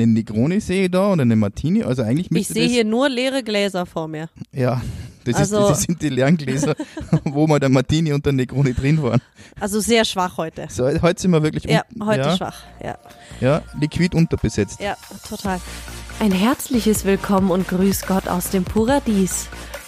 einen 0.00 0.12
Negroni 0.12 0.60
sehe 0.60 0.84
ich 0.86 0.90
da 0.90 1.08
und 1.08 1.20
einen 1.20 1.38
Martini. 1.38 1.82
Also 1.82 2.02
eigentlich 2.02 2.30
Ich 2.30 2.48
sehe 2.48 2.68
hier 2.68 2.84
nur 2.84 3.08
leere 3.08 3.42
Gläser 3.42 3.86
vor 3.86 4.08
mir. 4.08 4.28
ja, 4.52 4.80
das, 5.24 5.36
Also- 5.36 5.58
ist, 5.62 5.68
das 5.70 5.82
sind 5.82 6.00
die 6.02 6.08
leeren 6.08 6.36
Gläser, 6.36 6.74
wo 7.24 7.46
mal 7.46 7.58
der 7.60 7.68
Martini 7.68 8.12
und 8.12 8.24
der 8.24 8.32
Negroni 8.32 8.72
drin 8.74 9.02
waren. 9.02 9.20
Also 9.60 9.80
sehr 9.80 10.04
schwach 10.04 10.36
heute. 10.36 10.66
So, 10.70 10.86
heute 11.02 11.20
sind 11.20 11.30
wir 11.32 11.42
wirklich 11.42 11.64
Ja, 11.64 11.82
heute 12.02 12.20
ja, 12.20 12.36
schwach. 12.36 12.62
Ja, 12.82 12.98
ja, 13.40 13.62
liquid 13.80 14.14
unterbesetzt. 14.16 14.80
ja, 14.80 14.96
total. 15.28 15.60
Ein 16.20 16.32
herzliches 16.32 17.04
Willkommen 17.04 17.50
und 17.50 17.68
Grüß 17.68 18.06
Gott 18.06 18.26
aus 18.28 18.50
dem 18.50 18.64
Paradies. 18.64 19.48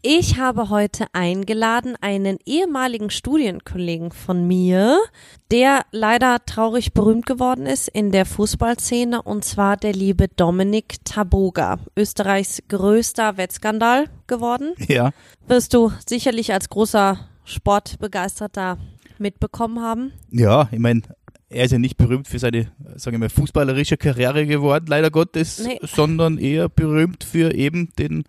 Ich 0.00 0.38
habe 0.38 0.68
heute 0.70 1.06
eingeladen 1.12 1.96
einen 2.00 2.38
ehemaligen 2.46 3.10
Studienkollegen 3.10 4.12
von 4.12 4.46
mir, 4.46 4.96
der 5.50 5.82
leider 5.90 6.38
traurig 6.46 6.92
berühmt 6.92 7.26
geworden 7.26 7.66
ist 7.66 7.88
in 7.88 8.12
der 8.12 8.24
Fußballszene, 8.24 9.20
und 9.22 9.44
zwar 9.44 9.76
der 9.76 9.92
liebe 9.92 10.28
Dominik 10.28 11.04
Taboga, 11.04 11.80
Österreichs 11.96 12.62
größter 12.68 13.36
Wettskandal 13.38 14.04
geworden. 14.28 14.74
Ja, 14.86 15.10
Wirst 15.48 15.74
du 15.74 15.90
sicherlich 16.08 16.52
als 16.52 16.68
großer 16.68 17.18
Sportbegeisterter 17.44 18.78
mitbekommen 19.18 19.80
haben. 19.82 20.12
ja, 20.30 20.68
ich 20.70 20.78
meine, 20.78 21.02
er 21.48 21.64
ist 21.64 21.72
ja 21.72 21.78
nicht 21.78 21.96
berühmt 21.96 22.28
für 22.28 22.38
seine, 22.38 22.70
sagen 22.94 23.16
wir 23.16 23.18
mal, 23.20 23.30
fußballerische 23.30 23.96
Karriere 23.96 24.46
geworden, 24.46 24.84
leider 24.86 25.10
Gottes, 25.10 25.58
Nee. 25.66 25.80
sondern 25.82 26.38
eher 26.38 26.68
berühmt 26.68 27.24
für 27.24 27.52
eben 27.52 27.90
den, 27.98 28.24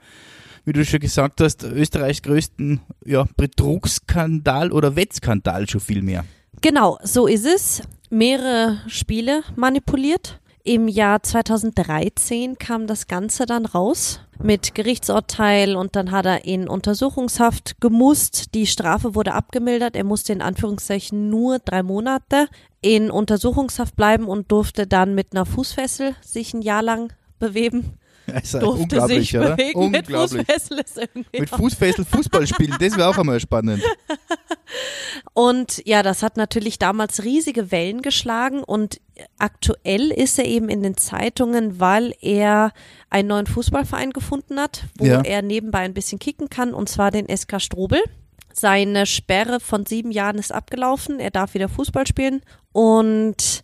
wie 0.69 0.73
du 0.73 0.85
schon 0.85 0.99
gesagt 0.99 1.41
hast, 1.41 1.63
Österreichs 1.63 2.21
größten 2.21 2.81
ja, 3.03 3.25
Betrugsskandal 3.35 4.71
oder 4.71 4.95
Wettskandal 4.95 5.67
schon 5.67 5.81
viel 5.81 6.03
mehr. 6.03 6.25
Genau, 6.61 6.99
so 7.01 7.25
ist 7.25 7.47
es. 7.47 7.81
Mehrere 8.11 8.77
Spiele 8.87 9.41
manipuliert. 9.55 10.39
Im 10.63 10.87
Jahr 10.87 11.23
2013 11.23 12.59
kam 12.59 12.85
das 12.85 13.07
Ganze 13.07 13.47
dann 13.47 13.65
raus 13.65 14.19
mit 14.37 14.75
Gerichtsurteil 14.75 15.75
und 15.75 15.95
dann 15.95 16.11
hat 16.11 16.27
er 16.27 16.45
in 16.45 16.69
Untersuchungshaft 16.69 17.81
gemusst. 17.81 18.53
Die 18.53 18.67
Strafe 18.67 19.15
wurde 19.15 19.33
abgemildert. 19.33 19.95
Er 19.95 20.03
musste 20.03 20.33
in 20.33 20.43
Anführungszeichen 20.43 21.31
nur 21.31 21.57
drei 21.57 21.81
Monate 21.81 22.47
in 22.81 23.09
Untersuchungshaft 23.09 23.95
bleiben 23.95 24.27
und 24.27 24.51
durfte 24.51 24.85
dann 24.85 25.15
mit 25.15 25.29
einer 25.31 25.47
Fußfessel 25.47 26.15
sich 26.21 26.53
ein 26.53 26.61
Jahr 26.61 26.83
lang 26.83 27.11
bewegen. 27.39 27.98
Also 28.35 28.59
Durfte 28.59 28.81
unglaublich, 28.83 29.29
sich 29.29 29.37
oder? 29.37 29.55
bewegen 29.55 29.89
mit 29.91 30.01
Unglaublich. 30.01 30.45
Fußfessel. 30.47 30.79
Ist 30.79 30.97
irgendwie 30.97 31.39
Mit 31.41 31.49
Fußfessel 31.49 32.05
Fußball 32.05 32.47
spielen, 32.47 32.75
das 32.79 32.97
wäre 32.97 33.07
auch 33.09 33.17
einmal 33.17 33.39
spannend. 33.39 33.83
Und 35.33 35.81
ja, 35.85 36.03
das 36.03 36.21
hat 36.23 36.37
natürlich 36.37 36.77
damals 36.79 37.23
riesige 37.23 37.71
Wellen 37.71 38.01
geschlagen 38.01 38.63
und 38.63 39.01
aktuell 39.37 40.11
ist 40.11 40.37
er 40.37 40.45
eben 40.45 40.69
in 40.69 40.83
den 40.83 40.95
Zeitungen, 40.95 41.79
weil 41.79 42.13
er 42.21 42.71
einen 43.09 43.29
neuen 43.29 43.47
Fußballverein 43.47 44.11
gefunden 44.11 44.59
hat, 44.59 44.85
wo 44.97 45.05
Ja. 45.05 45.21
er 45.21 45.41
nebenbei 45.41 45.79
ein 45.79 45.93
bisschen 45.93 46.19
kicken 46.19 46.49
kann 46.49 46.73
und 46.73 46.87
zwar 46.89 47.09
den 47.11 47.27
SK 47.35 47.59
Strobel. 47.59 47.99
Seine 48.59 49.05
Sperre 49.05 49.59
von 49.59 49.85
sieben 49.85 50.11
Jahren 50.11 50.37
ist 50.37 50.51
abgelaufen. 50.53 51.19
Er 51.19 51.31
darf 51.31 51.53
wieder 51.53 51.69
Fußball 51.69 52.05
spielen. 52.07 52.41
Und 52.71 53.61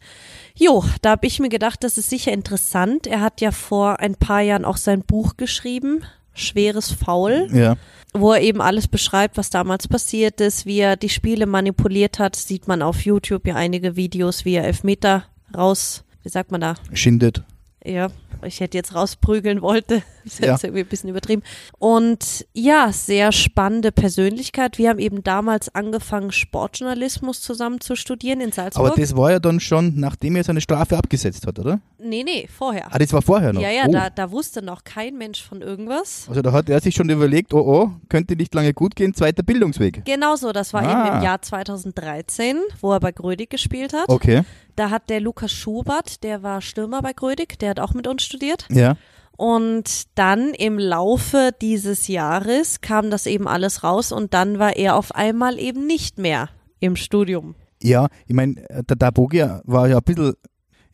jo, 0.56 0.84
da 1.02 1.12
habe 1.12 1.28
ich 1.28 1.40
mir 1.40 1.50
gedacht, 1.50 1.84
das 1.84 1.98
ist 1.98 2.10
sicher 2.10 2.32
interessant. 2.32 3.08
Er 3.08 3.22
hat 3.22 3.42
ja 3.42 3.52
vor 3.52 4.00
ein 4.00 4.16
paar 4.16 4.42
Jahren 4.42 4.66
auch 4.66 4.78
sein 4.78 5.02
Buch 5.02 5.36
geschrieben, 5.38 6.04
Schweres 6.34 6.92
Faul 6.92 7.48
Ja. 7.54 7.76
wo 8.14 8.34
er 8.34 8.42
eben 8.42 8.62
alles 8.62 8.88
beschreibt, 8.88 9.38
was 9.38 9.50
damals 9.50 9.88
passiert 9.88 10.42
ist, 10.42 10.66
wie 10.66 10.80
er 10.80 10.98
die 10.98 11.10
Spiele 11.10 11.46
manipuliert 11.46 12.20
hat, 12.20 12.36
sieht 12.36 12.68
man 12.68 12.82
auf 12.82 13.06
YouTube 13.06 13.48
ja 13.48 13.56
einige 13.56 13.96
Videos, 13.96 14.44
wie 14.46 14.56
er 14.56 14.66
Elfmeter 14.66 15.24
raus, 15.56 16.04
wie 16.24 16.30
sagt 16.30 16.52
man 16.52 16.60
da, 16.62 16.76
Schindet. 16.94 17.44
Ja, 17.86 18.08
ich 18.44 18.60
hätte 18.60 18.78
jetzt 18.78 18.94
rausprügeln 18.96 19.62
wollte, 19.62 20.04
ist 20.26 20.40
Ja. 20.40 20.58
irgendwie 20.62 20.82
ein 20.82 20.88
bisschen 20.88 21.10
übertrieben. 21.10 21.42
Und 21.80 22.46
ja, 22.54 22.92
sehr 22.92 23.32
spannende 23.32 23.92
Persönlichkeit. 23.92 24.78
Wir 24.78 24.90
haben 24.90 25.00
eben 25.00 25.24
damals 25.24 25.74
angefangen, 25.74 26.32
Sportjournalismus 26.32 27.42
zusammen 27.42 27.80
zu 27.82 27.96
studieren 27.96 28.42
in 28.42 28.52
Salzburg. 28.52 28.88
Aber 28.92 29.00
das 29.02 29.16
war 29.16 29.32
ja 29.32 29.40
dann 29.40 29.60
schon, 29.60 29.94
nachdem 30.00 30.36
er 30.36 30.44
seine 30.44 30.62
Strafe 30.62 30.98
abgesetzt 30.98 31.46
hat, 31.48 31.60
oder? 31.60 31.80
nee, 31.98 32.24
nee, 32.24 32.48
vorher. 32.56 32.88
Ah, 32.94 33.00
das 33.00 33.12
war 33.14 33.22
vorher 33.24 33.52
noch. 33.52 33.62
Ja, 33.62 33.72
ja, 33.72 33.86
oh. 33.88 33.92
da, 33.92 34.10
da 34.12 34.30
wusste 34.30 34.62
noch 34.62 34.84
kein 34.84 35.18
Mensch 35.18 35.42
von 35.44 35.62
irgendwas. 35.62 36.28
Also 36.30 36.44
da 36.44 36.52
hat 36.52 36.70
er 36.70 36.80
sich 36.80 36.94
schon 36.94 37.10
überlegt, 37.10 37.52
oh 37.54 37.62
oh, 37.66 37.92
könnte 38.10 38.36
nicht 38.36 38.54
lange 38.54 38.74
gut 38.76 38.96
gehen, 38.96 39.14
zweiter 39.16 39.42
Bildungsweg. 39.42 40.06
Genauso, 40.06 40.52
das 40.52 40.72
war 40.74 40.84
eben 40.84 40.92
Ah. 40.92 41.18
im 41.18 41.24
Jahr 41.24 41.42
2013, 41.42 42.58
wo 42.82 42.92
er 42.94 43.00
bei 43.00 43.12
Grödig 43.12 43.50
gespielt 43.50 43.94
hat. 43.94 44.08
Okay, 44.08 44.44
Da 44.76 44.90
hat 44.90 45.10
der 45.10 45.22
Lukas 45.22 45.52
Schubert, 45.52 46.24
der 46.24 46.44
war 46.44 46.62
Stürmer 46.62 47.02
bei 47.02 47.14
Grödig, 47.14 47.60
der 47.60 47.72
hat 47.72 47.80
auch 47.80 47.94
mit 47.94 48.08
uns 48.08 48.24
studiert. 48.24 48.68
ja. 48.70 48.96
Und 49.38 50.04
dann 50.16 50.54
im 50.54 50.80
Laufe 50.80 51.52
dieses 51.62 52.08
Jahres 52.08 52.80
kam 52.80 53.12
das 53.12 53.26
eben 53.26 53.50
alles 53.50 53.84
raus 53.84 54.14
und 54.14 54.34
dann 54.34 54.60
war 54.60 54.78
er 54.78 54.96
auf 54.96 55.14
einmal 55.14 55.60
eben 55.60 55.86
nicht 55.86 56.18
mehr 56.18 56.48
im 56.80 56.96
Studium. 56.96 57.56
Ja, 57.84 58.08
ich 58.28 58.34
meine, 58.34 58.56
der 58.70 58.96
Dabogia 58.96 59.62
war 59.66 59.90
ja 59.90 59.98
ein 59.98 60.04
bisschen, 60.04 60.36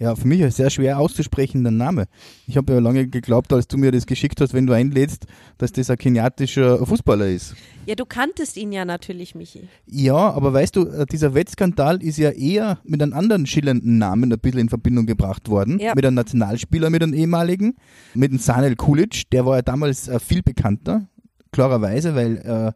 ja, 0.01 0.15
für 0.15 0.27
mich 0.27 0.43
ein 0.43 0.49
sehr 0.49 0.71
schwer 0.71 0.97
auszusprechender 0.99 1.69
Name. 1.69 2.05
Ich 2.47 2.57
habe 2.57 2.73
ja 2.73 2.79
lange 2.79 3.07
geglaubt, 3.07 3.53
als 3.53 3.67
du 3.67 3.77
mir 3.77 3.91
das 3.91 4.07
geschickt 4.07 4.41
hast, 4.41 4.51
wenn 4.51 4.65
du 4.65 4.73
einlädst, 4.73 5.27
dass 5.59 5.71
das 5.71 5.91
ein 5.91 5.97
keniatischer 5.97 6.83
Fußballer 6.83 7.27
ist. 7.27 7.55
Ja, 7.85 7.93
du 7.93 8.05
kanntest 8.05 8.57
ihn 8.57 8.71
ja 8.71 8.83
natürlich, 8.83 9.35
Michi. 9.35 9.67
Ja, 9.85 10.15
aber 10.15 10.53
weißt 10.53 10.75
du, 10.75 10.87
äh, 10.87 11.05
dieser 11.05 11.35
Wettskandal 11.35 12.01
ist 12.01 12.17
ja 12.17 12.31
eher 12.31 12.79
mit 12.83 12.99
einem 12.99 13.13
anderen 13.13 13.45
schillernden 13.45 13.99
Namen 13.99 14.33
ein 14.33 14.39
bisschen 14.39 14.61
in 14.61 14.69
Verbindung 14.69 15.05
gebracht 15.05 15.49
worden. 15.49 15.77
Ja. 15.77 15.93
Mit 15.93 16.03
einem 16.03 16.15
Nationalspieler, 16.15 16.89
mit 16.89 17.03
einem 17.03 17.13
ehemaligen, 17.13 17.75
mit 18.15 18.31
dem 18.31 18.39
Sanel 18.39 18.75
Kulic, 18.75 19.29
der 19.29 19.45
war 19.45 19.57
ja 19.57 19.61
damals 19.61 20.07
äh, 20.07 20.19
viel 20.19 20.41
bekannter, 20.41 21.07
klarerweise, 21.51 22.15
weil 22.15 22.37
äh, 22.37 22.71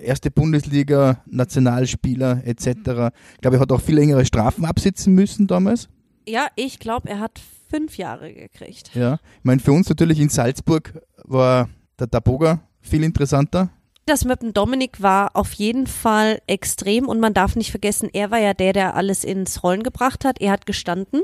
erste 0.00 0.30
Bundesliga, 0.30 1.20
Nationalspieler 1.26 2.42
etc. 2.44 2.66
Ich 2.68 3.40
glaube, 3.40 3.56
er 3.56 3.60
hat 3.60 3.72
auch 3.72 3.80
viel 3.80 3.96
längere 3.96 4.24
Strafen 4.24 4.64
absitzen 4.64 5.16
müssen 5.16 5.48
damals. 5.48 5.88
Ja, 6.26 6.48
ich 6.56 6.78
glaube, 6.78 7.08
er 7.08 7.20
hat 7.20 7.40
fünf 7.68 7.96
Jahre 7.96 8.32
gekriegt. 8.32 8.94
Ja. 8.94 9.14
Ich 9.14 9.44
meine, 9.44 9.60
für 9.60 9.72
uns 9.72 9.88
natürlich 9.88 10.18
in 10.20 10.28
Salzburg 10.28 11.00
war 11.24 11.68
der 11.98 12.06
Daboga 12.06 12.60
viel 12.80 13.04
interessanter. 13.04 13.70
Das 14.06 14.24
mit 14.24 14.42
dem 14.42 14.52
Dominik 14.52 15.02
war 15.02 15.30
auf 15.34 15.52
jeden 15.52 15.86
Fall 15.86 16.40
extrem 16.46 17.06
und 17.06 17.20
man 17.20 17.32
darf 17.32 17.54
nicht 17.54 17.70
vergessen, 17.70 18.08
er 18.12 18.30
war 18.30 18.38
ja 18.38 18.54
der, 18.54 18.72
der 18.72 18.96
alles 18.96 19.22
ins 19.22 19.62
Rollen 19.62 19.82
gebracht 19.82 20.24
hat. 20.24 20.40
Er 20.40 20.50
hat 20.50 20.66
gestanden, 20.66 21.20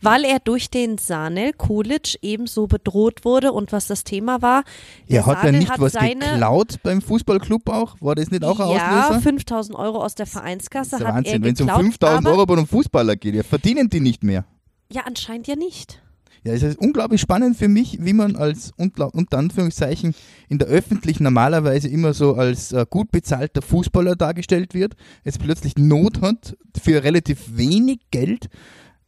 weil 0.00 0.24
er 0.24 0.38
durch 0.38 0.70
den 0.70 0.98
Sanel 0.98 1.52
Kulic 1.52 2.16
ebenso 2.22 2.68
bedroht 2.68 3.24
wurde 3.24 3.52
und 3.52 3.72
was 3.72 3.86
das 3.86 4.04
Thema 4.04 4.40
war. 4.40 4.62
Ja, 5.06 5.26
hat 5.26 5.38
er 5.38 5.42
Sanel 5.46 5.60
nicht 5.60 5.78
was 5.78 5.92
seine, 5.92 6.24
geklaut 6.24 6.76
beim 6.82 7.02
Fußballclub 7.02 7.68
auch? 7.68 7.96
War 8.00 8.14
das 8.14 8.30
nicht 8.30 8.44
auch 8.44 8.60
ein 8.60 8.70
Ja, 8.70 9.00
Auslöser? 9.08 9.20
5000 9.20 9.78
Euro 9.78 10.02
aus 10.02 10.14
der 10.14 10.26
Vereinskasse 10.26 10.92
Das 10.92 11.00
ist 11.00 11.06
der 11.06 11.14
hat 11.14 11.26
er 11.26 11.32
Wahnsinn, 11.32 11.42
wenn 11.42 11.54
es 11.54 11.60
um 11.60 11.66
geklaut. 11.66 11.82
5000 11.82 12.26
aber, 12.26 12.34
Euro 12.34 12.46
bei 12.46 12.54
einem 12.54 12.66
Fußballer 12.66 13.16
geht, 13.16 13.34
ja, 13.34 13.42
verdienen 13.42 13.90
die 13.90 14.00
nicht 14.00 14.22
mehr. 14.22 14.44
Ja, 14.90 15.02
anscheinend 15.02 15.48
ja 15.48 15.56
nicht. 15.56 16.00
Ja, 16.46 16.52
es 16.52 16.62
ist 16.62 16.78
unglaublich 16.78 17.20
spannend 17.20 17.56
für 17.56 17.66
mich, 17.66 17.98
wie 18.00 18.12
man 18.12 18.36
als 18.36 18.72
unter, 18.76 19.10
Anführungszeichen 19.36 20.14
in 20.48 20.58
der 20.58 20.68
Öffentlich 20.68 21.18
normalerweise 21.18 21.88
immer 21.88 22.14
so 22.14 22.34
als 22.34 22.70
äh, 22.70 22.86
gut 22.88 23.10
bezahlter 23.10 23.62
Fußballer 23.62 24.14
dargestellt 24.14 24.72
wird, 24.72 24.94
jetzt 25.24 25.40
plötzlich 25.40 25.76
Not 25.76 26.20
hat, 26.20 26.56
für 26.80 27.02
relativ 27.02 27.56
wenig 27.56 27.98
Geld 28.12 28.48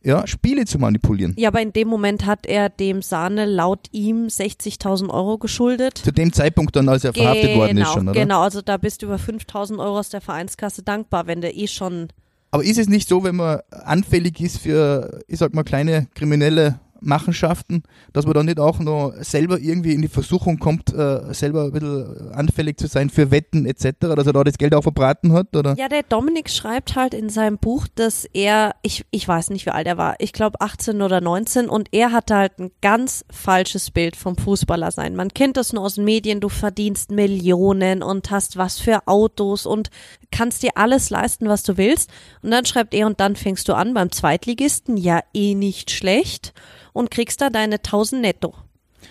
ja, 0.02 0.26
Spiele 0.26 0.64
zu 0.64 0.80
manipulieren. 0.80 1.34
Ja, 1.38 1.50
aber 1.50 1.62
in 1.62 1.72
dem 1.72 1.86
Moment 1.86 2.26
hat 2.26 2.44
er 2.44 2.70
dem 2.70 3.02
Sahne 3.02 3.46
laut 3.46 3.86
ihm 3.92 4.26
60.000 4.26 5.08
Euro 5.08 5.38
geschuldet. 5.38 5.98
Zu 5.98 6.10
dem 6.10 6.32
Zeitpunkt 6.32 6.74
dann, 6.74 6.88
als 6.88 7.04
er 7.04 7.12
verhaftet 7.12 7.54
worden 7.54 7.78
ist 7.78 7.92
schon, 7.92 8.08
oder? 8.08 8.20
Genau, 8.20 8.42
also 8.42 8.62
da 8.62 8.78
bist 8.78 9.02
du 9.02 9.06
über 9.06 9.16
5.000 9.16 9.78
Euro 9.78 10.00
aus 10.00 10.08
der 10.08 10.20
Vereinskasse 10.20 10.82
dankbar, 10.82 11.28
wenn 11.28 11.40
der 11.40 11.56
eh 11.56 11.68
schon 11.68 12.08
Aber 12.50 12.64
ist 12.64 12.78
es 12.78 12.88
nicht 12.88 13.08
so, 13.08 13.22
wenn 13.22 13.36
man 13.36 13.60
anfällig 13.70 14.40
ist 14.40 14.58
für, 14.58 15.20
ich 15.28 15.38
sag 15.38 15.54
mal, 15.54 15.62
kleine 15.62 16.08
kriminelle 16.14 16.80
Machenschaften, 17.00 17.82
dass 18.12 18.24
man 18.24 18.34
da 18.34 18.42
nicht 18.42 18.60
auch 18.60 18.78
noch 18.78 19.12
selber 19.20 19.58
irgendwie 19.58 19.94
in 19.94 20.02
die 20.02 20.08
Versuchung 20.08 20.58
kommt, 20.58 20.92
äh, 20.92 21.32
selber 21.32 21.64
ein 21.64 21.72
bisschen 21.72 22.32
anfällig 22.32 22.78
zu 22.78 22.86
sein 22.86 23.10
für 23.10 23.30
Wetten 23.30 23.66
etc., 23.66 23.92
dass 24.00 24.26
er 24.26 24.32
da 24.32 24.44
das 24.44 24.58
Geld 24.58 24.74
auch 24.74 24.82
verbraten 24.82 25.32
hat? 25.32 25.54
Oder? 25.56 25.74
Ja, 25.76 25.88
der 25.88 26.02
Dominik 26.02 26.50
schreibt 26.50 26.96
halt 26.96 27.14
in 27.14 27.28
seinem 27.28 27.58
Buch, 27.58 27.86
dass 27.94 28.24
er, 28.32 28.74
ich, 28.82 29.04
ich 29.10 29.26
weiß 29.26 29.50
nicht, 29.50 29.66
wie 29.66 29.70
alt 29.70 29.86
er 29.86 29.96
war, 29.96 30.16
ich 30.18 30.32
glaube 30.32 30.60
18 30.60 31.02
oder 31.02 31.20
19 31.20 31.68
und 31.68 31.88
er 31.92 32.12
hatte 32.12 32.36
halt 32.36 32.58
ein 32.58 32.70
ganz 32.80 33.24
falsches 33.30 33.90
Bild 33.90 34.16
vom 34.16 34.36
Fußballer 34.36 34.90
sein. 34.90 35.16
Man 35.16 35.28
kennt 35.28 35.56
das 35.56 35.72
nur 35.72 35.84
aus 35.84 35.94
den 35.94 36.04
Medien, 36.04 36.40
du 36.40 36.48
verdienst 36.48 37.10
Millionen 37.10 38.02
und 38.02 38.30
hast 38.30 38.56
was 38.56 38.78
für 38.78 39.06
Autos 39.06 39.66
und 39.66 39.90
kannst 40.30 40.62
dir 40.62 40.70
alles 40.76 41.10
leisten, 41.10 41.48
was 41.48 41.62
du 41.62 41.76
willst. 41.76 42.10
Und 42.42 42.50
dann 42.50 42.64
schreibt 42.64 42.94
er, 42.94 43.06
und 43.06 43.20
dann 43.20 43.36
fängst 43.36 43.68
du 43.68 43.74
an 43.74 43.94
beim 43.94 44.12
Zweitligisten, 44.12 44.96
ja 44.96 45.20
eh 45.34 45.54
nicht 45.54 45.90
schlecht 45.90 46.52
und 46.92 47.10
kriegst 47.10 47.40
da 47.40 47.50
deine 47.50 47.76
1000 47.76 48.22
netto. 48.22 48.54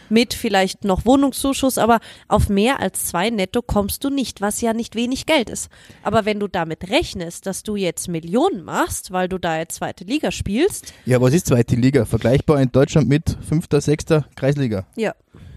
Mit 0.10 0.34
vielleicht 0.34 0.84
noch 0.84 1.06
Wohnungszuschuss, 1.06 1.78
aber 1.78 2.00
auf 2.28 2.50
mehr 2.50 2.80
als 2.80 3.06
zwei 3.06 3.30
netto 3.30 3.62
kommst 3.62 4.04
du 4.04 4.10
nicht, 4.10 4.42
was 4.42 4.62
ja 4.62 4.74
nicht 4.74 4.96
wenig 4.96 5.26
Geld 5.26 5.50
ist. 5.50 5.70
Aber 6.04 6.26
wenn 6.26 6.40
du 6.40 6.48
damit 6.48 6.90
rechnest, 6.90 7.46
dass 7.46 7.64
du 7.64 7.76
jetzt 7.76 8.08
Millionen 8.08 8.64
machst, 8.64 9.12
weil 9.12 9.28
du 9.28 9.38
da 9.38 9.58
jetzt 9.58 9.76
zweite 9.76 10.04
Liga 10.04 10.32
spielst. 10.32 10.94
Ja, 11.06 11.22
was 11.22 11.34
ist 11.34 11.48
zweite 11.48 11.76
Liga? 11.76 12.06
Vergleichbar 12.06 12.62
in 12.62 12.72
Deutschland 12.72 13.10
mit 13.10 13.38
fünfter, 13.48 13.82
sechster 13.82 14.26
Kreisliga. 14.36 14.86
Ja. 14.96 15.14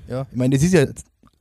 Ja, 0.08 0.26
ich 0.30 0.36
meine, 0.36 0.56
das 0.56 0.64
ist 0.64 0.74
ja 0.74 0.86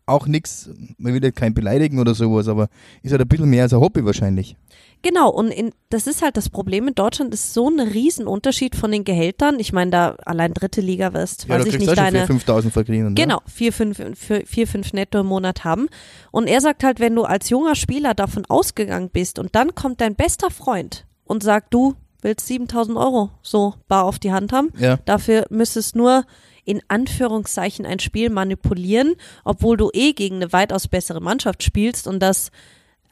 auch 0.10 0.28
nichts, 0.28 0.70
man 0.98 1.14
will 1.14 1.24
ja 1.24 1.32
kein 1.32 1.54
beleidigen 1.54 2.00
oder 2.00 2.14
sowas, 2.16 2.48
aber 2.48 2.68
ist 3.04 3.12
halt 3.12 3.22
ein 3.22 3.28
bisschen 3.28 3.50
mehr 3.50 3.64
als 3.64 3.74
ein 3.74 3.80
Hobby 3.80 4.04
wahrscheinlich. 4.06 4.56
Genau, 5.02 5.30
und 5.30 5.50
in, 5.52 5.72
das 5.90 6.08
ist 6.08 6.22
halt 6.22 6.36
das 6.36 6.50
Problem. 6.50 6.90
In 6.90 6.96
Deutschland 6.96 7.34
ist 7.34 7.54
so 7.54 7.70
ein 7.70 7.80
Riesenunterschied 7.80 8.76
von 8.76 8.92
den 8.92 9.06
Gehältern. 9.06 9.58
Ich 9.58 9.72
meine, 9.72 9.92
da 9.92 10.16
allein 10.26 10.54
dritte 10.54 10.82
Liga 10.82 11.14
wirst, 11.14 11.46
Ja, 11.48 11.56
weiß 11.58 11.68
ich 11.68 11.80
nicht, 11.80 11.98
deine. 11.98 12.26
5000 12.28 12.74
verdienen. 12.74 13.08
ne? 13.10 13.14
Genau, 13.14 13.40
vier 13.46 13.72
fünf, 13.72 14.02
vier, 14.16 14.46
vier, 14.46 14.68
fünf 14.68 14.92
netto 14.92 15.22
im 15.22 15.28
Monat 15.28 15.64
haben. 15.64 15.88
Und 16.32 16.48
er 16.48 16.60
sagt 16.60 16.84
halt, 16.84 17.00
wenn 17.00 17.16
du 17.16 17.24
als 17.24 17.50
junger 17.50 17.76
Spieler 17.76 18.14
davon 18.14 18.44
ausgegangen 18.50 19.10
bist 19.10 19.40
und 19.40 19.56
dann 19.56 19.74
kommt 19.74 20.02
dein 20.02 20.16
bester 20.16 20.52
Freund 20.52 21.06
und 21.24 21.44
sagt, 21.44 21.74
du 21.74 21.96
willst 22.22 22.48
7000 22.48 22.98
Euro 22.98 23.30
so 23.42 23.76
bar 23.88 24.04
auf 24.04 24.20
die 24.20 24.34
Hand 24.34 24.52
haben, 24.52 24.68
Ja. 24.78 24.98
dafür 25.06 25.46
müsstest 25.50 25.96
nur 25.96 26.26
in 26.66 26.82
Anführungszeichen 26.88 27.86
ein 27.86 28.00
Spiel 28.00 28.30
manipulieren, 28.30 29.16
obwohl 29.44 29.78
du 29.78 29.90
eh 29.94 30.14
gegen 30.14 30.38
eine 30.38 30.54
weitaus 30.54 30.88
bessere 30.88 31.22
Mannschaft 31.22 31.64
spielst 31.64 32.08
und 32.08 32.20
das 32.20 32.52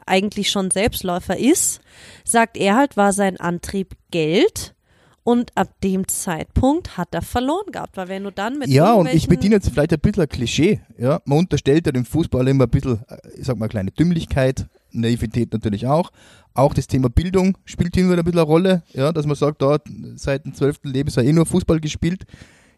eigentlich 0.08 0.50
schon 0.50 0.72
Selbstläufer 0.72 1.38
ist, 1.38 1.82
sagt 2.24 2.58
er 2.58 2.76
halt, 2.76 2.98
war 2.98 3.14
sein 3.14 3.38
Antrieb 3.38 3.96
Geld. 4.12 4.74
Und 5.24 5.52
ab 5.58 5.68
dem 5.84 6.08
Zeitpunkt 6.08 6.96
hat 6.96 7.14
er 7.14 7.22
verloren 7.22 7.74
gehabt, 7.74 7.98
weil 7.98 8.08
wenn 8.08 8.24
du 8.24 8.32
dann 8.32 8.60
mit 8.60 8.70
Ja, 8.70 8.94
und 8.94 9.14
ich 9.14 9.28
bediene 9.28 9.56
jetzt 9.56 9.70
vielleicht 9.70 9.92
ein 9.92 10.00
bisschen 10.00 10.24
ein 10.24 10.30
Klischee. 10.30 10.80
Ja? 10.98 11.22
Man 11.26 11.40
unterstellt 11.40 11.86
ja 11.86 11.92
dem 11.92 12.06
Fußball 12.06 12.48
immer 12.48 12.64
ein 12.64 12.70
bisschen, 12.70 13.02
äh, 13.10 13.18
ich 13.38 13.46
sag 13.46 13.58
mal, 13.58 13.66
eine 13.66 13.70
kleine 13.70 13.92
Dümmlichkeit, 13.92 14.68
Naivität 14.94 15.52
natürlich 15.52 15.86
auch. 15.86 16.12
Auch 16.54 16.74
das 16.74 16.88
Thema 16.88 17.10
Bildung 17.10 17.58
spielt 17.66 17.96
hier 17.96 18.06
wieder 18.06 18.20
ein 18.20 18.24
bisschen 18.24 18.40
eine 18.40 18.48
Rolle, 18.48 18.84
ja? 18.94 19.12
dass 19.12 19.26
man 19.26 19.36
sagt, 19.36 19.62
da 19.62 19.80
seit 20.16 20.46
dem 20.46 20.54
12. 20.54 20.80
Lebensjahr 20.84 21.26
eh 21.26 21.34
nur 21.34 21.46
Fußball 21.46 21.82
gespielt. 21.82 22.26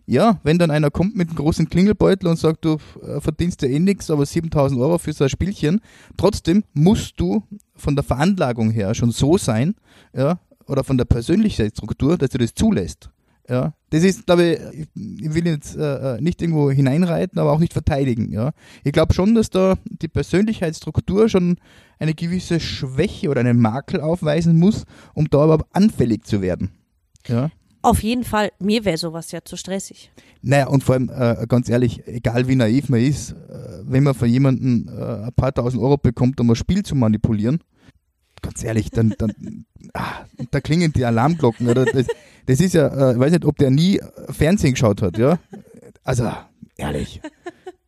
Ja, 0.10 0.40
wenn 0.42 0.58
dann 0.58 0.72
einer 0.72 0.90
kommt 0.90 1.16
mit 1.16 1.28
einem 1.28 1.38
großen 1.38 1.70
Klingelbeutel 1.70 2.28
und 2.28 2.40
sagt, 2.40 2.66
du 2.66 2.78
äh, 3.04 3.22
verdienst 3.22 3.62
ja 3.62 3.68
eh 3.68 3.78
nichts, 3.78 4.10
aber 4.10 4.26
7000 4.26 4.82
Euro 4.82 4.98
für 4.98 5.14
so 5.14 5.24
ein 5.24 5.30
Spielchen, 5.30 5.82
trotzdem 6.18 6.64
musst 6.74 7.20
du 7.20 7.44
von 7.76 7.96
der 7.96 8.04
Veranlagung 8.04 8.72
her 8.72 8.96
schon 8.96 9.12
so 9.12 9.38
sein, 9.38 9.76
ja, 10.16 10.40
oder 10.66 10.84
von 10.84 10.98
der 10.98 11.06
Persönlichkeitsstruktur, 11.06 12.18
dass 12.18 12.32
du 12.32 12.40
das 12.40 12.56
zulässt. 12.56 13.12
Ja, 13.48 13.74
das 13.92 14.04
ist, 14.04 14.26
glaube 14.26 14.46
ich, 14.46 14.90
ich 14.96 15.34
will 15.36 15.46
jetzt 15.46 15.76
äh, 15.76 16.16
äh, 16.16 16.22
nicht 16.22 16.42
irgendwo 16.42 16.72
hineinreiten, 16.72 17.38
aber 17.38 17.52
auch 17.52 17.60
nicht 17.60 17.74
verteidigen. 17.74 18.32
Ja, 18.32 18.54
ich 18.84 18.92
glaube 18.92 19.14
schon, 19.14 19.36
dass 19.36 19.52
da 19.52 19.76
die 19.86 20.08
Persönlichkeitsstruktur 20.08 21.30
schon 21.30 21.58
eine 22.00 22.16
gewisse 22.16 22.60
Schwäche 22.60 23.30
oder 23.30 23.42
einen 23.42 23.60
Makel 23.60 24.02
aufweisen 24.02 24.58
muss, 24.58 24.86
um 25.14 25.30
da 25.30 25.44
überhaupt 25.44 25.68
anfällig 25.76 26.26
zu 26.26 26.42
werden. 26.42 26.72
Ja. 27.28 27.52
Auf 27.82 28.04
jeden 28.04 28.24
Fall, 28.24 28.52
mir 28.60 28.84
wäre 28.84 28.98
sowas 28.98 29.32
ja 29.32 29.40
zu 29.44 29.56
stressig. 29.56 30.12
Naja, 30.42 30.68
und 30.68 30.84
vor 30.84 30.96
allem, 30.96 31.10
äh, 31.10 31.46
ganz 31.48 31.70
ehrlich, 31.70 32.06
egal 32.08 32.48
wie 32.48 32.56
naiv 32.56 32.90
man 32.90 33.00
ist, 33.00 33.32
äh, 33.32 33.36
wenn 33.84 34.04
man 34.04 34.14
von 34.14 34.28
jemandem 34.28 34.90
äh, 34.90 35.26
ein 35.26 35.34
paar 35.34 35.54
tausend 35.54 35.82
Euro 35.82 35.98
bekommt, 35.98 36.40
um 36.42 36.50
ein 36.50 36.56
Spiel 36.56 36.84
zu 36.84 36.96
manipulieren, 36.96 37.62
ganz 38.42 38.64
ehrlich, 38.64 38.90
dann, 38.90 39.14
dann 39.18 39.66
ah, 39.94 40.26
da 40.52 40.60
klingen 40.60 40.92
die 40.94 41.06
Alarmglocken. 41.06 41.68
Oder? 41.68 41.86
Das, 41.86 42.08
das 42.46 42.60
ist 42.60 42.74
ja, 42.74 42.88
äh, 42.88 43.14
ich 43.14 43.20
weiß 43.20 43.32
nicht, 43.32 43.46
ob 43.46 43.58
der 43.58 43.72
nie 43.72 44.02
Fernsehen 44.30 44.74
geschaut 44.74 45.02
hat, 45.02 45.18
ja. 45.18 45.40
Also, 46.04 46.32
ehrlich. 46.78 47.22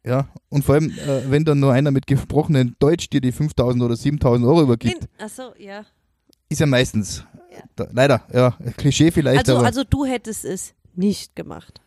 Ja, 0.04 0.30
und 0.50 0.66
vor 0.66 0.76
allem, 0.76 0.90
äh, 0.92 1.30
wenn 1.30 1.46
dann 1.46 1.60
nur 1.60 1.74
einer 1.74 1.92
mit 1.92 2.08
gesprochenem 2.08 2.76
Deutsch 2.80 3.10
dir 3.10 3.22
die 3.22 3.32
5000 3.32 3.84
oder 3.84 3.96
7000 3.96 4.48
Euro 4.48 4.64
übergibt, 4.64 5.08
Achso, 5.20 5.54
ja. 5.60 5.86
ist 6.50 6.60
ja 6.60 6.66
meistens, 6.66 7.24
da, 7.76 7.88
leider, 7.92 8.22
ja, 8.34 8.58
Klischee 8.78 9.12
vielleicht, 9.12 9.40
Also, 9.40 9.58
aber. 9.58 9.66
also 9.66 9.84
du 9.84 10.06
hättest 10.06 10.46
es 10.46 10.74
nicht 10.96 11.36
gemacht. 11.36 11.82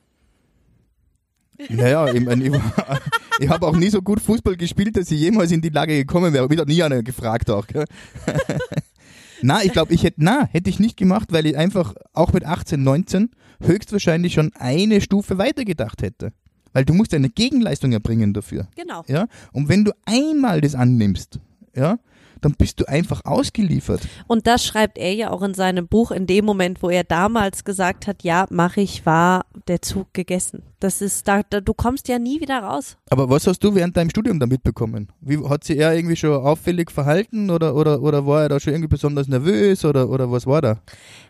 Naja, 1.68 2.12
ich, 2.12 2.24
mein, 2.24 2.40
ich, 2.40 2.52
ich 3.40 3.48
habe 3.48 3.66
auch 3.66 3.76
nie 3.76 3.88
so 3.88 4.02
gut 4.02 4.20
Fußball 4.20 4.56
gespielt, 4.56 4.96
dass 4.96 5.10
ich 5.10 5.20
jemals 5.20 5.52
in 5.52 5.60
die 5.60 5.68
Lage 5.68 5.94
gekommen 5.94 6.32
wäre. 6.32 6.50
Wieder 6.50 6.64
nie 6.64 6.82
einer 6.82 7.02
gefragt 7.02 7.48
auch. 7.50 7.66
Gell? 7.66 7.84
na, 9.42 9.62
ich 9.62 9.72
glaube, 9.72 9.94
ich 9.94 10.02
hätte, 10.02 10.16
na, 10.18 10.48
hätte 10.50 10.68
ich 10.68 10.80
nicht 10.80 10.96
gemacht, 10.96 11.32
weil 11.32 11.46
ich 11.46 11.56
einfach 11.56 11.94
auch 12.12 12.32
mit 12.32 12.44
18, 12.44 12.82
19 12.82 13.30
höchstwahrscheinlich 13.60 14.34
schon 14.34 14.52
eine 14.54 15.00
Stufe 15.00 15.38
weiter 15.38 15.64
gedacht 15.64 16.02
hätte. 16.02 16.32
Weil 16.72 16.84
du 16.84 16.92
musst 16.92 17.14
eine 17.14 17.30
Gegenleistung 17.30 17.92
erbringen 17.92 18.34
dafür. 18.34 18.66
Genau. 18.74 19.04
Ja? 19.06 19.28
Und 19.52 19.68
wenn 19.68 19.84
du 19.84 19.92
einmal 20.06 20.60
das 20.60 20.74
annimmst, 20.74 21.38
ja, 21.76 21.98
dann 22.40 22.54
bist 22.56 22.80
du 22.80 22.88
einfach 22.88 23.22
ausgeliefert. 23.24 24.02
Und 24.26 24.46
das 24.46 24.64
schreibt 24.64 24.98
er 24.98 25.14
ja 25.14 25.30
auch 25.30 25.42
in 25.42 25.54
seinem 25.54 25.86
Buch, 25.86 26.10
in 26.10 26.26
dem 26.26 26.44
Moment, 26.44 26.82
wo 26.82 26.90
er 26.90 27.04
damals 27.04 27.64
gesagt 27.64 28.06
hat, 28.06 28.22
ja, 28.22 28.46
mache 28.50 28.80
ich, 28.80 29.06
war 29.06 29.46
der 29.68 29.82
Zug 29.82 30.12
gegessen. 30.12 30.62
Das 30.80 31.00
ist, 31.00 31.26
da, 31.28 31.42
da, 31.48 31.60
du 31.60 31.72
kommst 31.72 32.08
ja 32.08 32.18
nie 32.18 32.40
wieder 32.40 32.58
raus. 32.58 32.96
Aber 33.08 33.30
was 33.30 33.46
hast 33.46 33.60
du 33.64 33.74
während 33.74 33.96
deinem 33.96 34.10
Studium 34.10 34.38
da 34.38 34.46
mitbekommen? 34.46 35.08
Wie, 35.20 35.38
hat 35.48 35.64
sich 35.64 35.78
er 35.78 35.94
irgendwie 35.94 36.16
schon 36.16 36.34
auffällig 36.34 36.90
verhalten 36.90 37.50
oder, 37.50 37.74
oder, 37.74 38.02
oder 38.02 38.26
war 38.26 38.42
er 38.42 38.48
da 38.50 38.60
schon 38.60 38.74
irgendwie 38.74 38.88
besonders 38.88 39.28
nervös 39.28 39.84
oder, 39.84 40.10
oder 40.10 40.30
was 40.30 40.46
war 40.46 40.60
da? 40.60 40.78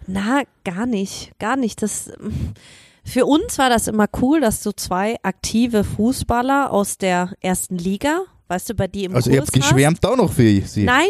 Na, 0.07 0.43
gar 0.65 0.87
nicht, 0.87 1.39
gar 1.39 1.57
nicht. 1.57 1.83
Das, 1.83 2.11
für 3.05 3.27
uns 3.27 3.59
war 3.59 3.69
das 3.69 3.87
immer 3.87 4.07
cool, 4.23 4.41
dass 4.41 4.63
du 4.63 4.73
zwei 4.73 5.17
aktive 5.23 5.85
Fußballer 5.85 6.73
aus 6.73 6.99
der 6.99 7.35
ersten 7.41 7.77
Liga, 7.77 8.23
weißt 8.49 8.71
du, 8.71 8.75
bei 8.75 8.87
dir 8.89 9.07
im 9.07 9.15
Also 9.15 9.31
ihr 9.31 9.39
Kurs 9.39 9.49
habt 9.49 9.55
geschwärmt 9.63 10.05
auch 10.07 10.17
noch 10.17 10.33
für 10.33 10.61
sie. 10.63 10.85
Nein, 10.85 11.07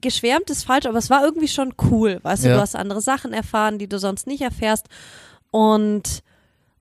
geschwärmt 0.00 0.50
ist 0.50 0.64
falsch, 0.64 0.86
aber 0.86 0.98
es 0.98 1.10
war 1.10 1.24
irgendwie 1.24 1.48
schon 1.48 1.74
cool. 1.90 2.18
Weißt 2.22 2.44
du, 2.44 2.48
Ja. 2.48 2.54
du 2.56 2.60
hast 2.60 2.74
andere 2.76 3.00
Sachen 3.00 3.32
erfahren, 3.32 3.78
die 3.78 3.88
du 3.88 3.98
sonst 3.98 4.26
nicht 4.26 4.42
erfährst. 4.42 4.86
Und, 5.50 6.22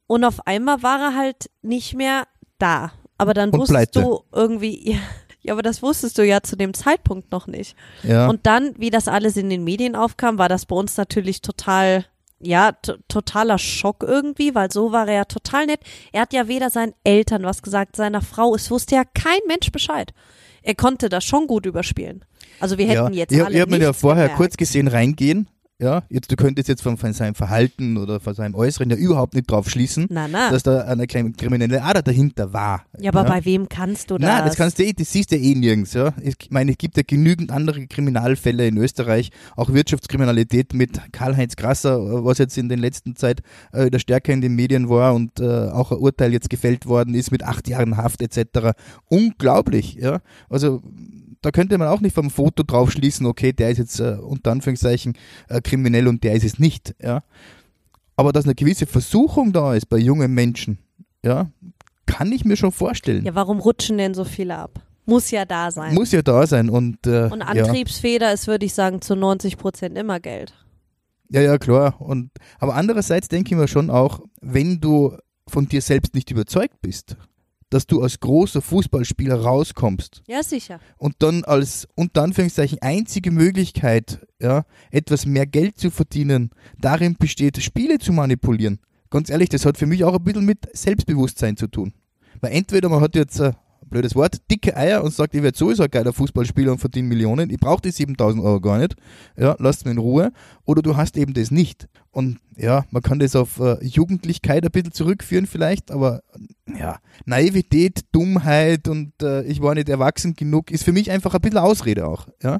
und 0.07 0.23
auf 0.23 0.45
einmal 0.47 0.81
war 0.83 0.99
er 0.99 1.15
halt 1.15 1.49
nicht 1.61 1.93
mehr 1.95 2.27
da. 2.57 2.91
Aber 3.17 3.33
dann 3.33 3.49
Und 3.51 3.59
wusstest 3.59 3.91
pleite. 3.93 4.01
du 4.01 4.21
irgendwie, 4.31 4.91
ja, 4.93 4.97
ja, 5.43 5.53
aber 5.53 5.61
das 5.61 5.81
wusstest 5.81 6.17
du 6.17 6.25
ja 6.25 6.41
zu 6.41 6.55
dem 6.55 6.73
Zeitpunkt 6.73 7.31
noch 7.31 7.47
nicht. 7.47 7.75
Ja. 8.03 8.27
Und 8.29 8.45
dann, 8.45 8.73
wie 8.77 8.89
das 8.89 9.07
alles 9.07 9.37
in 9.37 9.49
den 9.49 9.63
Medien 9.63 9.95
aufkam, 9.95 10.37
war 10.37 10.49
das 10.49 10.65
bei 10.65 10.75
uns 10.75 10.97
natürlich 10.97 11.41
total, 11.41 12.05
ja, 12.41 12.71
totaler 13.07 13.57
Schock 13.57 14.03
irgendwie, 14.03 14.55
weil 14.55 14.71
so 14.71 14.91
war 14.91 15.07
er 15.07 15.13
ja 15.13 15.25
total 15.25 15.67
nett. 15.67 15.81
Er 16.11 16.21
hat 16.21 16.33
ja 16.33 16.47
weder 16.47 16.69
seinen 16.69 16.93
Eltern 17.03 17.43
was 17.43 17.61
gesagt, 17.61 17.95
seiner 17.95 18.21
Frau, 18.21 18.55
es 18.55 18.71
wusste 18.71 18.95
ja 18.95 19.03
kein 19.05 19.39
Mensch 19.47 19.71
Bescheid. 19.71 20.13
Er 20.63 20.75
konnte 20.75 21.09
das 21.09 21.23
schon 21.23 21.47
gut 21.47 21.65
überspielen. 21.65 22.25
Also 22.59 22.77
wir 22.77 22.85
hätten 22.85 23.13
ja. 23.13 23.19
jetzt 23.19 23.31
ich, 23.31 23.43
alle 23.43 23.55
ich 23.55 23.61
habe 23.61 23.71
mir 23.71 23.81
ja 23.81 23.93
vorher 23.93 24.25
gemerkt. 24.25 24.37
kurz 24.37 24.57
gesehen 24.57 24.87
reingehen. 24.87 25.47
Ja, 25.81 26.03
jetzt, 26.09 26.31
du 26.31 26.35
könntest 26.35 26.69
jetzt 26.69 26.83
von, 26.83 26.95
von 26.95 27.11
seinem 27.11 27.33
Verhalten 27.33 27.97
oder 27.97 28.19
von 28.19 28.35
seinem 28.35 28.53
Äußeren 28.53 28.91
ja 28.91 28.95
überhaupt 28.95 29.33
nicht 29.33 29.49
drauf 29.49 29.67
schließen, 29.67 30.05
Na, 30.11 30.27
na. 30.27 30.51
dass 30.51 30.61
da 30.61 30.81
eine 30.81 31.07
kleine 31.07 31.31
kriminelle 31.31 31.81
Ader 31.81 32.03
dahinter 32.03 32.53
war. 32.53 32.85
ja, 32.99 33.11
aber 33.11 33.23
bei 33.23 33.43
wem 33.45 33.67
kannst 33.67 34.11
du 34.11 34.19
das? 34.19 34.29
Nein, 34.29 34.45
das 34.45 34.55
kannst 34.55 34.77
du 34.77 34.83
eh, 34.83 34.93
das 34.93 35.11
siehst 35.11 35.31
du 35.31 35.37
eh 35.37 35.55
nirgends, 35.55 35.93
ja. 35.93 36.13
Ich 36.21 36.35
meine, 36.51 36.71
es 36.71 36.77
gibt 36.77 36.97
ja 36.97 37.03
genügend 37.05 37.51
andere 37.51 37.87
Kriminalfälle 37.87 38.67
in 38.67 38.77
Österreich, 38.77 39.31
auch 39.55 39.73
Wirtschaftskriminalität 39.73 40.75
mit 40.75 40.99
Karl-Heinz 41.11 41.55
Grasser, 41.55 42.23
was 42.23 42.37
jetzt 42.37 42.59
in 42.59 42.69
den 42.69 42.77
letzten 42.77 43.15
Zeit 43.15 43.41
äh, 43.73 43.85
wieder 43.85 43.97
stärker 43.97 44.33
in 44.33 44.41
den 44.41 44.53
Medien 44.53 44.87
war 44.87 45.15
und 45.15 45.39
äh, 45.39 45.69
auch 45.69 45.91
ein 45.91 45.97
Urteil 45.97 46.31
jetzt 46.31 46.51
gefällt 46.51 46.85
worden 46.85 47.15
ist 47.15 47.31
mit 47.31 47.41
acht 47.41 47.67
Jahren 47.67 47.97
Haft 47.97 48.21
etc. 48.21 48.77
Unglaublich, 49.09 49.95
ja. 49.95 50.19
Also 50.47 50.83
da 51.41 51.51
könnte 51.51 51.77
man 51.77 51.87
auch 51.87 52.01
nicht 52.01 52.13
vom 52.13 52.29
Foto 52.29 52.63
drauf 52.63 52.91
schließen, 52.91 53.25
okay, 53.25 53.51
der 53.53 53.71
ist 53.71 53.77
jetzt 53.77 53.99
äh, 53.99 54.17
unter 54.21 54.51
Anführungszeichen 54.51 55.17
äh, 55.49 55.61
kriminell 55.61 56.07
und 56.07 56.23
der 56.23 56.33
ist 56.33 56.43
es 56.45 56.59
nicht, 56.59 56.95
ja. 57.01 57.23
Aber 58.15 58.31
dass 58.31 58.45
eine 58.45 58.55
gewisse 58.55 58.85
Versuchung 58.85 59.51
da 59.51 59.73
ist 59.73 59.87
bei 59.87 59.97
jungen 59.97 60.33
Menschen, 60.33 60.77
ja, 61.25 61.49
kann 62.05 62.31
ich 62.31 62.45
mir 62.45 62.57
schon 62.57 62.71
vorstellen. 62.71 63.25
ja, 63.25 63.33
warum 63.35 63.59
rutschen 63.59 63.97
denn 63.97 64.13
so 64.13 64.23
viele 64.23 64.57
ab? 64.57 64.81
Muss 65.05 65.31
ja 65.31 65.45
da 65.45 65.71
sein. 65.71 65.95
Muss 65.95 66.11
ja 66.11 66.21
da 66.21 66.45
sein 66.45 66.69
und, 66.69 67.07
äh, 67.07 67.29
Und 67.31 67.39
ja. 67.39 67.47
Antriebsfeder 67.47 68.31
ist, 68.31 68.47
würde 68.47 68.65
ich 68.65 68.73
sagen, 68.73 69.01
zu 69.01 69.15
90 69.15 69.57
Prozent 69.57 69.97
immer 69.97 70.19
Geld. 70.19 70.53
ja, 71.29 71.41
ja, 71.41 71.57
klar. 71.57 71.99
Und, 71.99 72.29
aber 72.59 72.75
andererseits 72.75 73.27
denke 73.27 73.51
ich 73.53 73.57
mir 73.57 73.67
schon 73.67 73.89
auch, 73.89 74.21
wenn 74.41 74.79
du 74.79 75.17
von 75.47 75.67
dir 75.67 75.81
selbst 75.81 76.13
nicht 76.13 76.29
überzeugt 76.29 76.81
bist, 76.81 77.17
dass 77.71 77.87
du 77.87 78.01
als 78.03 78.19
großer 78.19 78.61
Fußballspieler 78.61 79.41
rauskommst 79.41 80.21
Ja, 80.27 80.43
sicher. 80.43 80.79
und 80.97 81.15
dann 81.19 81.43
als 81.43 81.87
unter 81.95 82.21
Anführungszeichen 82.21 82.77
einzige 82.81 83.31
Möglichkeit, 83.31 84.19
ja, 84.39 84.65
etwas 84.91 85.25
mehr 85.25 85.47
Geld 85.47 85.79
zu 85.79 85.89
verdienen, 85.89 86.51
darin 86.79 87.15
besteht, 87.17 87.61
Spiele 87.63 87.97
zu 87.97 88.11
manipulieren. 88.13 88.79
Ganz 89.09 89.29
ehrlich, 89.29 89.49
das 89.49 89.65
hat 89.65 89.77
für 89.77 89.87
mich 89.87 90.03
auch 90.03 90.13
ein 90.15 90.23
bisschen 90.23 90.45
mit 90.45 90.59
Selbstbewusstsein 90.73 91.57
zu 91.57 91.67
tun. 91.67 91.93
Weil 92.39 92.53
entweder 92.53 92.89
man 92.89 93.01
hat 93.01 93.15
jetzt 93.15 93.41
ein 93.41 93.55
blödes 93.91 94.15
Wort, 94.15 94.37
dicke 94.49 94.75
Eier 94.75 95.03
und 95.03 95.13
sagt, 95.13 95.35
ich 95.35 95.43
werde 95.43 95.57
sowieso 95.57 95.83
ein 95.83 95.91
geiler 95.91 96.13
Fußballspieler 96.13 96.71
und 96.71 96.79
verdiene 96.79 97.07
Millionen, 97.07 97.51
ich 97.51 97.59
brauche 97.59 97.81
die 97.81 97.91
7000 97.91 98.43
Euro 98.43 98.59
gar 98.59 98.79
nicht, 98.79 98.95
ja, 99.37 99.55
lasst 99.59 99.85
mir 99.85 99.91
in 99.91 99.99
Ruhe. 99.99 100.31
Oder 100.65 100.81
du 100.81 100.97
hast 100.97 101.17
eben 101.17 101.33
das 101.33 101.51
nicht. 101.51 101.87
Und 102.11 102.39
ja, 102.57 102.85
man 102.89 103.03
kann 103.03 103.19
das 103.19 103.35
auf 103.35 103.59
äh, 103.59 103.83
Jugendlichkeit 103.83 104.65
ein 104.65 104.71
bisschen 104.71 104.91
zurückführen 104.91 105.45
vielleicht, 105.45 105.91
aber 105.91 106.23
ja, 106.67 106.99
Naivität, 107.25 108.01
Dummheit 108.11 108.87
und 108.87 109.13
äh, 109.21 109.43
ich 109.43 109.61
war 109.61 109.75
nicht 109.75 109.89
erwachsen 109.89 110.35
genug, 110.35 110.71
ist 110.71 110.83
für 110.83 110.91
mich 110.91 111.11
einfach 111.11 111.33
ein 111.35 111.41
bisschen 111.41 111.59
Ausrede 111.59 112.07
auch, 112.07 112.27
ja. 112.41 112.59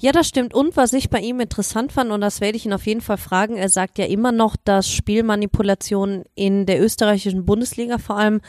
Ja, 0.00 0.12
das 0.12 0.28
stimmt. 0.28 0.54
Und 0.54 0.76
was 0.76 0.92
ich 0.92 1.10
bei 1.10 1.18
ihm 1.18 1.40
interessant 1.40 1.90
fand, 1.90 2.12
und 2.12 2.20
das 2.20 2.40
werde 2.40 2.56
ich 2.56 2.64
ihn 2.64 2.72
auf 2.72 2.86
jeden 2.86 3.00
Fall 3.00 3.16
fragen, 3.16 3.56
er 3.56 3.68
sagt 3.68 3.98
ja 3.98 4.04
immer 4.04 4.30
noch, 4.30 4.54
dass 4.56 4.88
Spielmanipulationen 4.88 6.22
in 6.36 6.66
der 6.66 6.80
österreichischen 6.80 7.44
Bundesliga 7.44 7.98
vor 7.98 8.16
allem 8.16 8.40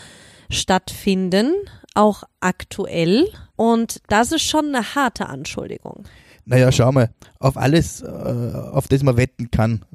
stattfinden, 0.51 1.53
auch 1.99 2.23
aktuell. 2.39 3.27
Und 3.55 4.01
das 4.07 4.31
ist 4.31 4.43
schon 4.43 4.73
eine 4.73 4.95
harte 4.95 5.27
Anschuldigung. 5.27 6.05
Naja, 6.45 6.71
schau 6.71 6.91
mal, 6.91 7.09
auf 7.39 7.57
alles, 7.57 8.01
äh, 8.01 8.05
auf 8.05 8.87
das 8.87 9.03
man 9.03 9.17
wetten 9.17 9.51
kann, 9.51 9.85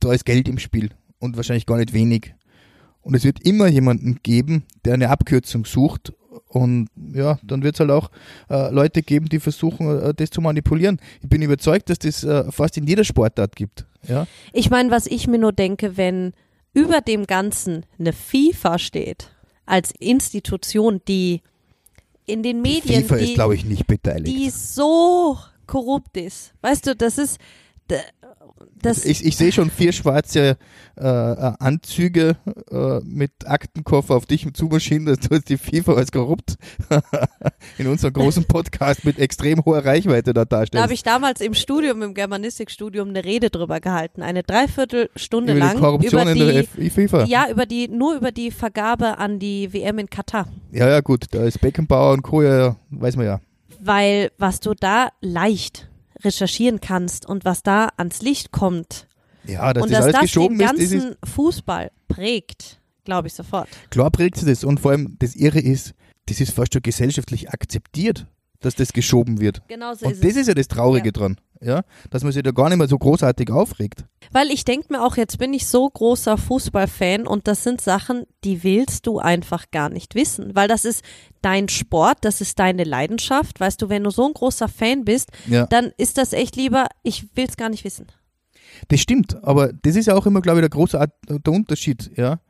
da 0.00 0.12
ist 0.12 0.24
Geld 0.24 0.48
im 0.48 0.58
Spiel 0.58 0.90
und 1.18 1.36
wahrscheinlich 1.36 1.66
gar 1.66 1.76
nicht 1.76 1.92
wenig. 1.92 2.34
Und 3.00 3.14
es 3.14 3.24
wird 3.24 3.44
immer 3.44 3.66
jemanden 3.66 4.20
geben, 4.22 4.64
der 4.84 4.94
eine 4.94 5.10
Abkürzung 5.10 5.64
sucht. 5.64 6.12
Und 6.46 6.88
ja, 7.12 7.38
dann 7.42 7.62
wird 7.62 7.74
es 7.74 7.80
halt 7.80 7.90
auch 7.90 8.10
äh, 8.48 8.70
Leute 8.70 9.02
geben, 9.02 9.28
die 9.28 9.40
versuchen, 9.40 10.00
äh, 10.00 10.14
das 10.14 10.30
zu 10.30 10.40
manipulieren. 10.40 10.98
Ich 11.20 11.28
bin 11.28 11.42
überzeugt, 11.42 11.90
dass 11.90 11.98
das 11.98 12.24
äh, 12.24 12.50
fast 12.50 12.76
in 12.76 12.86
jeder 12.86 13.04
Sportart 13.04 13.56
gibt. 13.56 13.86
Ja? 14.06 14.26
Ich 14.52 14.70
meine, 14.70 14.90
was 14.90 15.06
ich 15.06 15.26
mir 15.26 15.38
nur 15.38 15.52
denke, 15.52 15.96
wenn 15.96 16.32
über 16.72 17.00
dem 17.00 17.26
Ganzen 17.26 17.84
eine 17.98 18.12
FIFA 18.12 18.78
steht, 18.78 19.30
als 19.68 19.92
Institution, 19.98 21.00
die 21.06 21.42
in 22.24 22.42
den 22.42 22.62
Die 22.62 22.70
Medien, 22.70 23.02
FIFA 23.02 23.16
die, 23.16 23.24
ist, 23.24 23.34
ich, 23.54 23.64
nicht 23.64 23.86
beteiligt. 23.86 24.36
die 24.36 24.50
so 24.50 25.38
korrupt 25.66 26.16
ist. 26.16 26.54
Weißt 26.62 26.86
du, 26.86 26.96
das 26.96 27.18
ist 27.18 27.38
das 28.80 29.04
ich, 29.04 29.24
ich 29.24 29.36
sehe 29.36 29.52
schon 29.52 29.70
vier 29.70 29.92
schwarze 29.92 30.56
äh, 30.96 31.02
Anzüge 31.04 32.36
äh, 32.70 33.00
mit 33.04 33.32
Aktenkoffer 33.44 34.14
auf 34.14 34.26
dich 34.26 34.46
zumaschinen, 34.54 35.06
dass 35.06 35.20
du 35.20 35.34
jetzt 35.34 35.48
die 35.48 35.56
FIFA 35.58 35.94
als 35.94 36.12
korrupt 36.12 36.56
in 37.78 37.86
unserem 37.86 38.12
großen 38.14 38.44
Podcast 38.44 39.04
mit 39.04 39.18
extrem 39.18 39.64
hoher 39.64 39.84
Reichweite 39.84 40.32
da 40.32 40.44
da 40.44 40.56
habe 40.56 40.70
darstellst. 40.70 40.92
ich 40.92 41.02
damals 41.02 41.40
im 41.40 41.54
Studium, 41.54 42.02
im 42.02 42.14
Germanistikstudium, 42.14 43.08
eine 43.08 43.24
Rede 43.24 43.50
drüber 43.50 43.80
gehalten, 43.80 44.22
eine 44.22 44.42
Dreiviertelstunde 44.42 45.52
Über 45.52 45.60
lang 45.60 45.76
die 45.76 45.80
Korruption 45.80 46.22
über 46.22 46.30
in 46.32 46.38
die, 46.38 46.44
der 46.44 46.58
F 46.60 46.94
FIFA. 46.94 47.24
ja 47.24 47.50
über 47.50 47.66
die 47.66 47.88
nur 47.88 48.16
über 48.16 48.32
die 48.32 48.50
Vergabe 48.50 49.18
an 49.18 49.38
die 49.38 49.72
WM 49.72 49.98
in 49.98 50.10
Katar, 50.10 50.46
Ja, 50.72 50.88
ja, 50.88 51.00
gut, 51.00 51.26
da 51.30 51.44
ist 51.44 51.60
Beckenbauer 51.60 52.12
und 52.12 52.22
Co. 52.22 52.42
Ja, 52.42 52.58
ja, 52.58 52.76
weiß 52.90 53.16
man 53.16 53.26
ja. 53.26 53.40
weil 53.80 54.30
was 54.38 54.60
du 54.60 54.74
da 54.74 55.08
leicht 55.20 55.87
recherchieren 56.22 56.80
kannst 56.80 57.26
und 57.26 57.44
was 57.44 57.62
da 57.62 57.88
ans 57.96 58.22
Licht 58.22 58.50
kommt 58.52 59.06
Ja, 59.44 59.72
dass 59.72 59.82
und 59.82 59.90
das 59.90 59.98
dass 59.98 60.04
alles 60.06 60.12
das 60.14 60.22
geschoben 60.22 60.58
den 60.58 60.66
ist, 60.68 60.72
das 60.74 60.80
ist, 60.80 60.92
ganzen 60.92 61.16
Fußball 61.24 61.90
prägt, 62.08 62.80
glaube 63.04 63.28
ich 63.28 63.34
sofort. 63.34 63.68
klar 63.90 64.10
prägt 64.10 64.36
sie 64.36 64.46
das. 64.46 64.64
Und 64.64 64.80
vor 64.80 64.90
allem 64.92 65.16
das 65.18 65.34
Irre 65.36 65.60
ist, 65.60 65.94
das 66.26 66.40
ist 66.40 66.52
fast 66.52 66.72
schon 66.74 66.82
gesellschaftlich 66.82 67.50
akzeptiert, 67.50 68.26
dass 68.60 68.74
das 68.74 68.92
geschoben 68.92 69.40
wird. 69.40 69.62
Genau 69.68 69.94
so 69.94 70.06
Und 70.06 70.12
ist 70.12 70.24
das 70.24 70.32
es. 70.32 70.36
ist 70.38 70.46
ja 70.48 70.54
das 70.54 70.68
Traurige 70.68 71.06
Ja. 71.08 71.12
dran, 71.12 71.36
ja, 71.60 71.82
dass 72.10 72.22
man 72.22 72.32
sich 72.32 72.42
da 72.42 72.50
gar 72.50 72.68
nicht 72.68 72.78
mehr 72.78 72.88
so 72.88 72.98
großartig 72.98 73.50
aufregt. 73.50 74.04
Weil 74.30 74.50
ich 74.50 74.64
denke 74.64 74.92
mir 74.92 75.02
auch, 75.04 75.16
jetzt 75.16 75.38
bin 75.38 75.52
ich 75.54 75.66
so 75.66 75.88
großer 75.88 76.36
Fußballfan 76.38 77.26
und 77.26 77.48
das 77.48 77.62
sind 77.64 77.80
Sachen, 77.80 78.24
die 78.44 78.62
willst 78.62 79.06
du 79.06 79.18
einfach 79.18 79.70
gar 79.70 79.88
nicht 79.88 80.14
wissen. 80.14 80.54
Weil 80.54 80.68
das 80.68 80.84
ist 80.84 81.02
dein 81.42 81.68
Sport, 81.68 82.18
das 82.22 82.40
ist 82.40 82.58
deine 82.58 82.84
Leidenschaft. 82.84 83.60
Weißt 83.60 83.80
du, 83.82 83.88
wenn 83.88 84.04
du 84.04 84.10
so 84.10 84.26
ein 84.26 84.34
großer 84.34 84.68
Fan 84.68 85.04
bist, 85.04 85.30
Ja. 85.46 85.66
dann 85.66 85.92
ist 85.96 86.18
das 86.18 86.32
echt 86.32 86.56
lieber, 86.56 86.86
ich 87.02 87.24
will 87.36 87.46
es 87.48 87.56
gar 87.56 87.68
nicht 87.70 87.84
wissen. 87.84 88.06
Das 88.88 89.00
stimmt, 89.00 89.42
aber 89.42 89.72
das 89.72 89.96
ist 89.96 90.06
ja 90.06 90.14
auch 90.14 90.26
immer, 90.26 90.40
glaube 90.42 90.58
ich, 90.58 90.62
der 90.62 90.70
große 90.70 91.04
der 91.28 91.52
Unterschied, 91.52 92.10
ja. 92.16 92.40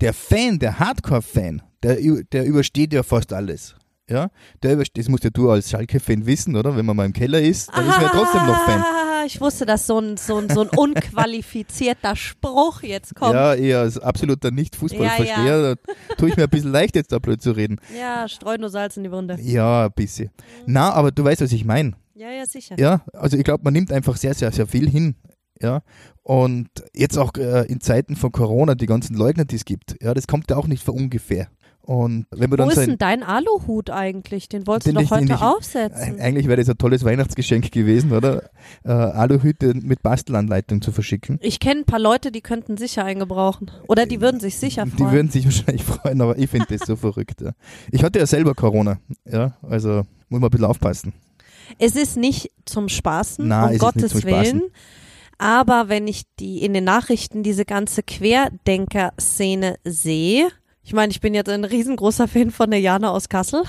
Der 0.00 0.14
Fan, 0.14 0.58
der 0.58 0.78
Hardcore-Fan, 0.78 1.62
der, 1.82 1.96
der 2.32 2.44
übersteht 2.46 2.92
ja 2.92 3.02
fast 3.02 3.32
alles. 3.32 3.74
Ja, 4.10 4.30
der 4.62 4.76
das 4.76 5.08
musst 5.08 5.24
ja 5.24 5.30
du 5.30 5.50
als 5.50 5.68
Schalke-Fan 5.70 6.24
wissen, 6.24 6.56
oder? 6.56 6.74
Wenn 6.76 6.86
man 6.86 6.96
mal 6.96 7.04
im 7.04 7.12
Keller 7.12 7.40
ist, 7.40 7.68
dann 7.74 7.86
ist 7.86 7.92
man 7.96 8.02
ja 8.02 8.08
trotzdem 8.08 8.46
noch 8.46 8.64
Fan. 8.64 8.80
Ah, 8.80 9.24
Ich 9.26 9.38
wusste, 9.40 9.66
dass 9.66 9.86
so 9.86 9.98
ein, 9.98 10.16
so 10.16 10.38
ein, 10.38 10.48
so 10.48 10.62
ein 10.62 10.68
unqualifizierter 10.76 12.16
Spruch 12.16 12.82
jetzt 12.82 13.14
kommt. 13.14 13.34
Ja, 13.34 13.54
eher 13.54 13.80
als 13.80 13.98
absoluter 13.98 14.50
Nicht-Fußballversteher, 14.50 15.44
Ja, 15.44 15.74
da 15.74 16.14
tue 16.16 16.30
ich 16.30 16.36
mir 16.36 16.44
ein 16.44 16.48
bisschen 16.48 16.72
leicht, 16.72 16.96
jetzt 16.96 17.12
da 17.12 17.18
blöd 17.18 17.42
zu 17.42 17.50
reden. 17.52 17.78
Ja, 17.98 18.26
streu 18.28 18.56
nur 18.56 18.70
Salz 18.70 18.96
in 18.96 19.04
die 19.04 19.12
Wunde. 19.12 19.36
Ja, 19.40 19.86
ein 19.86 19.92
bisschen. 19.92 20.30
Na, 20.66 20.90
aber 20.92 21.10
du 21.10 21.22
weißt, 21.24 21.42
was 21.42 21.52
ich 21.52 21.64
meine. 21.64 21.92
Ja, 22.14 22.30
ja, 22.30 22.46
sicher. 22.46 22.76
Ja, 22.78 23.02
also 23.12 23.36
ich 23.36 23.44
glaube, 23.44 23.62
man 23.64 23.72
nimmt 23.74 23.92
einfach 23.92 24.16
sehr, 24.16 24.34
sehr, 24.34 24.50
sehr 24.52 24.66
viel 24.66 24.88
hin. 24.88 25.16
Ja, 25.60 25.82
und 26.22 26.68
jetzt 26.94 27.18
auch 27.18 27.32
äh, 27.36 27.66
in 27.66 27.80
Zeiten 27.80 28.14
von 28.14 28.30
Corona, 28.30 28.76
die 28.76 28.86
ganzen 28.86 29.16
Leugner, 29.16 29.44
die 29.44 29.56
es 29.56 29.64
gibt, 29.64 29.96
ja, 30.00 30.14
das 30.14 30.28
kommt 30.28 30.50
ja 30.50 30.56
auch 30.56 30.68
nicht 30.68 30.84
von 30.84 30.94
ungefähr. 30.94 31.48
Und 31.88 32.26
wenn 32.30 32.50
man 32.50 32.50
Wo 32.50 32.56
dann 32.56 32.68
ist 32.68 32.74
sein, 32.74 32.88
denn 32.90 32.98
dein 32.98 33.22
Aluhut 33.22 33.88
eigentlich? 33.88 34.50
Den 34.50 34.66
wolltest 34.66 34.88
Den 34.88 34.96
du 34.96 35.00
ich- 35.00 35.08
doch 35.08 35.16
heute 35.16 35.32
ich- 35.32 35.40
aufsetzen. 35.40 36.20
eigentlich 36.20 36.46
wäre 36.46 36.58
das 36.60 36.68
ein 36.68 36.76
tolles 36.76 37.02
Weihnachtsgeschenk 37.02 37.72
gewesen, 37.72 38.12
oder? 38.12 38.50
Äh, 38.84 38.90
Aluhüte 38.92 39.72
mit 39.74 40.02
Bastelanleitung 40.02 40.82
zu 40.82 40.92
verschicken. 40.92 41.38
Ich 41.40 41.58
kenne 41.60 41.80
ein 41.80 41.84
paar 41.86 41.98
Leute, 41.98 42.30
die 42.30 42.42
könnten 42.42 42.76
sicher 42.76 43.04
einen 43.06 43.20
gebrauchen. 43.20 43.70
Oder 43.88 44.04
die 44.04 44.20
würden 44.20 44.38
sich 44.38 44.58
sicher 44.58 44.84
Die 44.84 44.90
freuen. 44.90 45.12
würden 45.12 45.30
sich 45.30 45.46
wahrscheinlich 45.46 45.82
freuen, 45.84 46.20
aber 46.20 46.36
ich 46.36 46.50
finde 46.50 46.66
das 46.76 46.86
so 46.86 46.94
verrückt. 46.96 47.40
Ja. 47.40 47.52
Ich 47.90 48.04
hatte 48.04 48.18
ja 48.18 48.26
selber 48.26 48.54
Corona, 48.54 48.98
ja, 49.24 49.56
also 49.62 50.02
muss 50.28 50.40
man 50.40 50.44
ein 50.44 50.50
bisschen 50.50 50.66
aufpassen. 50.66 51.14
Es 51.78 51.96
ist 51.96 52.18
nicht 52.18 52.50
zum 52.66 52.90
Spaßen, 52.90 53.48
Nein, 53.48 53.62
um 53.62 53.68
es 53.70 53.74
ist 53.76 53.80
Gottes 53.80 54.02
nicht 54.02 54.10
zum 54.12 54.20
Spaßen. 54.20 54.58
Willen. 54.60 54.70
Aber 55.38 55.88
wenn 55.88 56.06
ich 56.06 56.24
die 56.38 56.62
in 56.64 56.74
den 56.74 56.84
Nachrichten 56.84 57.42
diese 57.42 57.64
ganze 57.64 58.02
Querdenker-Szene 58.02 59.76
sehe, 59.84 60.48
ich 60.88 60.94
meine, 60.94 61.10
ich 61.10 61.20
bin 61.20 61.34
jetzt 61.34 61.50
ein 61.50 61.64
riesengroßer 61.64 62.26
Fan 62.28 62.50
von 62.50 62.70
der 62.70 62.80
Jana 62.80 63.10
aus 63.10 63.28
Kassel 63.28 63.62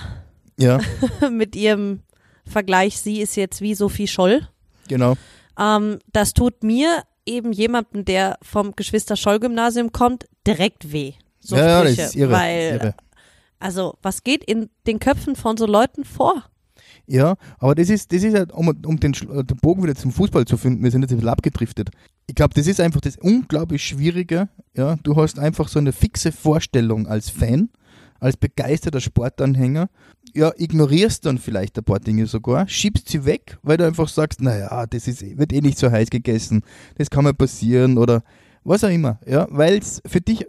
Ja, 0.57 0.79
mit 1.29 1.53
ihrem 1.53 1.99
Vergleich, 2.45 3.01
sie 3.01 3.19
ist 3.19 3.35
jetzt 3.35 3.59
wie 3.59 3.75
Sophie 3.75 4.07
Scholl. 4.07 4.47
genau. 4.87 5.17
Ähm, 5.59 5.99
das 6.13 6.33
tut 6.33 6.63
mir 6.63 7.03
eben 7.25 7.51
jemanden, 7.51 8.05
der 8.05 8.37
vom 8.41 8.73
Geschwister-Scholl-Gymnasium 8.73 9.91
kommt, 9.91 10.29
direkt 10.47 10.93
weh. 10.93 11.11
So 11.41 11.57
ja, 11.57 11.67
ja, 11.67 11.83
das 11.83 11.91
Sprüche, 11.91 12.07
ist 12.07 12.15
irre. 12.15 12.31
weil, 12.31 12.71
irre. 12.75 12.95
also, 13.59 13.97
was 14.01 14.23
geht 14.23 14.45
in 14.45 14.69
den 14.87 14.99
Köpfen 14.99 15.35
von 15.35 15.57
so 15.57 15.65
Leuten 15.65 16.05
vor? 16.05 16.45
Ja, 17.11 17.37
aber 17.57 17.73
das 17.73 17.89
ist, 17.89 18.13
das 18.13 18.21
ist 18.21 18.35
halt, 18.35 18.51
um, 18.51 18.67
um 18.67 18.99
den, 18.99 19.13
Sch- 19.15 19.43
den 19.43 19.57
Bogen 19.57 19.81
wieder 19.81 19.95
zum 19.95 20.11
Fußball 20.11 20.45
zu 20.45 20.57
finden, 20.57 20.83
wir 20.83 20.91
sind 20.91 21.01
jetzt 21.01 21.11
ein 21.11 21.17
bisschen 21.17 21.29
abgedriftet. 21.29 21.89
Ich 22.27 22.35
glaube, 22.35 22.53
das 22.53 22.67
ist 22.67 22.79
einfach 22.79 23.01
das 23.01 23.17
unglaublich 23.17 23.83
Schwierige. 23.83 24.47
Ja, 24.77 24.95
du 25.01 25.15
hast 25.15 25.39
einfach 25.39 25.69
so 25.69 25.79
eine 25.79 25.91
fixe 25.91 26.31
Vorstellung 26.31 27.07
als 27.07 27.31
Fan, 27.31 27.69
als 28.19 28.37
begeisterter 28.37 29.01
Sportanhänger. 29.01 29.89
Ja, 30.35 30.51
ignorierst 30.55 31.25
dann 31.25 31.39
vielleicht 31.39 31.79
ein 31.79 31.83
paar 31.83 31.99
Dinge 31.99 32.27
sogar, 32.27 32.67
schiebst 32.67 33.09
sie 33.09 33.25
weg, 33.25 33.57
weil 33.63 33.77
du 33.77 33.87
einfach 33.87 34.07
sagst, 34.07 34.41
naja, 34.41 34.85
das 34.85 35.07
ist, 35.07 35.23
wird 35.39 35.51
eh 35.51 35.61
nicht 35.61 35.79
so 35.79 35.89
heiß 35.89 36.11
gegessen, 36.11 36.61
das 36.99 37.09
kann 37.09 37.23
mal 37.23 37.33
passieren 37.33 37.97
oder 37.97 38.21
was 38.63 38.83
auch 38.83 38.89
immer. 38.89 39.19
Ja, 39.25 39.47
weil 39.49 39.79
es 39.79 39.99
für 40.05 40.21
dich 40.21 40.45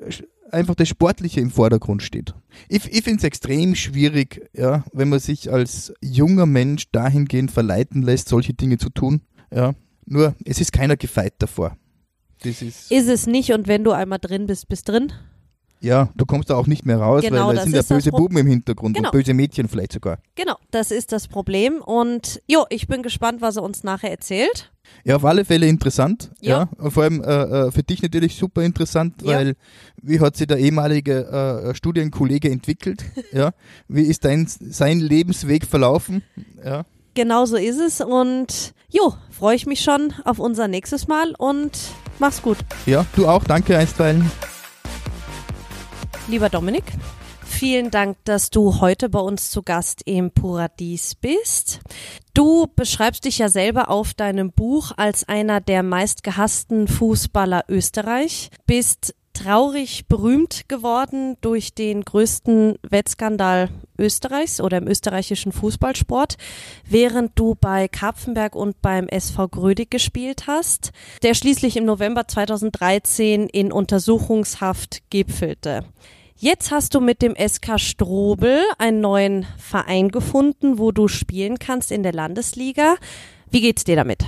einfach 0.53 0.75
das 0.75 0.89
Sportliche 0.89 1.41
im 1.41 1.51
Vordergrund 1.51 2.03
steht. 2.03 2.35
Ich, 2.69 2.85
ich 2.87 3.03
finde 3.03 3.19
es 3.19 3.25
extrem 3.25 3.75
schwierig, 3.75 4.49
ja, 4.55 4.85
wenn 4.93 5.09
man 5.09 5.19
sich 5.21 5.53
als 5.53 5.93
junger 6.01 6.47
Mensch 6.47 6.91
dahingehend 6.93 7.51
verleiten 7.51 8.03
lässt, 8.03 8.29
solche 8.29 8.55
Dinge 8.55 8.79
zu 8.79 8.91
tun. 8.91 9.23
Ja. 9.53 9.75
Nur, 10.07 10.35
es 10.45 10.61
ist 10.61 10.73
keiner 10.73 10.97
gefeit 10.97 11.35
davor. 11.39 11.77
Das 12.43 12.63
ist, 12.63 12.91
Ist 12.91 13.09
es 13.09 13.27
nicht 13.27 13.53
und 13.53 13.69
wenn 13.69 13.85
du 13.85 13.93
einmal 13.93 14.19
drin 14.19 14.47
bist, 14.47 14.69
bist 14.69 14.89
drin? 14.89 15.13
Ja, 15.81 16.09
du 16.15 16.27
kommst 16.27 16.51
da 16.51 16.57
auch 16.57 16.67
nicht 16.67 16.85
mehr 16.87 16.99
raus, 16.99 17.23
Genau, 17.23 17.49
weil 17.49 17.57
da 17.57 17.63
sind 17.63 17.75
ja 17.75 17.83
böse 17.83 18.11
Buben 18.11 18.37
im 18.37 18.47
Hintergrund 18.47 18.97
Genau. 18.97 19.09
und 19.09 19.13
böse 19.13 19.33
Mädchen 19.35 19.69
vielleicht 19.69 19.93
sogar. 19.93 20.19
Genau, 20.35 20.57
das 20.71 20.91
ist 20.91 21.13
das 21.13 21.27
Problem. 21.29 21.81
Und 21.81 22.41
jo, 22.47 22.65
ich 22.69 22.87
bin 22.87 23.03
gespannt, 23.03 23.41
was 23.41 23.57
er 23.57 23.63
uns 23.63 23.83
nachher 23.83 24.11
erzählt. 24.11 24.71
Ja, 25.05 25.17
auf 25.17 25.25
alle 25.25 25.45
Fälle 25.45 25.67
interessant. 25.67 26.31
Ja. 26.41 26.69
Ja. 26.83 26.91
Vor 26.91 27.05
allem 27.05 27.23
äh, 27.23 27.27
äh, 27.67 27.71
für 27.71 27.83
dich 27.83 28.03
natürlich 28.03 28.37
super 28.37 28.63
interessant, 28.63 29.23
Ja. 29.23 29.37
weil 29.39 29.55
wie 30.03 30.21
hat 30.21 30.37
sich 30.37 30.47
der 30.49 30.59
ehemalige 30.59 31.69
äh, 31.71 31.75
Studienkollege 31.75 32.51
entwickelt? 32.51 33.05
ja. 33.33 33.53
Wie 33.89 34.03
ist 34.03 34.25
dein, 34.25 34.47
sein 34.49 35.01
Lebensweg 35.01 35.65
verlaufen? 35.65 36.23
Ja. 36.65 36.85
Genau 37.15 37.45
so 37.47 37.57
ist 37.57 37.79
es. 37.79 38.01
Und 38.01 38.75
jo, 38.91 39.15
freue 39.31 39.57
ich 39.57 39.67
mich 39.67 39.81
schon 39.81 40.13
auf 40.25 40.39
unser 40.39 40.69
nächstes 40.69 41.09
Mal 41.09 41.35
und 41.39 41.73
mach's 42.19 42.43
gut. 42.43 42.59
Ja, 42.87 43.07
du 43.17 43.27
auch. 43.29 43.45
Danke 43.45 43.79
einstweilen. 43.79 44.31
Lieber 46.31 46.49
Dominik. 46.49 46.85
Vielen 47.45 47.91
Dank, 47.91 48.17
dass 48.25 48.51
du 48.51 48.81
heute 48.81 49.09
bei 49.09 49.19
uns 49.19 49.51
zu 49.51 49.63
Gast 49.63 50.03
im 50.05 50.31
Paradies 50.31 51.17
bist. 51.17 51.81
Du 52.35 52.69
beschreibst 52.77 53.25
dich 53.25 53.39
ja 53.39 53.49
selber 53.49 53.91
auf 53.91 54.15
deinem 54.15 54.53
Buch 54.53 54.93
als 54.97 55.29
einer 55.29 55.61
der 55.61 55.83
meistgehassten 55.83 56.87
Fußballer 56.87 57.65
Österreich, 57.69 58.51
bist 58.67 59.15
traurig 59.33 60.07
berühmt 60.07 60.69
geworden 60.69 61.37
durch 61.41 61.75
den 61.75 62.05
größten 62.05 62.77
Wettskandal 62.83 63.71
Österreichs 63.99 64.61
oder 64.61 64.79
im 64.79 64.87
österreichischen 64.87 65.53
Fußballsport, 65.53 66.37
während 66.87 67.39
du 67.39 67.57
bei 67.61 67.89
Karpfenberg 67.89 68.55
und 68.55 68.81
beim 68.83 69.09
SV 69.09 69.49
Grödig 69.49 69.91
gespielt 69.91 70.47
hast, 70.47 70.93
der 71.23 71.35
schließlich 71.35 71.77
im 71.77 71.85
November 71.85 72.29
2013 72.29 73.49
in 73.49 73.73
Untersuchungshaft 73.73 75.03
gipfelte. 75.11 75.85
Jetzt 76.43 76.71
hast 76.71 76.95
du 76.95 77.01
mit 77.01 77.21
dem 77.21 77.35
SK 77.37 77.79
Strobel 77.79 78.63
einen 78.79 79.03
neuen 79.03 79.45
Verein 79.59 80.09
gefunden, 80.09 80.79
wo 80.79 80.91
du 80.91 81.07
spielen 81.07 81.59
kannst 81.59 81.93
in 81.93 82.03
der 82.03 82.15
Landesliga. 82.15 82.97
Wie 83.51 83.61
geht's 83.61 83.85
dir 83.85 83.95
damit? 83.95 84.25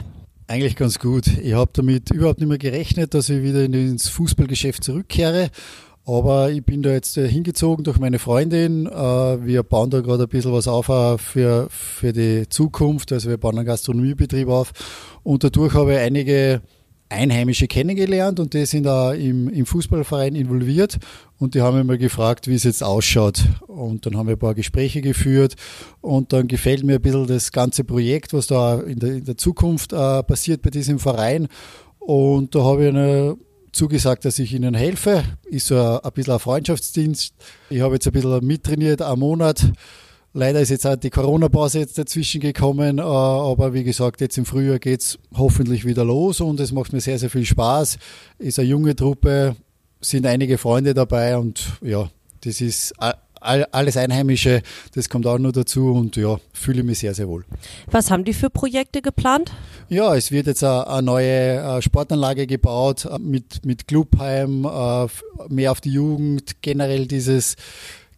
Eigentlich 0.47 0.77
ganz 0.77 0.99
gut. 0.99 1.27
Ich 1.27 1.55
habe 1.55 1.71
damit 1.73 2.11
überhaupt 2.11 2.41
nicht 2.41 2.51
mehr 2.51 2.59
gerechnet, 2.59 3.15
dass 3.15 3.31
ich 3.31 3.43
wieder 3.43 3.65
ins 3.65 4.11
Fußballgeschäft 4.11 4.85
zurückkehre. 4.85 5.49
Aber 6.05 6.51
ich 6.51 6.63
bin 6.63 6.83
da 6.83 6.91
jetzt 6.91 7.17
äh, 7.17 7.27
hingezogen 7.27 7.83
durch 7.83 7.99
meine 7.99 8.19
Freundin. 8.19 8.85
Äh, 8.85 8.93
wir 8.93 9.63
bauen 9.63 9.89
da 9.89 10.03
gerade 10.03 10.25
ein 10.25 10.29
bisschen 10.29 10.53
was 10.53 10.69
auf 10.69 10.91
äh, 10.91 11.17
für, 11.17 11.69
für 11.71 12.13
die 12.13 12.47
Zukunft. 12.47 13.11
Also 13.13 13.31
wir 13.31 13.39
bauen 13.39 13.57
einen 13.57 13.67
Gastronomiebetrieb 13.67 14.49
auf. 14.49 14.73
Und 15.23 15.45
dadurch 15.45 15.73
habe 15.73 15.95
ich 15.95 16.01
einige 16.01 16.61
Einheimische 17.13 17.67
kennengelernt 17.69 18.41
und 18.41 18.55
die 18.55 18.67
sind 18.67 18.85
da 18.85 19.13
im, 19.13 19.49
im 19.49 19.67
Fußballverein 19.67 20.35
involviert 20.35 20.99
und 21.39 21.55
die 21.55 21.63
haben 21.63 21.77
mich 21.77 21.87
mal 21.87 21.99
gefragt, 21.99 22.49
wie 22.49 22.55
es 22.55 22.65
jetzt 22.65 22.83
ausschaut. 22.83 23.45
Und 23.67 24.07
dann 24.07 24.17
haben 24.17 24.27
wir 24.27 24.37
ein 24.37 24.39
paar 24.39 24.55
Gespräche 24.55 25.01
geführt 25.01 25.55
und 26.01 26.33
dann 26.33 26.49
gefällt 26.49 26.85
mir 26.85 26.97
ein 26.97 27.03
bisschen 27.03 27.27
das 27.27 27.53
ganze 27.53 27.85
Projekt, 27.85 28.33
was 28.33 28.47
da 28.47 28.81
in 28.81 28.99
der, 28.99 29.13
in 29.15 29.25
der 29.25 29.37
Zukunft 29.37 29.93
äh, 29.93 30.23
passiert 30.23 30.63
bei 30.63 30.71
diesem 30.71 30.99
Verein. 30.99 31.49
Und 31.99 32.55
da 32.55 32.65
habe 32.65 32.85
ich 32.85 32.89
eine 32.89 33.37
zugesagt, 33.73 34.25
dass 34.25 34.39
ich 34.39 34.53
ihnen 34.53 34.75
helfe. 34.75 35.25
Ist 35.45 35.67
so 35.67 35.77
ein, 35.77 35.99
ein 35.99 36.13
bisschen 36.13 36.35
ein 36.35 36.39
Freundschaftsdienst. 36.39 37.35
Ich 37.71 37.81
habe 37.81 37.95
jetzt 37.95 38.07
ein 38.07 38.13
bisschen 38.13 38.45
mittrainiert, 38.45 39.03
einen 39.03 39.21
Monat 39.21 39.73
Leider 40.35 40.61
ist 40.61 40.71
jetzt 40.71 40.87
auch 40.87 40.97
die 40.97 41.11
Corona-Pause 41.11 41.81
jetzt 41.81 41.99
dazwischen 41.99 42.41
gekommen, 42.41 42.99
äh, 42.99 43.03
aber 43.03 43.75
wie 43.75 43.85
gesagt, 43.85 44.23
jetzt 44.23 44.39
im 44.39 44.47
Frühjahr 44.47 44.79
geht 44.79 45.01
es 45.01 45.19
hoffentlich 45.35 45.85
wieder 45.85 46.05
los 46.05 46.41
und 46.41 46.59
es 46.59 46.73
macht 46.73 46.95
mir 46.95 47.01
sehr, 47.03 47.19
sehr 47.19 47.29
viel 47.29 47.45
Spaß. 47.45 47.99
Ist 48.39 48.59
eine 48.59 48.69
junge 48.69 48.97
Truppe, 48.97 49.57
sind 50.01 50.25
einige 50.25 50.57
Freunde 50.57 50.95
dabei 50.95 51.37
und 51.37 51.63
ja, 51.83 52.11
das 52.41 52.63
ist 52.63 52.95
alles 53.41 53.97
Einheimische, 53.97 54.63
das 54.95 55.09
kommt 55.09 55.27
auch 55.27 55.39
nur 55.39 55.53
dazu 55.53 55.93
und 55.93 56.17
ja, 56.17 56.39
fühle 56.53 56.83
mich 56.83 57.01
sehr, 57.01 57.13
sehr 57.13 57.29
wohl. 57.29 57.45
Was 57.91 58.11
haben 58.11 58.25
die 58.25 58.33
für 58.33 58.51
Projekte 58.51 59.03
geplant? 59.03 59.53
Ja, 59.89 60.15
es 60.15 60.31
wird 60.31 60.47
jetzt 60.47 60.65
eine 60.65 61.03
neue 61.03 61.57
äh, 61.57 61.83
Sportanlage 61.83 62.47
gebaut 62.47 63.05
äh, 63.05 63.19
mit, 63.19 63.67
mit 63.67 63.87
Clubheim, 63.87 64.67
mehr 65.49 65.73
auf 65.73 65.81
die 65.81 65.91
Jugend, 65.91 66.63
generell 66.63 67.07
dieses 67.07 67.57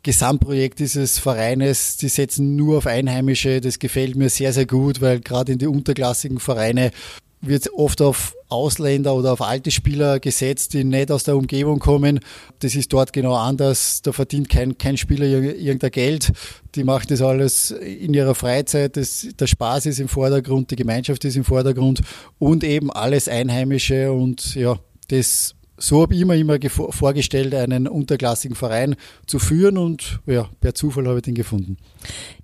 Gesamtprojekt 0.04 0.78
dieses 0.78 1.18
Vereines, 1.18 1.96
die 1.96 2.08
setzen 2.08 2.56
nur 2.56 2.78
auf 2.78 2.86
Einheimische. 2.86 3.60
Das 3.60 3.78
gefällt 3.78 4.16
mir 4.16 4.28
sehr, 4.28 4.52
sehr 4.52 4.66
gut, 4.66 5.00
weil 5.00 5.18
gerade 5.20 5.52
in 5.52 5.58
die 5.58 5.66
unterklassigen 5.66 6.38
Vereine 6.38 6.92
wird 7.40 7.72
oft 7.74 8.00
auf 8.02 8.34
Ausländer 8.48 9.14
oder 9.14 9.32
auf 9.32 9.40
alte 9.40 9.70
Spieler 9.70 10.20
gesetzt, 10.20 10.74
die 10.74 10.84
nicht 10.84 11.10
aus 11.10 11.24
der 11.24 11.36
Umgebung 11.36 11.78
kommen. 11.78 12.20
Das 12.60 12.74
ist 12.74 12.92
dort 12.92 13.12
genau 13.12 13.34
anders. 13.34 14.02
Da 14.02 14.12
verdient 14.12 14.48
kein, 14.48 14.78
kein 14.78 14.96
Spieler 14.96 15.26
irgendein 15.26 15.90
Geld. 15.90 16.32
Die 16.74 16.84
macht 16.84 17.10
das 17.10 17.22
alles 17.22 17.70
in 17.70 18.14
ihrer 18.14 18.34
Freizeit. 18.34 18.96
Das, 18.96 19.26
der 19.38 19.46
Spaß 19.46 19.86
ist 19.86 20.00
im 20.00 20.08
Vordergrund, 20.08 20.70
die 20.70 20.76
Gemeinschaft 20.76 21.24
ist 21.24 21.36
im 21.36 21.44
Vordergrund 21.44 22.02
und 22.38 22.62
eben 22.62 22.90
alles 22.90 23.28
Einheimische 23.28 24.12
und 24.12 24.54
ja, 24.54 24.78
das 25.08 25.53
so 25.76 26.02
habe 26.02 26.14
ich 26.14 26.24
mir 26.24 26.36
immer 26.36 26.58
vorgestellt, 26.70 27.54
einen 27.54 27.88
unterklassigen 27.88 28.56
Verein 28.56 28.96
zu 29.26 29.38
führen 29.38 29.78
und 29.78 30.20
ja, 30.26 30.48
per 30.60 30.74
Zufall 30.74 31.06
habe 31.06 31.18
ich 31.18 31.24
den 31.24 31.34
gefunden. 31.34 31.76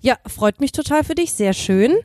Ja, 0.01 0.17
freut 0.27 0.59
mich 0.59 0.71
total 0.71 1.03
für 1.03 1.15
dich, 1.15 1.33
sehr 1.33 1.53
schön. 1.53 1.95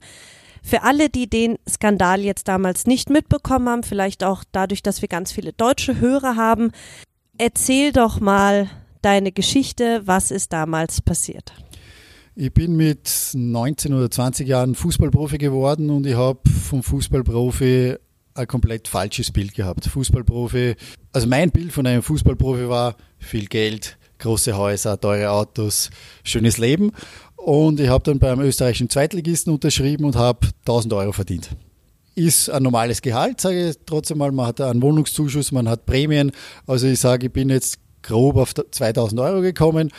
Für 0.63 0.83
alle, 0.83 1.09
die 1.09 1.29
den 1.29 1.59
Skandal 1.69 2.23
jetzt 2.23 2.49
damals 2.49 2.87
nicht 2.87 3.09
mitbekommen 3.11 3.69
haben, 3.69 3.83
vielleicht 3.83 4.25
auch 4.25 4.43
dadurch, 4.51 4.83
dass 4.83 5.01
wir 5.01 5.09
ganz 5.09 5.31
viele 5.31 5.53
deutsche 5.53 6.01
Hörer 6.01 6.37
haben, 6.37 6.73
erzähl 7.39 7.93
doch 7.93 8.21
mal 8.21 8.69
deine 9.03 9.31
Geschichte, 9.31 10.03
was 10.05 10.31
ist 10.31 10.53
damals 10.53 11.01
passiert? 11.01 11.53
Ich 12.35 12.53
bin 12.53 12.77
mit 12.77 13.11
19 13.33 13.95
oder 13.95 14.11
20 14.11 14.47
Jahren 14.47 14.75
Fußballprofi 14.75 15.39
geworden 15.39 15.89
und 15.89 16.07
ich 16.07 16.17
habe 16.17 16.41
vom 16.51 16.83
Fußballprofi 16.83 17.97
ein 18.37 18.47
komplett 18.47 18.89
falsches 18.89 19.31
Bild 19.31 19.55
gehabt. 19.55 19.87
Fußballprofi, 19.87 20.77
also 21.13 21.27
mein 21.27 21.51
Bild 21.51 21.73
von 21.73 21.87
einem 21.87 22.03
Fußballprofi 22.03 22.69
war 22.69 22.97
viel 23.19 23.47
Geld, 23.47 23.99
große 24.19 24.57
Häuser, 24.57 25.01
teure 25.01 25.31
Autos, 25.31 25.91
schönes 26.25 26.59
Leben. 26.59 26.93
Und 27.37 27.81
ich 27.81 27.89
habe 27.89 28.05
dann 28.05 28.19
beim 28.19 28.41
österreichischen 28.41 28.91
Zweitligisten 28.91 29.53
unterschrieben 29.53 30.05
und 30.05 30.17
habe 30.17 30.49
1000 30.61 30.93
Euro 30.95 31.13
verdient. 31.13 31.51
Ist 32.15 32.49
ein 32.51 32.63
normales 32.63 33.03
Gehalt, 33.03 33.41
sage 33.41 33.71
ich 33.71 33.77
trotzdem 33.85 34.19
mal. 34.19 34.33
Man 34.33 34.47
hat 34.47 34.61
einen 34.61 34.83
Wohnungszuschuss, 34.83 35.53
man 35.53 35.69
hat 35.69 35.87
Prämien. 35.87 36.33
Also 36.67 36.87
ich 36.87 36.99
sage, 36.99 37.27
ich 37.27 37.33
bin 37.33 37.51
jetzt 37.51 37.79
grob 38.03 38.37
auf 38.37 38.55
2000 38.55 39.21
Euro 39.21 39.43
gekommen. 39.43 39.91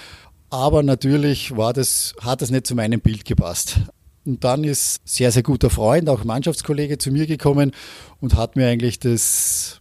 Aber 0.50 0.82
natürlich 0.82 1.56
war 1.56 1.74
das, 1.74 2.16
hat 2.22 2.42
das 2.42 2.50
nicht 2.50 2.68
zu 2.68 2.76
meinem 2.76 3.02
Bild 3.02 3.26
gepasst. 3.26 3.82
Und 4.28 4.44
dann 4.44 4.66
ist 4.66 5.00
sehr, 5.06 5.32
sehr 5.32 5.42
guter 5.42 5.70
Freund, 5.70 6.10
auch 6.10 6.26
Mannschaftskollege 6.26 6.98
zu 6.98 7.12
mir 7.12 7.26
gekommen 7.26 7.72
und 8.20 8.36
hat 8.36 8.58
mir 8.58 8.68
eigentlich 8.68 9.00
das 9.00 9.80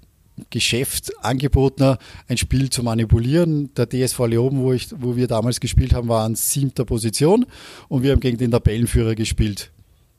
Geschäft 0.50 1.12
angeboten, 1.24 1.96
ein 2.28 2.36
Spiel 2.36 2.70
zu 2.70 2.84
manipulieren. 2.84 3.74
Der 3.74 3.88
DSV 3.88 4.18
Leoben, 4.26 4.60
wo, 4.60 4.72
ich, 4.72 4.88
wo 4.96 5.16
wir 5.16 5.26
damals 5.26 5.58
gespielt 5.58 5.94
haben, 5.94 6.08
war 6.08 6.24
an 6.24 6.36
siebter 6.36 6.84
Position 6.84 7.44
und 7.88 8.04
wir 8.04 8.12
haben 8.12 8.20
gegen 8.20 8.38
den 8.38 8.52
Tabellenführer 8.52 9.16
gespielt. 9.16 9.72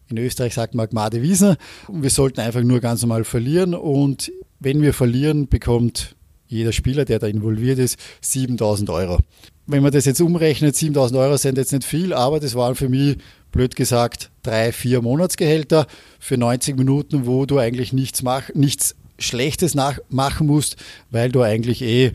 In 0.10 0.18
Österreich 0.18 0.54
sagt 0.54 0.76
man 0.76 0.90
Gmade 0.90 1.22
Wiesen 1.22 1.56
und 1.88 2.04
wir 2.04 2.10
sollten 2.10 2.42
einfach 2.42 2.64
nur 2.64 2.82
ganz 2.82 3.02
normal 3.02 3.24
verlieren 3.24 3.74
und 3.74 4.32
wenn 4.60 4.82
wir 4.82 4.94
verlieren, 4.94 5.48
bekommt 5.48 6.16
jeder 6.48 6.74
Spieler, 6.74 7.06
der 7.06 7.20
da 7.20 7.28
involviert 7.28 7.80
ist, 7.80 7.98
7000 8.22 8.90
Euro. 8.90 9.20
Wenn 9.68 9.84
man 9.84 9.92
das 9.92 10.06
jetzt 10.06 10.22
umrechnet, 10.22 10.76
7000 10.76 11.20
Euro 11.20 11.38
sind 11.38 11.58
jetzt 11.58 11.74
nicht 11.74 11.84
viel, 11.84 12.14
aber 12.14 12.40
das 12.40 12.56
waren 12.56 12.76
für 12.76 12.90
mich 12.90 13.18
blöd 13.52 13.76
gesagt, 13.76 14.32
drei, 14.44 14.72
vier 14.72 15.02
Monatsgehälter 15.02 15.88
für 16.20 16.38
90 16.38 16.78
Minuten, 16.78 17.26
wo 17.26 17.46
du 17.46 17.58
eigentlich 17.58 17.94
nichts, 17.94 18.24
mach, 18.24 18.50
nichts 18.54 18.96
Schlechtes 19.20 19.76
nach, 19.76 20.00
machen 20.10 20.48
musst, 20.48 20.76
weil 21.10 21.32
du 21.32 21.42
eigentlich 21.42 21.82
eh 21.82 22.14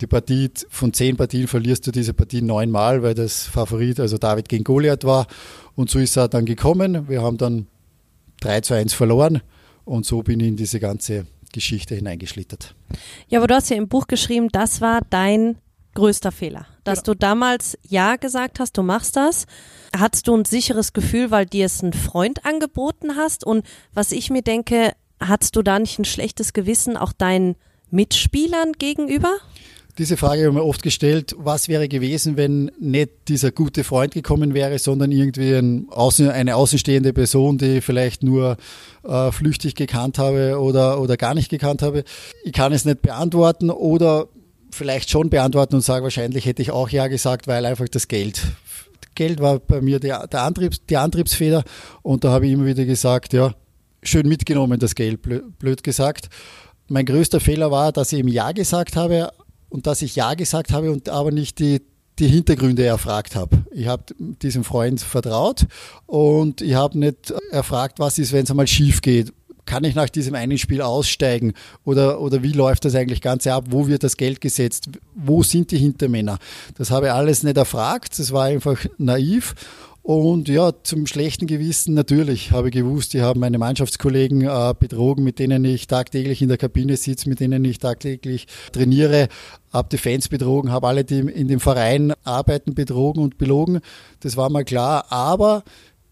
die 0.00 0.06
Partie 0.06 0.50
von 0.68 0.92
zehn 0.92 1.16
Partien 1.16 1.46
verlierst 1.46 1.86
du 1.86 1.90
diese 1.90 2.14
Partie 2.14 2.42
neunmal, 2.42 3.02
weil 3.02 3.14
das 3.14 3.44
Favorit, 3.44 4.00
also 4.00 4.18
David 4.18 4.48
gegen 4.48 4.64
Goliath 4.64 5.04
war. 5.04 5.26
Und 5.76 5.88
so 5.88 5.98
ist 5.98 6.16
er 6.16 6.28
dann 6.28 6.44
gekommen. 6.44 7.08
Wir 7.08 7.22
haben 7.22 7.38
dann 7.38 7.66
3 8.40 8.60
zu 8.60 8.74
1 8.74 8.92
verloren 8.92 9.40
und 9.84 10.04
so 10.04 10.22
bin 10.22 10.40
ich 10.40 10.48
in 10.48 10.56
diese 10.56 10.80
ganze 10.80 11.26
Geschichte 11.52 11.94
hineingeschlittert. 11.94 12.74
Ja, 13.28 13.38
aber 13.38 13.46
du 13.46 13.54
hast 13.54 13.70
ja 13.70 13.76
im 13.76 13.88
Buch 13.88 14.06
geschrieben, 14.06 14.48
das 14.50 14.80
war 14.80 15.00
dein 15.08 15.56
größter 15.94 16.32
Fehler. 16.32 16.66
Dass 16.84 16.98
ja. 16.98 17.04
du 17.04 17.14
damals 17.14 17.78
Ja 17.88 18.16
gesagt 18.16 18.60
hast, 18.60 18.76
du 18.76 18.82
machst 18.82 19.16
das. 19.16 19.46
Hattest 19.96 20.28
du 20.28 20.36
ein 20.36 20.44
sicheres 20.44 20.92
Gefühl, 20.92 21.30
weil 21.30 21.46
dir 21.46 21.66
es 21.66 21.82
ein 21.82 21.92
Freund 21.92 22.44
angeboten 22.44 23.16
hast? 23.16 23.44
Und 23.44 23.64
was 23.92 24.12
ich 24.12 24.30
mir 24.30 24.42
denke, 24.42 24.92
hattest 25.20 25.56
du 25.56 25.62
da 25.62 25.78
nicht 25.78 25.98
ein 25.98 26.04
schlechtes 26.04 26.52
Gewissen 26.52 26.96
auch 26.96 27.12
deinen 27.12 27.56
Mitspielern 27.90 28.72
gegenüber? 28.72 29.36
Diese 29.96 30.16
Frage 30.16 30.40
habe 30.40 30.48
ich 30.48 30.54
mir 30.54 30.64
oft 30.64 30.82
gestellt, 30.82 31.36
was 31.38 31.68
wäre 31.68 31.86
gewesen, 31.86 32.36
wenn 32.36 32.72
nicht 32.80 33.10
dieser 33.28 33.52
gute 33.52 33.84
Freund 33.84 34.12
gekommen 34.12 34.52
wäre, 34.52 34.80
sondern 34.80 35.12
irgendwie 35.12 35.54
ein 35.54 35.86
Außen, 35.88 36.30
eine 36.30 36.56
außenstehende 36.56 37.12
Person, 37.12 37.58
die 37.58 37.78
ich 37.78 37.84
vielleicht 37.84 38.24
nur 38.24 38.56
äh, 39.04 39.30
flüchtig 39.30 39.76
gekannt 39.76 40.18
habe 40.18 40.58
oder, 40.58 41.00
oder 41.00 41.16
gar 41.16 41.34
nicht 41.34 41.48
gekannt 41.48 41.82
habe. 41.82 42.02
Ich 42.42 42.52
kann 42.52 42.72
es 42.72 42.84
nicht 42.84 43.02
beantworten 43.02 43.70
oder 43.70 44.26
vielleicht 44.74 45.10
schon 45.10 45.30
beantworten 45.30 45.76
und 45.76 45.80
sage, 45.80 46.02
wahrscheinlich 46.02 46.46
hätte 46.46 46.62
ich 46.62 46.70
auch 46.70 46.88
Ja 46.88 47.06
gesagt, 47.06 47.46
weil 47.46 47.64
einfach 47.64 47.88
das 47.88 48.08
Geld. 48.08 48.42
Geld 49.14 49.40
war 49.40 49.60
bei 49.60 49.80
mir 49.80 50.00
der, 50.00 50.26
der 50.26 50.42
Antriebs, 50.42 50.84
die 50.88 50.96
Antriebsfeder 50.96 51.62
und 52.02 52.24
da 52.24 52.32
habe 52.32 52.46
ich 52.46 52.52
immer 52.52 52.66
wieder 52.66 52.84
gesagt, 52.84 53.32
ja, 53.32 53.54
schön 54.02 54.28
mitgenommen 54.28 54.78
das 54.78 54.94
Geld, 54.94 55.20
blöd 55.58 55.82
gesagt. 55.82 56.28
Mein 56.88 57.06
größter 57.06 57.40
Fehler 57.40 57.70
war, 57.70 57.92
dass 57.92 58.12
ich 58.12 58.18
ihm 58.18 58.28
Ja 58.28 58.52
gesagt 58.52 58.96
habe 58.96 59.30
und 59.68 59.86
dass 59.86 60.02
ich 60.02 60.16
Ja 60.16 60.34
gesagt 60.34 60.72
habe 60.72 60.90
und 60.90 61.08
aber 61.08 61.30
nicht 61.30 61.58
die, 61.58 61.80
die 62.18 62.28
Hintergründe 62.28 62.84
erfragt 62.84 63.36
habe. 63.36 63.64
Ich 63.72 63.86
habe 63.86 64.04
diesem 64.18 64.64
Freund 64.64 65.00
vertraut 65.00 65.66
und 66.06 66.60
ich 66.60 66.74
habe 66.74 66.98
nicht 66.98 67.32
erfragt, 67.50 67.98
was 67.98 68.18
ist, 68.18 68.32
wenn 68.32 68.44
es 68.44 68.50
einmal 68.50 68.66
schief 68.66 69.00
geht 69.00 69.32
kann 69.66 69.84
ich 69.84 69.94
nach 69.94 70.08
diesem 70.08 70.34
einen 70.34 70.58
Spiel 70.58 70.82
aussteigen 70.82 71.54
oder, 71.84 72.20
oder 72.20 72.42
wie 72.42 72.52
läuft 72.52 72.84
das 72.84 72.94
eigentlich 72.94 73.20
Ganze 73.20 73.52
ab? 73.52 73.66
Wo 73.70 73.86
wird 73.86 74.04
das 74.04 74.16
Geld 74.16 74.40
gesetzt? 74.40 74.88
Wo 75.14 75.42
sind 75.42 75.70
die 75.70 75.78
Hintermänner? 75.78 76.38
Das 76.76 76.90
habe 76.90 77.06
ich 77.06 77.12
alles 77.12 77.42
nicht 77.42 77.56
erfragt. 77.56 78.18
Das 78.18 78.32
war 78.32 78.44
einfach 78.44 78.84
naiv. 78.98 79.54
Und 80.04 80.50
ja, 80.50 80.70
zum 80.82 81.06
schlechten 81.06 81.46
Gewissen 81.46 81.94
natürlich 81.94 82.52
habe 82.52 82.68
ich 82.68 82.74
gewusst, 82.74 83.14
die 83.14 83.22
haben 83.22 83.40
meine 83.40 83.56
Mannschaftskollegen 83.56 84.42
äh, 84.42 84.74
betrogen, 84.78 85.24
mit 85.24 85.38
denen 85.38 85.64
ich 85.64 85.86
tagtäglich 85.86 86.42
in 86.42 86.48
der 86.48 86.58
Kabine 86.58 86.98
sitze, 86.98 87.26
mit 87.26 87.40
denen 87.40 87.64
ich 87.64 87.78
tagtäglich 87.78 88.46
trainiere, 88.72 89.28
habe 89.72 89.88
die 89.90 89.96
Fans 89.96 90.28
betrogen, 90.28 90.70
habe 90.70 90.88
alle, 90.88 91.04
die 91.04 91.20
in 91.20 91.48
dem 91.48 91.58
Verein 91.58 92.12
arbeiten, 92.22 92.74
betrogen 92.74 93.22
und 93.22 93.38
belogen. 93.38 93.80
Das 94.20 94.36
war 94.36 94.50
mal 94.50 94.66
klar. 94.66 95.10
Aber 95.10 95.64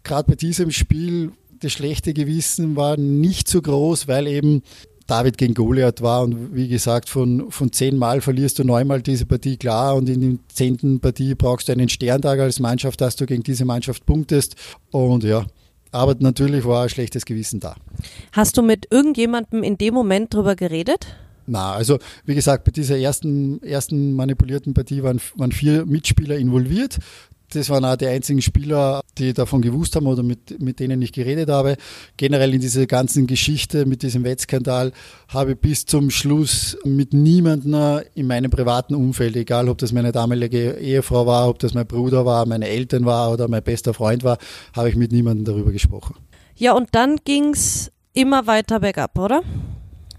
gerade 0.05 0.27
bei 0.27 0.37
diesem 0.37 0.71
Spiel, 0.71 1.33
das 1.63 1.73
schlechte 1.73 2.13
Gewissen 2.13 2.77
war 2.77 2.97
nicht 2.97 3.49
so 3.49 3.63
groß, 3.63 4.09
weil 4.09 4.27
eben 4.27 4.63
David 5.07 5.37
gegen 5.37 5.55
Goliath 5.55 6.01
war 6.01 6.23
und 6.23 6.55
wie 6.55 6.69
gesagt, 6.69 7.09
von, 7.09 7.51
von 7.51 7.73
zehnmal 7.73 8.21
verlierst 8.21 8.59
du 8.59 8.65
neunmal 8.65 9.03
diese 9.03 9.27
Partie 9.27 9.57
klar 9.57 9.97
und 9.97 10.09
in 10.09 10.21
der 10.21 10.39
zehnten 10.49 11.01
Partie 11.01 11.35
brauchst 11.35 11.69
du 11.69 11.73
einen 11.73 11.89
Sterntag 11.89 12.41
als 12.41 12.61
Mannschaft, 12.61 13.01
dass 13.01 13.17
du 13.17 13.27
gegen 13.27 13.43
diese 13.43 13.65
Mannschaft 13.65 14.07
punktest 14.07 14.57
und 14.91 15.25
ja, 15.25 15.45
aber 15.91 16.17
natürlich 16.19 16.65
war 16.65 16.85
ein 16.85 16.89
schlechtes 16.89 17.25
Gewissen 17.25 17.61
da. 17.61 17.77
Hast 18.33 18.57
du 18.57 18.63
mit 18.63 18.87
irgendjemandem 18.91 19.63
in 19.63 19.77
dem 19.77 19.95
Moment 19.95 20.33
drüber 20.33 20.57
geredet? 20.57 21.07
Na, 21.47 21.73
also 21.73 21.99
wie 22.25 22.35
gesagt, 22.35 22.65
bei 22.65 22.71
dieser 22.71 22.97
ersten, 22.97 23.63
ersten 23.63 24.15
manipulierten 24.15 24.75
Partie 24.75 25.03
waren, 25.03 25.21
waren 25.37 25.53
vier 25.53 25.85
Mitspieler 25.85 26.39
involviert. 26.39 26.99
Das 27.55 27.69
waren 27.71 27.85
auch 27.85 27.97
die 27.97 28.07
einzigen 28.07 28.41
Spieler, 28.41 29.01
die 29.19 29.33
davon 29.33 29.61
gewusst 29.61 29.97
haben 29.97 30.07
oder 30.07 30.23
mit, 30.23 30.61
mit 30.61 30.81
denen 30.81 31.03
ich 31.03 31.13
geredet 31.13 31.49
habe. 31.49 31.77
Generell 32.17 32.55
in 32.55 32.61
dieser 32.61 32.87
ganzen 32.87 33.27
Geschichte 33.27 33.87
mit 33.87 34.03
diesem 34.03 34.25
Wettskandal 34.25 34.93
habe 35.29 35.53
ich 35.53 35.59
bis 35.59 35.87
zum 35.87 36.11
Schluss 36.11 36.77
mit 36.85 37.13
niemandem 37.13 38.01
in 38.15 38.27
meinem 38.27 38.51
privaten 38.51 38.95
Umfeld, 38.95 39.37
egal 39.37 39.69
ob 39.69 39.79
das 39.79 39.93
meine 39.93 40.13
damalige 40.13 40.73
Ehefrau 40.73 41.27
war, 41.27 41.49
ob 41.49 41.59
das 41.59 41.75
mein 41.75 41.87
Bruder 41.87 42.25
war, 42.25 42.47
meine 42.47 42.69
Eltern 42.69 43.05
war 43.05 43.33
oder 43.33 43.49
mein 43.49 43.63
bester 43.63 43.95
Freund 43.95 44.25
war, 44.25 44.39
habe 44.75 44.89
ich 44.89 44.97
mit 44.97 45.13
niemandem 45.13 45.45
darüber 45.45 45.73
gesprochen. 45.73 46.17
Ja, 46.57 46.73
und 46.73 46.89
dann 46.93 47.17
ging 47.25 47.51
es 47.51 47.91
immer 48.13 48.47
weiter 48.47 48.81
bergab, 48.81 49.19
oder? 49.19 49.43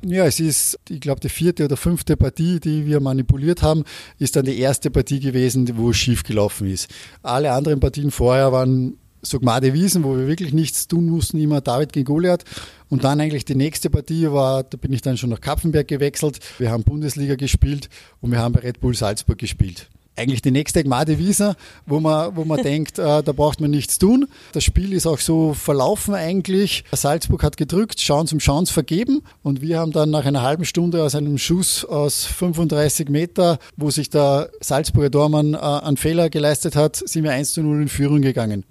Ja, 0.06 0.26
es 0.26 0.42
ist, 0.42 0.78
ich 0.90 1.00
glaube, 1.00 1.22
die 1.22 1.30
vierte 1.30 1.64
oder 1.64 1.78
fünfte 1.78 2.18
Partie, 2.18 2.60
die 2.60 2.86
wir 2.86 3.00
manipuliert 3.00 3.62
haben, 3.62 3.86
ist 4.20 4.36
dann 4.36 4.44
die 4.44 4.60
erste 4.60 4.92
Partie 4.92 5.22
gewesen, 5.22 5.70
wo 5.78 5.92
es 5.92 5.98
schief 5.98 6.24
gelaufen 6.24 6.70
ist. 6.70 6.90
Alle 7.22 7.54
anderen 7.54 7.80
Partien 7.80 8.12
vorher 8.12 8.52
waren 8.52 8.98
so 9.22 9.40
Gmade 9.40 9.74
Wiesen, 9.74 10.04
wo 10.04 10.18
wir 10.18 10.28
wirklich 10.28 10.54
nichts 10.54 10.90
tun 10.90 11.06
mussten, 11.06 11.40
immer 11.40 11.62
David 11.62 11.94
gegen 11.94 12.06
Goliath. 12.06 12.44
Und 12.90 13.06
dann 13.06 13.22
eigentlich 13.22 13.46
die 13.46 13.56
nächste 13.56 13.90
Partie 13.90 14.30
war, 14.30 14.64
da 14.64 14.78
bin 14.78 14.92
ich 14.92 15.02
dann 15.02 15.16
schon 15.16 15.30
nach 15.30 15.40
Kapfenberg 15.40 15.88
gewechselt. 15.88 16.40
Wir 16.60 16.70
haben 16.70 16.84
Bundesliga 16.84 17.36
gespielt 17.36 17.88
und 18.20 18.32
wir 18.32 18.40
haben 18.40 18.52
bei 18.52 18.60
Red 18.60 18.82
Bull 18.82 18.96
Salzburg 18.96 19.38
gespielt 19.38 19.90
eigentlich 20.16 20.42
die 20.42 20.52
nächste 20.52 20.84
Gmade 20.84 21.18
Wiesa, 21.18 21.56
wo 21.86 22.00
man, 22.00 22.36
wo 22.36 22.46
man 22.46 22.62
denkt, 22.64 23.00
äh, 23.00 23.24
da 23.24 23.32
braucht 23.32 23.62
man 23.62 23.72
nichts 23.72 23.98
tun. 24.00 24.28
Das 24.52 24.64
Spiel 24.64 24.94
ist 24.94 25.08
auch 25.08 25.20
so 25.20 25.54
verlaufen 25.54 26.14
eigentlich. 26.14 26.84
Salzburg 26.92 27.44
hat 27.44 27.58
gedrückt, 27.58 28.00
Chance 28.00 28.36
um 28.36 28.40
Chance 28.40 28.74
vergeben 28.74 29.22
und 29.42 29.62
wir 29.62 29.80
haben 29.80 29.92
dann 29.92 30.10
nach 30.10 30.26
einer 30.26 30.42
halben 30.42 30.66
Stunde 30.66 31.04
aus 31.04 31.16
einem 31.16 31.38
Schuss 31.38 31.86
aus 31.86 32.26
35 32.26 33.10
Meter, 33.10 33.60
wo 33.78 33.90
sich 33.90 34.10
der 34.10 34.50
Salzburger 34.60 35.10
Dormann 35.10 35.54
äh, 35.54 35.58
einen 35.58 35.98
Fehler 35.98 36.30
geleistet 36.30 36.76
hat, 36.76 36.96
sind 36.96 37.24
wir 37.24 37.32
1 37.32 37.54
zu 37.54 37.62
0 37.62 37.84
in 37.84 37.88
Führung 37.90 38.22
gegangen. 38.22 38.66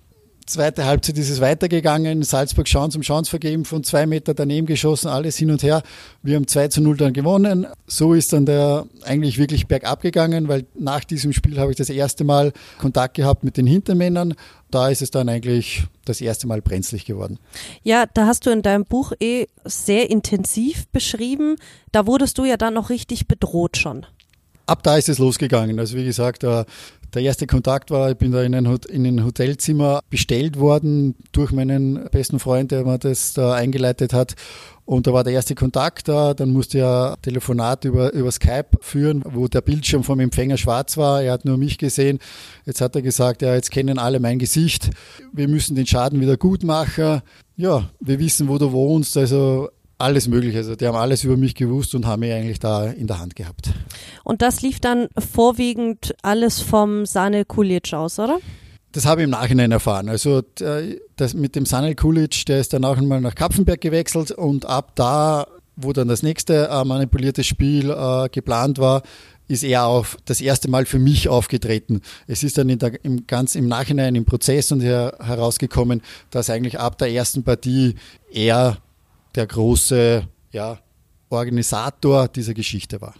Zweite 0.47 0.85
Halbzeit 0.85 1.17
ist 1.19 1.31
es 1.31 1.41
weitergegangen. 1.41 2.23
Salzburg 2.23 2.67
Chance 2.67 2.99
um 2.99 3.03
Chance 3.03 3.31
vergeben, 3.31 3.65
von 3.65 3.85
zwei 3.85 4.07
Meter 4.07 4.35
daneben 4.35 4.67
geschossen, 4.67 5.09
alles 5.09 5.37
hin 5.37 5.51
und 5.51 5.63
her. 5.63 5.83
Wir 6.23 6.37
haben 6.37 6.47
2 6.47 6.69
zu 6.69 6.81
0 6.81 6.97
dann 6.97 7.13
gewonnen. 7.13 7.67
So 7.87 8.15
ist 8.15 8.33
dann 8.33 8.47
der 8.47 8.87
eigentlich 9.05 9.39
wirklich 9.39 9.67
bergab 9.67 10.03
gegangen, 10.03 10.49
weil 10.49 10.67
nach 10.75 11.05
diesem 11.05 11.33
Spiel 11.33 11.59
habe 11.59 11.71
ich 11.71 11.77
das 11.77 11.91
erste 11.91 12.25
Mal 12.25 12.53
Kontakt 12.79 13.15
gehabt 13.15 13.45
mit 13.45 13.57
den 13.57 13.67
Hintermännern. 13.67 14.35
Da 14.71 14.89
ist 14.89 15.03
es 15.03 15.11
dann 15.11 15.29
eigentlich 15.29 15.85
das 16.05 16.21
erste 16.21 16.47
Mal 16.47 16.61
brenzlig 16.61 17.05
geworden. 17.05 17.39
Ja, 17.83 18.07
da 18.13 18.27
hast 18.27 18.47
du 18.47 18.51
in 18.51 18.63
deinem 18.63 18.85
Buch 18.85 19.13
eh 19.21 19.47
sehr 19.65 20.11
intensiv 20.11 20.89
beschrieben. 20.89 21.57
Da 21.93 22.07
wurdest 22.07 22.39
du 22.39 22.45
ja 22.45 22.57
dann 22.57 22.75
noch 22.75 22.91
richtig 22.91 23.29
bedroht 23.29 23.77
schon 23.77 24.07
ab 24.67 24.83
da 24.83 24.97
ist 24.97 25.09
es 25.09 25.19
losgegangen. 25.19 25.79
Also 25.79 25.97
wie 25.97 26.05
gesagt, 26.05 26.45
der 27.15 27.23
erste 27.23 27.47
Kontakt 27.47 27.91
war, 27.91 28.11
ich 28.11 28.17
bin 28.17 28.33
da 28.33 28.43
in 28.43 28.55
ein, 28.55 28.67
in 28.89 29.07
ein 29.07 29.25
Hotelzimmer 29.25 30.01
bestellt 30.09 30.59
worden 30.59 31.15
durch 31.33 31.53
meinen 31.53 32.09
besten 32.11 32.39
Freund, 32.39 32.71
der 32.71 32.85
mir 32.85 32.99
das 32.99 33.35
da 33.35 33.53
eingeleitet 33.53 34.13
hat. 34.13 34.35
Und 34.85 35.07
da 35.07 35.13
war 35.13 35.23
der 35.23 35.33
erste 35.33 35.55
Kontakt 35.55 36.09
da, 36.09 36.35
dann 36.35 36.51
musste 36.51 36.79
er 36.79 37.17
Telefonat 37.23 37.85
über, 37.85 38.13
über 38.13 38.33
Skype 38.33 38.79
führen, 38.81 39.23
wo 39.25 39.47
der 39.47 39.61
Bildschirm 39.61 40.03
vom 40.03 40.21
Empfänger 40.21 40.57
schwarz 40.57 40.97
war. 40.97 41.23
Er 41.23 41.33
hat 41.33 41.45
nur 41.45 41.57
mich 41.57 41.79
gesehen. 41.79 42.19
Jetzt 42.67 42.81
hat 42.81 42.97
er 42.97 43.03
gesagt, 43.03 43.43
ja, 43.43 43.55
jetzt 43.55 43.71
kennen 43.71 43.99
alle 43.99 44.19
mein 44.19 44.39
Gesicht. 44.39 44.91
Wir 45.33 45.49
müssen 45.49 45.77
den 45.77 45.87
Schaden 45.87 46.21
wieder 46.21 46.37
gut 46.37 46.65
machen. 46.65 47.23
Ja, 47.57 47.91
wir 48.01 48.19
wissen, 48.19 48.49
wo 48.49 48.59
du 48.59 48.73
wohnst. 48.73 49.17
Also 49.17 49.69
alles 50.03 50.29
Mögliche. 50.29 50.59
Also 50.59 50.77
die 50.77 50.87
haben 50.87 50.97
alles 50.97 51.25
über 51.25 51.37
mich 51.37 51.55
gewusst 51.55 51.95
und 51.95 52.07
haben 52.07 52.21
mich 52.21 52.33
eigentlich 52.33 52.59
da 52.59 52.87
in 52.87 53.07
der 53.07 53.21
Hand 53.21 53.37
gehabt. 53.37 53.71
Und 54.25 54.43
das 54.43 54.61
lief 54.61 54.81
dann 54.81 55.09
vorwiegend 55.17 56.15
alles 56.23 56.61
vom 56.61 57.07
Sanel 57.07 57.45
Kulic 57.45 57.93
aus, 57.95 58.19
oder? 58.19 58.39
Das 58.93 59.07
habe 59.07 59.23
ich 59.23 59.25
im 59.25 59.31
Nachhinein 59.31 59.73
erfahren. 59.73 60.09
Also 60.09 60.43
das 61.17 61.35
mit 61.35 61.57
dem 61.57 61.65
Sanel 61.65 61.95
Kulic, 61.95 62.45
der 62.47 62.61
ist 62.61 62.73
dann 62.73 62.85
auch 62.85 62.99
einmal 62.99 63.21
nach 63.21 63.35
Kapfenberg 63.35 63.81
gewechselt 63.81 64.33
und 64.33 64.67
ab 64.67 64.93
da, 64.97 65.47
wo 65.77 65.93
dann 65.93 66.09
das 66.09 66.23
nächste 66.23 66.69
äh, 66.69 66.85
manipulierte 66.85 67.43
Spiel 67.43 67.91
äh, 67.91 68.29
geplant 68.29 68.79
war, 68.79 69.03
ist 69.49 69.65
er 69.65 69.87
auch 69.87 70.07
das 70.25 70.41
erste 70.41 70.71
Mal 70.71 70.87
für 70.87 70.99
mich 70.99 71.29
aufgetreten. 71.29 72.01
Es 72.27 72.43
ist 72.43 72.59
dann 72.59 72.69
der, 72.79 73.05
im, 73.05 73.27
ganz 73.27 73.55
im 73.55 73.69
Nachhinein 73.69 74.15
im 74.15 74.25
Prozess 74.25 74.73
und 74.73 74.81
her, 74.81 75.17
herausgekommen, 75.21 76.03
dass 76.31 76.51
eigentlich 76.51 76.79
ab 76.79 76.99
der 76.99 77.11
ersten 77.11 77.43
Partie 77.45 77.95
er 78.31 78.79
der 79.35 79.47
große 79.47 80.27
ja, 80.53 80.79
Organisator 81.31 82.29
dieser 82.29 82.55
Geschichte 82.55 83.01
war. 83.01 83.15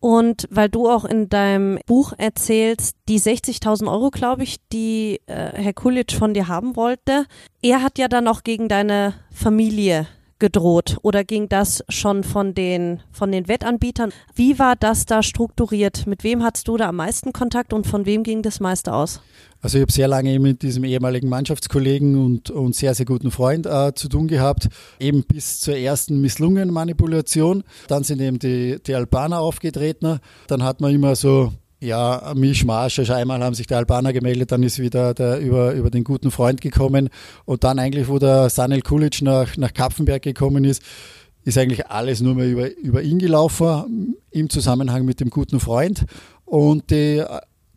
Und 0.00 0.46
weil 0.50 0.68
du 0.68 0.90
auch 0.90 1.06
in 1.06 1.30
deinem 1.30 1.78
Buch 1.86 2.12
erzählst, 2.18 2.94
die 3.08 3.18
60.000 3.18 3.90
Euro, 3.90 4.10
glaube 4.10 4.42
ich, 4.42 4.56
die 4.70 5.20
äh, 5.24 5.52
Herr 5.54 5.72
Kulic 5.72 6.12
von 6.12 6.34
dir 6.34 6.46
haben 6.46 6.76
wollte, 6.76 7.24
er 7.62 7.82
hat 7.82 7.98
ja 7.98 8.08
dann 8.08 8.28
auch 8.28 8.42
gegen 8.42 8.68
deine 8.68 9.14
Familie 9.32 10.06
gedroht 10.38 10.98
oder 11.02 11.24
ging 11.24 11.48
das 11.48 11.84
schon 11.88 12.24
von 12.24 12.54
den, 12.54 13.00
von 13.12 13.32
den 13.32 13.48
Wettanbietern? 13.48 14.12
Wie 14.34 14.58
war 14.58 14.76
das 14.76 15.06
da 15.06 15.22
strukturiert? 15.22 16.06
Mit 16.06 16.24
wem 16.24 16.42
hattest 16.42 16.68
du 16.68 16.76
da 16.76 16.88
am 16.88 16.96
meisten 16.96 17.32
Kontakt 17.32 17.72
und 17.72 17.86
von 17.86 18.06
wem 18.06 18.22
ging 18.22 18.42
das 18.42 18.60
meiste 18.60 18.92
aus? 18.92 19.20
Also 19.60 19.78
ich 19.78 19.82
habe 19.82 19.92
sehr 19.92 20.08
lange 20.08 20.38
mit 20.38 20.62
diesem 20.62 20.84
ehemaligen 20.84 21.28
Mannschaftskollegen 21.30 22.22
und, 22.22 22.50
und 22.50 22.74
sehr, 22.74 22.94
sehr 22.94 23.06
guten 23.06 23.30
Freund 23.30 23.64
äh, 23.64 23.94
zu 23.94 24.08
tun 24.08 24.28
gehabt, 24.28 24.68
eben 25.00 25.24
bis 25.24 25.60
zur 25.60 25.76
ersten 25.76 26.20
misslungenen 26.20 26.70
Manipulation. 26.70 27.64
Dann 27.88 28.04
sind 28.04 28.20
eben 28.20 28.38
die, 28.38 28.78
die 28.86 28.94
Albaner 28.94 29.40
aufgetreten. 29.40 30.18
Dann 30.48 30.62
hat 30.62 30.82
man 30.82 30.94
immer 30.94 31.16
so 31.16 31.52
ja, 31.84 32.32
Mischmasch. 32.34 32.98
Also 32.98 33.12
einmal 33.12 33.42
haben 33.42 33.54
sich 33.54 33.66
die 33.66 33.74
Albaner 33.74 34.12
gemeldet, 34.12 34.52
dann 34.52 34.62
ist 34.62 34.78
wieder 34.78 35.14
der 35.14 35.38
über, 35.38 35.72
über 35.72 35.90
den 35.90 36.04
guten 36.04 36.30
Freund 36.30 36.60
gekommen. 36.60 37.10
Und 37.44 37.64
dann 37.64 37.78
eigentlich, 37.78 38.08
wo 38.08 38.18
der 38.18 38.50
Sanel 38.50 38.82
Kulic 38.82 39.22
nach, 39.22 39.56
nach 39.56 39.72
Kapfenberg 39.72 40.22
gekommen 40.22 40.64
ist, 40.64 40.82
ist 41.44 41.58
eigentlich 41.58 41.86
alles 41.86 42.20
nur 42.20 42.34
mehr 42.34 42.48
über, 42.48 42.76
über 42.76 43.02
ihn 43.02 43.18
gelaufen 43.18 44.16
im 44.30 44.48
Zusammenhang 44.48 45.04
mit 45.04 45.20
dem 45.20 45.30
guten 45.30 45.60
Freund. 45.60 46.06
Und 46.44 46.90
die 46.90 47.22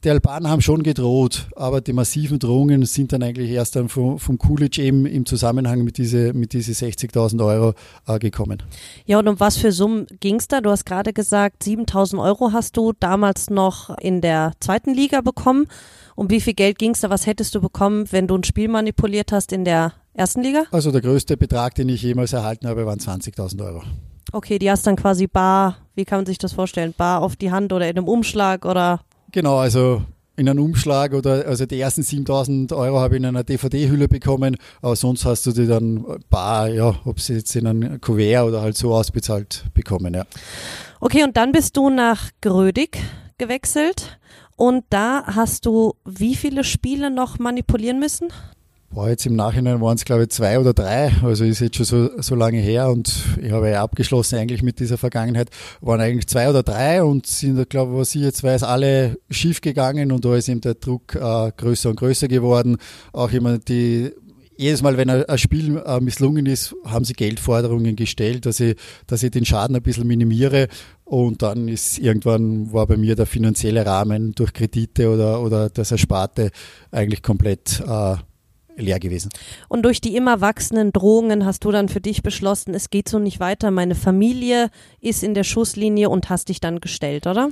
die 0.07 0.11
Albaner 0.11 0.49
haben 0.49 0.61
schon 0.61 0.83
gedroht, 0.83 1.47
aber 1.57 1.81
die 1.81 1.91
massiven 1.91 2.39
Drohungen 2.39 2.85
sind 2.85 3.11
dann 3.11 3.23
eigentlich 3.23 3.51
erst 3.51 3.75
dann 3.75 3.89
vom, 3.89 4.19
vom 4.19 4.37
Coolidge 4.37 4.81
eben 4.81 5.05
im 5.05 5.25
Zusammenhang 5.25 5.83
mit 5.83 5.97
diese, 5.97 6.31
mit 6.31 6.53
diese 6.53 6.71
60.000 6.71 7.45
Euro 7.45 7.73
äh, 8.07 8.17
gekommen. 8.17 8.63
Ja, 9.05 9.19
und 9.19 9.27
um 9.27 9.37
was 9.41 9.57
für 9.57 9.73
Summen 9.73 10.07
ging 10.21 10.37
es 10.37 10.47
da? 10.47 10.61
Du 10.61 10.69
hast 10.69 10.85
gerade 10.85 11.11
gesagt, 11.11 11.63
7.000 11.63 12.23
Euro 12.23 12.53
hast 12.53 12.77
du 12.77 12.93
damals 12.97 13.49
noch 13.49 13.97
in 13.97 14.21
der 14.21 14.53
zweiten 14.61 14.93
Liga 14.93 15.19
bekommen. 15.19 15.67
Um 16.15 16.29
wie 16.29 16.39
viel 16.39 16.53
Geld 16.53 16.79
ging 16.79 16.91
es 16.91 17.01
da? 17.01 17.09
Was 17.09 17.25
hättest 17.27 17.53
du 17.53 17.59
bekommen, 17.59 18.09
wenn 18.11 18.27
du 18.27 18.37
ein 18.37 18.45
Spiel 18.45 18.69
manipuliert 18.69 19.33
hast 19.33 19.51
in 19.51 19.65
der 19.65 19.91
ersten 20.13 20.41
Liga? 20.41 20.63
Also 20.71 20.89
der 20.93 21.01
größte 21.01 21.35
Betrag, 21.35 21.75
den 21.75 21.89
ich 21.89 22.01
jemals 22.01 22.31
erhalten 22.31 22.65
habe, 22.65 22.85
waren 22.85 22.99
20.000 22.99 23.61
Euro. 23.65 23.83
Okay, 24.31 24.57
die 24.57 24.71
hast 24.71 24.87
dann 24.87 24.95
quasi 24.95 25.27
bar, 25.27 25.79
wie 25.95 26.05
kann 26.05 26.19
man 26.19 26.25
sich 26.25 26.37
das 26.37 26.53
vorstellen? 26.53 26.93
Bar 26.95 27.21
auf 27.21 27.35
die 27.35 27.51
Hand 27.51 27.73
oder 27.73 27.89
in 27.89 27.97
einem 27.97 28.07
Umschlag 28.07 28.63
oder? 28.63 29.01
Genau, 29.31 29.57
also 29.57 30.01
in 30.37 30.47
einem 30.47 30.63
Umschlag 30.63 31.13
oder 31.13 31.47
also 31.47 31.65
die 31.65 31.79
ersten 31.79 32.03
7000 32.03 32.71
Euro 32.71 32.99
habe 32.99 33.15
ich 33.15 33.19
in 33.19 33.25
einer 33.25 33.43
DVD-Hülle 33.43 34.07
bekommen, 34.07 34.55
aber 34.81 34.95
sonst 34.95 35.25
hast 35.25 35.47
du 35.47 35.51
die 35.51 35.65
dann 35.65 36.05
bar, 36.29 36.69
ja, 36.69 36.95
ob 37.05 37.19
sie 37.19 37.33
jetzt 37.33 37.55
in 37.55 37.65
einem 37.65 37.99
Kuvert 37.99 38.45
oder 38.47 38.61
halt 38.61 38.77
so 38.77 38.93
ausbezahlt 38.93 39.65
bekommen, 39.73 40.13
ja. 40.13 40.25
Okay, 40.99 41.23
und 41.23 41.35
dann 41.37 41.51
bist 41.51 41.75
du 41.75 41.89
nach 41.89 42.29
Grödig 42.41 42.99
gewechselt 43.39 44.19
und 44.55 44.85
da 44.89 45.23
hast 45.25 45.65
du 45.65 45.95
wie 46.05 46.35
viele 46.35 46.63
Spiele 46.63 47.09
noch 47.09 47.39
manipulieren 47.39 47.99
müssen? 47.99 48.27
War 48.89 49.09
jetzt 49.09 49.25
im 49.25 49.35
Nachhinein 49.35 49.81
waren 49.81 49.95
es 49.95 50.05
glaube 50.05 50.23
ich 50.23 50.29
zwei 50.29 50.59
oder 50.59 50.73
drei, 50.73 51.11
also 51.23 51.43
ist 51.43 51.59
jetzt 51.59 51.75
schon 51.75 51.85
so, 51.85 52.21
so 52.21 52.35
lange 52.35 52.59
her 52.59 52.89
und 52.89 53.13
ich 53.41 53.51
habe 53.51 53.69
ja 53.69 53.83
abgeschlossen 53.83 54.39
eigentlich 54.39 54.63
mit 54.63 54.79
dieser 54.79 54.97
Vergangenheit, 54.97 55.49
waren 55.81 56.01
eigentlich 56.01 56.27
zwei 56.27 56.49
oder 56.49 56.63
drei 56.63 57.03
und 57.03 57.27
sind, 57.27 57.69
glaube 57.69 57.93
ich, 57.93 57.99
was 57.99 58.15
ich 58.15 58.21
jetzt 58.21 58.43
weiß, 58.43 58.63
alle 58.63 59.17
schief 59.29 59.61
gegangen 59.61 60.11
und 60.11 60.23
da 60.25 60.35
ist 60.35 60.47
eben 60.49 60.61
der 60.61 60.75
Druck 60.75 61.15
äh, 61.15 61.51
größer 61.55 61.89
und 61.89 61.97
größer 61.97 62.27
geworden. 62.27 62.77
Auch 63.11 63.31
immer 63.31 63.57
die 63.57 64.11
jedes 64.57 64.81
Mal, 64.81 64.97
wenn 64.97 65.09
ein 65.09 65.37
Spiel 65.37 65.77
äh, 65.85 65.99
misslungen 65.99 66.47
ist, 66.47 66.75
haben 66.83 67.05
sie 67.05 67.13
Geldforderungen 67.13 67.95
gestellt, 67.95 68.45
dass 68.47 68.59
ich, 68.59 68.75
dass 69.05 69.21
ich 69.21 69.31
den 69.31 69.45
Schaden 69.45 69.75
ein 69.75 69.83
bisschen 69.83 70.07
minimiere. 70.07 70.67
Und 71.05 71.43
dann 71.43 71.67
ist 71.67 71.99
irgendwann 71.99 72.73
war 72.73 72.87
bei 72.87 72.97
mir 72.97 73.15
der 73.15 73.27
finanzielle 73.27 73.85
Rahmen 73.85 74.33
durch 74.33 74.53
Kredite 74.53 75.09
oder, 75.09 75.41
oder 75.41 75.69
das 75.69 75.91
Ersparte 75.91 76.49
eigentlich 76.91 77.21
komplett 77.21 77.81
äh, 77.87 78.15
leer 78.77 78.99
gewesen. 78.99 79.29
Und 79.67 79.83
durch 79.83 80.01
die 80.01 80.15
immer 80.15 80.41
wachsenden 80.41 80.93
Drohungen 80.93 81.45
hast 81.45 81.65
du 81.65 81.71
dann 81.71 81.89
für 81.89 82.01
dich 82.01 82.23
beschlossen, 82.23 82.73
es 82.73 82.89
geht 82.89 83.09
so 83.09 83.19
nicht 83.19 83.39
weiter. 83.39 83.71
Meine 83.71 83.95
Familie 83.95 84.69
ist 85.01 85.23
in 85.23 85.33
der 85.33 85.43
Schusslinie 85.43 86.09
und 86.09 86.29
hast 86.29 86.49
dich 86.49 86.59
dann 86.59 86.79
gestellt, 86.79 87.27
oder? 87.27 87.49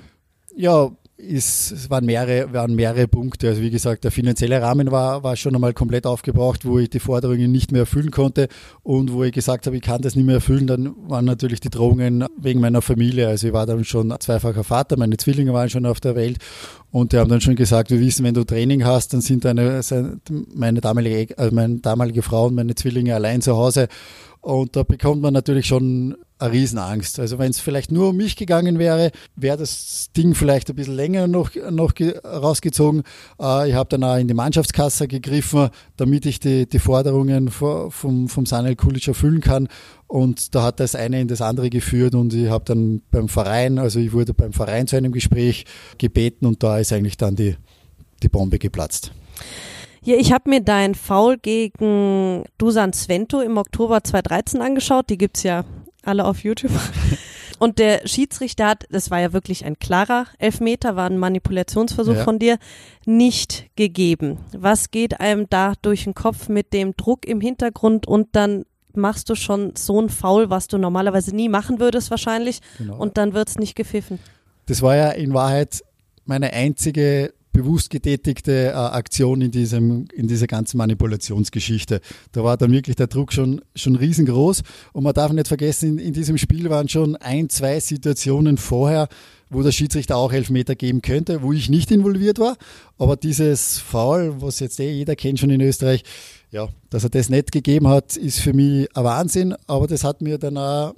Ja, 0.56 0.92
ist, 1.17 1.71
es 1.71 1.89
waren 1.89 2.06
mehrere, 2.06 2.51
waren 2.51 2.75
mehrere 2.75 3.08
Punkte. 3.08 3.47
Also 3.47 3.62
wie 3.62 3.69
gesagt, 3.69 4.04
der 4.04 4.12
finanzielle 4.12 4.62
Rahmen 4.62 4.91
war, 4.91 5.23
war 5.23 5.36
schon 5.38 5.56
einmal 5.56 5.73
komplett 5.73 6.06
aufgebraucht, 6.06 6.65
wo 6.65 6.78
ich 6.78 6.89
die 6.89 6.99
Forderungen 6.99 7.51
nicht 7.51 7.71
mehr 7.71 7.82
erfüllen 7.82 8.12
konnte 8.12 8.49
und 8.84 9.13
wo 9.13 9.23
ich 9.23 9.32
gesagt 9.32 9.65
habe, 9.65 9.78
ich 9.78 9.82
kann 9.82 10.01
das 10.01 10.15
nicht 10.15 10.25
mehr 10.25 10.36
erfüllen. 10.36 10.67
Dann 10.67 10.93
waren 11.08 11.23
natürlich 11.23 11.62
die 11.62 11.69
Drohungen 11.69 12.25
wegen 12.38 12.60
meiner 12.60 12.82
Familie. 12.82 13.30
Also 13.30 13.47
ich 13.47 13.54
war 13.54 13.65
dann 13.65 13.86
schon 13.86 14.13
zweifacher 14.19 14.65
Vater, 14.65 14.97
meine 14.97 15.15
Zwillinge 15.15 15.54
waren 15.54 15.69
schon 15.69 15.86
auf 15.86 16.01
der 16.01 16.15
Welt 16.15 16.38
und 16.91 17.13
die 17.13 17.17
haben 17.17 17.30
dann 17.30 17.41
schon 17.41 17.56
gesagt, 17.56 17.91
wir 17.91 17.99
wissen, 17.99 18.25
wenn 18.25 18.34
du 18.34 18.43
Training 18.43 18.84
hast, 18.84 19.13
dann 19.13 19.21
sind 19.21 19.45
deine, 19.45 19.82
meine 20.54 20.82
damalige, 20.82 21.38
also 21.38 21.56
meine 21.56 21.80
damalige 21.80 22.23
Frau 22.23 22.47
und 22.47 22.56
meine 22.56 22.75
Zwillinge 22.75 23.15
allein 23.15 23.41
zu 23.41 23.56
Hause. 23.56 23.88
Und 24.41 24.75
da 24.75 24.84
bekommt 24.84 25.21
man 25.21 25.34
natürlich 25.34 25.65
schon 25.65 26.15
eine 26.38 26.52
Riesenangst. 26.52 27.19
Also 27.19 27.38
wenn 27.39 27.52
es 27.52 27.60
vielleicht 27.60 27.91
nur 27.91 28.10
um 28.10 28.17
mich 28.17 28.36
gegangen 28.36 28.80
wäre, 28.80 29.12
wäre 29.36 29.58
das 29.58 30.10
Ding 30.15 30.36
vielleicht 30.36 30.69
ein 30.69 30.76
bisschen 30.76 30.95
länger 30.95 31.28
noch, 31.28 31.52
noch 31.71 31.93
rausgezogen. 32.24 33.04
Äh, 33.39 33.69
ich 33.69 33.76
habe 33.76 33.89
dann 33.89 34.04
auch 34.04 34.17
in 34.17 34.28
die 34.28 34.34
Mannschaftskasse 34.34 35.08
gegriffen, 35.08 35.69
damit 35.98 36.26
ich 36.26 36.39
die, 36.39 36.67
die 36.67 36.80
Forderungen 36.80 37.50
vom, 37.50 37.91
vom 37.91 38.45
Sanel 38.45 38.76
Kulic 38.76 39.08
erfüllen 39.08 39.41
kann. 39.41 39.67
Und 40.08 40.54
da 40.54 40.63
hat 40.63 40.80
das 40.80 40.95
eine 40.95 41.21
in 41.21 41.28
das 41.28 41.41
andere 41.41 41.69
geführt 41.69 42.13
und 42.13 42.34
ich 42.34 42.50
habe 42.50 42.63
dann 42.65 43.02
beim 43.10 43.28
Verein, 43.28 43.80
also 43.80 44.00
ich 44.00 44.13
wurde 44.13 44.34
beim 44.34 44.54
Verein 44.54 44.88
zu 44.88 44.95
einem 44.95 45.12
Gespräch 45.12 45.65
gebeten 45.98 46.45
und 46.45 46.62
da 46.62 46.78
ist 46.78 46.93
eigentlich 46.93 47.17
dann 47.17 47.36
die, 47.36 47.56
die 48.21 48.30
Bombe 48.30 48.60
geplatzt. 48.60 49.12
Ja, 50.04 50.15
ich 50.17 50.32
habe 50.32 50.52
mir 50.52 50.62
dein 50.62 50.93
Foul 50.93 51.39
gegen 51.39 52.43
Dusan 52.60 52.93
Svento 52.93 53.41
im 53.41 53.58
Oktober 53.58 54.04
2013 54.04 54.62
angeschaut. 54.62 55.10
Die 55.10 55.17
gibt's 55.17 55.41
ja 55.41 55.65
alle 56.08 56.26
auf 56.26 56.44
YouTube. 56.44 56.72
Und 57.58 57.80
der 57.80 58.06
Schiedsrichter 58.06 58.68
hat, 58.68 58.84
das 58.89 59.12
war 59.12 59.22
ja 59.22 59.32
wirklich 59.32 59.65
ein 59.65 59.80
klarer 59.80 60.26
Elfmeter, 60.39 60.96
war 60.96 61.10
ein 61.10 61.18
Manipulationsversuch 61.18 62.15
ja. 62.15 62.24
von 62.24 62.38
dir, 62.38 62.58
nicht 63.06 63.70
gegeben. 63.76 64.39
Was 64.52 64.91
geht 64.91 65.20
einem 65.22 65.48
da 65.50 65.74
durch 65.82 66.04
den 66.04 66.13
Kopf 66.13 66.50
mit 66.50 66.74
dem 66.74 66.96
Druck 66.98 67.26
im 67.26 67.39
Hintergrund 67.39 68.08
und 68.08 68.30
dann 68.34 68.65
machst 68.94 69.30
du 69.30 69.36
schon 69.36 69.74
so 69.76 70.02
ein 70.02 70.10
Foul, 70.10 70.50
was 70.50 70.68
du 70.68 70.78
normalerweise 70.78 71.36
nie 71.36 71.50
machen 71.50 71.80
würdest 71.80 72.12
wahrscheinlich 72.12 72.62
genau. 72.78 72.98
und 72.98 73.18
dann 73.18 73.34
wird's 73.34 73.58
nicht 73.58 73.76
gepfiffen. 73.76 74.20
Das 74.65 74.82
war 74.82 74.96
ja 74.96 75.12
in 75.12 75.34
Wahrheit 75.34 75.84
meine 76.26 76.54
einzige 76.54 77.34
bewusst 77.56 77.89
getätigte 77.89 78.68
äh, 78.68 78.74
Aktion 78.74 79.41
in, 79.41 79.50
diesem, 79.50 80.08
in 80.13 80.28
dieser 80.28 80.46
ganzen 80.46 80.78
Manipulationsgeschichte. 80.78 82.02
Da 82.34 82.44
war 82.44 82.58
dann 82.58 82.72
wirklich 82.72 82.98
der 82.98 83.08
Druck 83.08 83.32
schon, 83.32 83.62
schon 83.76 83.96
riesengroß. 83.96 84.62
Und 84.91 85.04
man 85.04 85.13
darf 85.13 85.32
nicht 85.32 85.48
vergessen, 85.48 85.98
in, 85.98 86.08
in 86.08 86.13
diesem 86.13 86.38
Spiel 86.38 86.70
waren 86.70 86.89
schon 86.89 87.15
ein, 87.15 87.50
zwei 87.50 87.80
Situationen 87.80 88.58
vorher, 88.58 89.08
wo 89.50 89.63
der 89.63 89.72
Schiedsrichter 89.72 90.18
auch 90.18 90.34
Elfmeter 90.34 90.76
geben 90.76 91.02
könnte, 91.02 91.41
wo 91.41 91.54
ich 91.54 91.70
nicht 91.70 91.91
involviert 91.91 92.39
war. 92.39 92.58
Aber 92.98 93.15
dieses 93.15 93.80
Foul, 93.80 94.41
was 94.41 94.60
jetzt 94.60 94.80
eh 94.82 94.91
jeder 94.91 95.15
kennt 95.15 95.39
schon 95.39 95.50
in 95.50 95.62
Österreich, 95.62 96.04
ja, 96.52 96.68
dass 96.89 97.04
er 97.04 97.10
das 97.10 97.30
nicht 97.30 97.54
gegeben 97.54 97.88
hat, 97.88 98.18
ist 98.18 98.41
für 98.41 98.54
mich 98.54 98.89
ein 98.96 99.04
Wahnsinn. 99.04 99.56
Aber 99.68 99.88
das 99.88 100.04
hat 100.04 100.22
mir 100.22 100.38
dann 100.38 100.58
auch, 100.58 100.94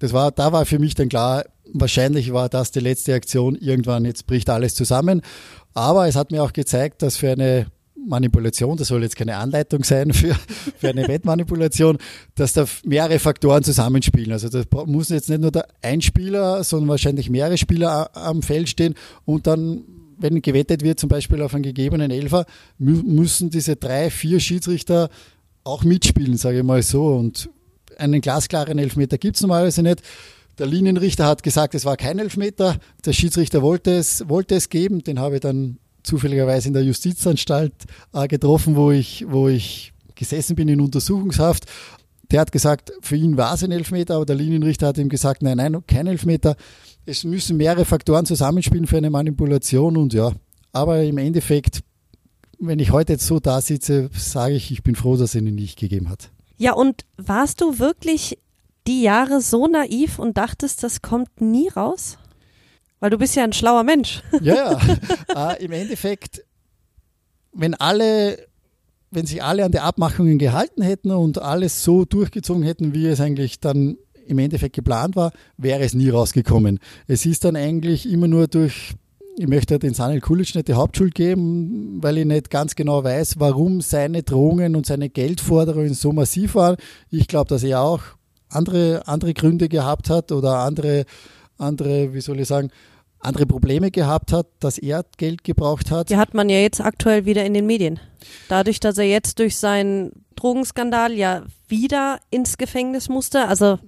das 0.00 0.12
war, 0.12 0.32
da 0.32 0.52
war 0.52 0.66
für 0.66 0.78
mich 0.78 0.94
dann 0.94 1.08
klar, 1.08 1.44
wahrscheinlich 1.72 2.32
war 2.32 2.48
das 2.48 2.72
die 2.72 2.80
letzte 2.80 3.14
Aktion. 3.14 3.54
Irgendwann, 3.54 4.04
jetzt 4.04 4.26
bricht 4.26 4.50
alles 4.50 4.74
zusammen. 4.74 5.22
Aber 5.74 6.06
es 6.06 6.16
hat 6.16 6.30
mir 6.30 6.42
auch 6.42 6.52
gezeigt, 6.52 7.02
dass 7.02 7.16
für 7.16 7.32
eine 7.32 7.66
Manipulation, 8.06 8.76
das 8.76 8.88
soll 8.88 9.02
jetzt 9.02 9.16
keine 9.16 9.36
Anleitung 9.36 9.82
sein 9.84 10.12
für, 10.12 10.34
für 10.78 10.88
eine 10.88 11.08
Wettmanipulation, 11.08 11.98
dass 12.34 12.52
da 12.52 12.64
mehrere 12.84 13.18
Faktoren 13.18 13.62
zusammenspielen. 13.62 14.32
Also 14.32 14.48
da 14.48 14.62
muss 14.86 15.08
jetzt 15.08 15.28
nicht 15.28 15.40
nur 15.40 15.50
der 15.50 15.66
ein 15.82 16.00
Spieler, 16.00 16.62
sondern 16.64 16.90
wahrscheinlich 16.90 17.30
mehrere 17.30 17.58
Spieler 17.58 18.16
am 18.16 18.42
Feld 18.42 18.68
stehen 18.68 18.94
und 19.24 19.46
dann, 19.46 19.84
wenn 20.18 20.40
gewettet 20.42 20.82
wird, 20.82 21.00
zum 21.00 21.08
Beispiel 21.08 21.42
auf 21.42 21.54
einen 21.54 21.64
gegebenen 21.64 22.10
Elfer, 22.10 22.46
müssen 22.78 23.50
diese 23.50 23.76
drei, 23.76 24.10
vier 24.10 24.38
Schiedsrichter 24.38 25.08
auch 25.64 25.82
mitspielen, 25.82 26.36
sage 26.36 26.58
ich 26.58 26.64
mal 26.64 26.82
so. 26.82 27.06
Und 27.06 27.48
einen 27.98 28.20
glasklaren 28.20 28.78
Elfmeter 28.78 29.18
gibt 29.18 29.36
es 29.36 29.42
normalerweise 29.42 29.82
nicht. 29.82 30.02
Der 30.58 30.66
Linienrichter 30.66 31.26
hat 31.26 31.42
gesagt, 31.42 31.74
es 31.74 31.84
war 31.84 31.96
kein 31.96 32.18
Elfmeter. 32.18 32.78
Der 33.04 33.12
Schiedsrichter 33.12 33.62
wollte 33.62 33.92
es, 33.92 34.28
wollte 34.28 34.54
es 34.54 34.68
geben. 34.68 35.02
Den 35.02 35.18
habe 35.18 35.36
ich 35.36 35.40
dann 35.40 35.78
zufälligerweise 36.04 36.68
in 36.68 36.74
der 36.74 36.84
Justizanstalt 36.84 37.72
äh, 38.12 38.28
getroffen, 38.28 38.76
wo 38.76 38.90
ich, 38.90 39.24
wo 39.28 39.48
ich 39.48 39.92
gesessen 40.14 40.54
bin 40.54 40.68
in 40.68 40.80
Untersuchungshaft. 40.80 41.64
Der 42.30 42.40
hat 42.40 42.52
gesagt, 42.52 42.92
für 43.00 43.16
ihn 43.16 43.36
war 43.36 43.54
es 43.54 43.64
ein 43.64 43.72
Elfmeter, 43.72 44.16
aber 44.16 44.26
der 44.26 44.36
Linienrichter 44.36 44.88
hat 44.88 44.98
ihm 44.98 45.08
gesagt, 45.08 45.42
nein, 45.42 45.56
nein, 45.56 45.76
kein 45.86 46.06
Elfmeter. 46.06 46.56
Es 47.06 47.24
müssen 47.24 47.56
mehrere 47.56 47.84
Faktoren 47.84 48.24
zusammenspielen 48.24 48.86
für 48.86 48.96
eine 48.96 49.10
Manipulation 49.10 49.96
und 49.96 50.14
ja, 50.14 50.32
aber 50.72 51.02
im 51.02 51.18
Endeffekt, 51.18 51.80
wenn 52.58 52.78
ich 52.78 52.92
heute 52.92 53.14
jetzt 53.14 53.26
so 53.26 53.40
da 53.40 53.60
sitze, 53.60 54.08
sage 54.12 54.54
ich, 54.54 54.70
ich 54.70 54.82
bin 54.82 54.94
froh, 54.94 55.16
dass 55.16 55.34
er 55.34 55.42
ihn 55.42 55.54
nicht 55.54 55.78
gegeben 55.78 56.08
hat. 56.08 56.30
Ja, 56.56 56.72
und 56.72 57.04
warst 57.16 57.60
du 57.60 57.78
wirklich 57.78 58.38
die 58.86 59.02
Jahre 59.02 59.40
so 59.40 59.66
naiv 59.66 60.18
und 60.18 60.36
dachtest, 60.36 60.82
das 60.82 61.02
kommt 61.02 61.40
nie 61.40 61.68
raus? 61.68 62.18
Weil 63.00 63.10
du 63.10 63.18
bist 63.18 63.36
ja 63.36 63.44
ein 63.44 63.52
schlauer 63.52 63.82
Mensch. 63.82 64.22
Ja, 64.40 64.78
ja. 65.34 65.52
äh, 65.52 65.64
im 65.64 65.72
Endeffekt, 65.72 66.42
wenn 67.52 67.74
alle, 67.74 68.38
wenn 69.10 69.26
sich 69.26 69.42
alle 69.42 69.64
an 69.64 69.72
die 69.72 69.80
Abmachungen 69.80 70.38
gehalten 70.38 70.82
hätten 70.82 71.10
und 71.10 71.38
alles 71.38 71.84
so 71.84 72.04
durchgezogen 72.04 72.62
hätten, 72.62 72.94
wie 72.94 73.06
es 73.06 73.20
eigentlich 73.20 73.60
dann 73.60 73.98
im 74.26 74.38
Endeffekt 74.38 74.74
geplant 74.74 75.16
war, 75.16 75.32
wäre 75.56 75.82
es 75.82 75.94
nie 75.94 76.08
rausgekommen. 76.08 76.80
Es 77.06 77.26
ist 77.26 77.44
dann 77.44 77.56
eigentlich 77.56 78.10
immer 78.10 78.26
nur 78.26 78.48
durch 78.48 78.94
ich 79.36 79.48
möchte 79.48 79.78
den 79.78 79.94
Sanel 79.94 80.20
Kulic 80.20 80.54
nicht 80.54 80.68
die 80.68 80.74
Hauptschuld 80.74 81.14
geben, 81.14 81.98
weil 82.00 82.18
ich 82.18 82.24
nicht 82.24 82.50
ganz 82.50 82.76
genau 82.76 83.02
weiß, 83.02 83.40
warum 83.40 83.80
seine 83.80 84.22
Drohungen 84.22 84.76
und 84.76 84.86
seine 84.86 85.10
Geldforderungen 85.10 85.94
so 85.94 86.12
massiv 86.12 86.54
waren. 86.54 86.76
Ich 87.10 87.26
glaube, 87.26 87.48
dass 87.48 87.64
er 87.64 87.80
auch 87.80 88.00
andere, 88.54 89.06
andere 89.06 89.34
Gründe 89.34 89.68
gehabt 89.68 90.10
hat 90.10 90.32
oder 90.32 90.58
andere, 90.60 91.04
andere, 91.58 92.14
wie 92.14 92.20
soll 92.20 92.40
ich 92.40 92.48
sagen, 92.48 92.70
andere 93.20 93.46
Probleme 93.46 93.90
gehabt 93.90 94.32
hat, 94.32 94.46
dass 94.60 94.78
er 94.78 95.04
Geld 95.16 95.44
gebraucht 95.44 95.90
hat. 95.90 96.10
Die 96.10 96.16
hat 96.16 96.34
man 96.34 96.48
ja 96.48 96.58
jetzt 96.58 96.80
aktuell 96.80 97.24
wieder 97.24 97.44
in 97.44 97.54
den 97.54 97.66
Medien. 97.66 97.98
Dadurch, 98.48 98.80
dass 98.80 98.98
er 98.98 99.06
jetzt 99.06 99.38
durch 99.38 99.56
seinen 99.56 100.12
Drogenskandal 100.36 101.12
ja 101.12 101.42
wieder 101.68 102.18
ins 102.30 102.58
Gefängnis 102.58 103.08
musste, 103.08 103.48
also 103.48 103.78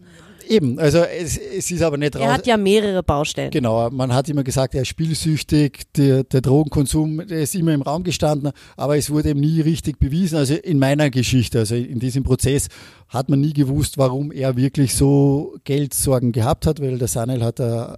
Eben, 0.49 0.79
also 0.79 0.99
es, 0.99 1.37
es 1.37 1.71
ist 1.71 1.83
aber 1.83 1.97
nicht 1.97 2.15
raus. 2.17 2.23
Er 2.23 2.33
hat 2.33 2.47
ja 2.47 2.57
mehrere 2.57 3.03
Baustellen. 3.03 3.51
Genau, 3.51 3.91
man 3.91 4.13
hat 4.13 4.29
immer 4.29 4.45
gesagt, 4.45 4.75
er 4.75 4.83
ist 4.83 4.89
spielsüchtig, 4.89 5.93
der, 5.97 6.25
der 6.25 6.41
Drogenkonsum, 6.41 7.27
der 7.27 7.41
ist 7.41 7.55
immer 7.55 7.75
im 7.75 7.83
Raum 7.83 8.05
gestanden, 8.05 8.53
aber 8.77 8.97
es 8.97 9.11
wurde 9.11 9.31
eben 9.31 9.41
nie 9.41 9.61
richtig 9.61 9.99
bewiesen. 9.99 10.37
Also 10.37 10.55
in 10.55 10.79
meiner 10.79 11.11
Geschichte, 11.11 11.59
also 11.59 11.75
in 11.75 11.99
diesem 11.99 12.23
Prozess 12.23 12.69
hat 13.09 13.29
man 13.29 13.41
nie 13.41 13.53
gewusst, 13.53 13.99
warum 13.99 14.33
er 14.33 14.57
wirklich 14.57 14.95
so 14.95 15.55
Geldsorgen 15.65 16.33
gehabt 16.33 16.67
hat, 16.67 16.81
weil 16.81 16.99
der 16.99 17.09
Sanel 17.09 17.43
hat 17.43 17.61
ein 17.61 17.97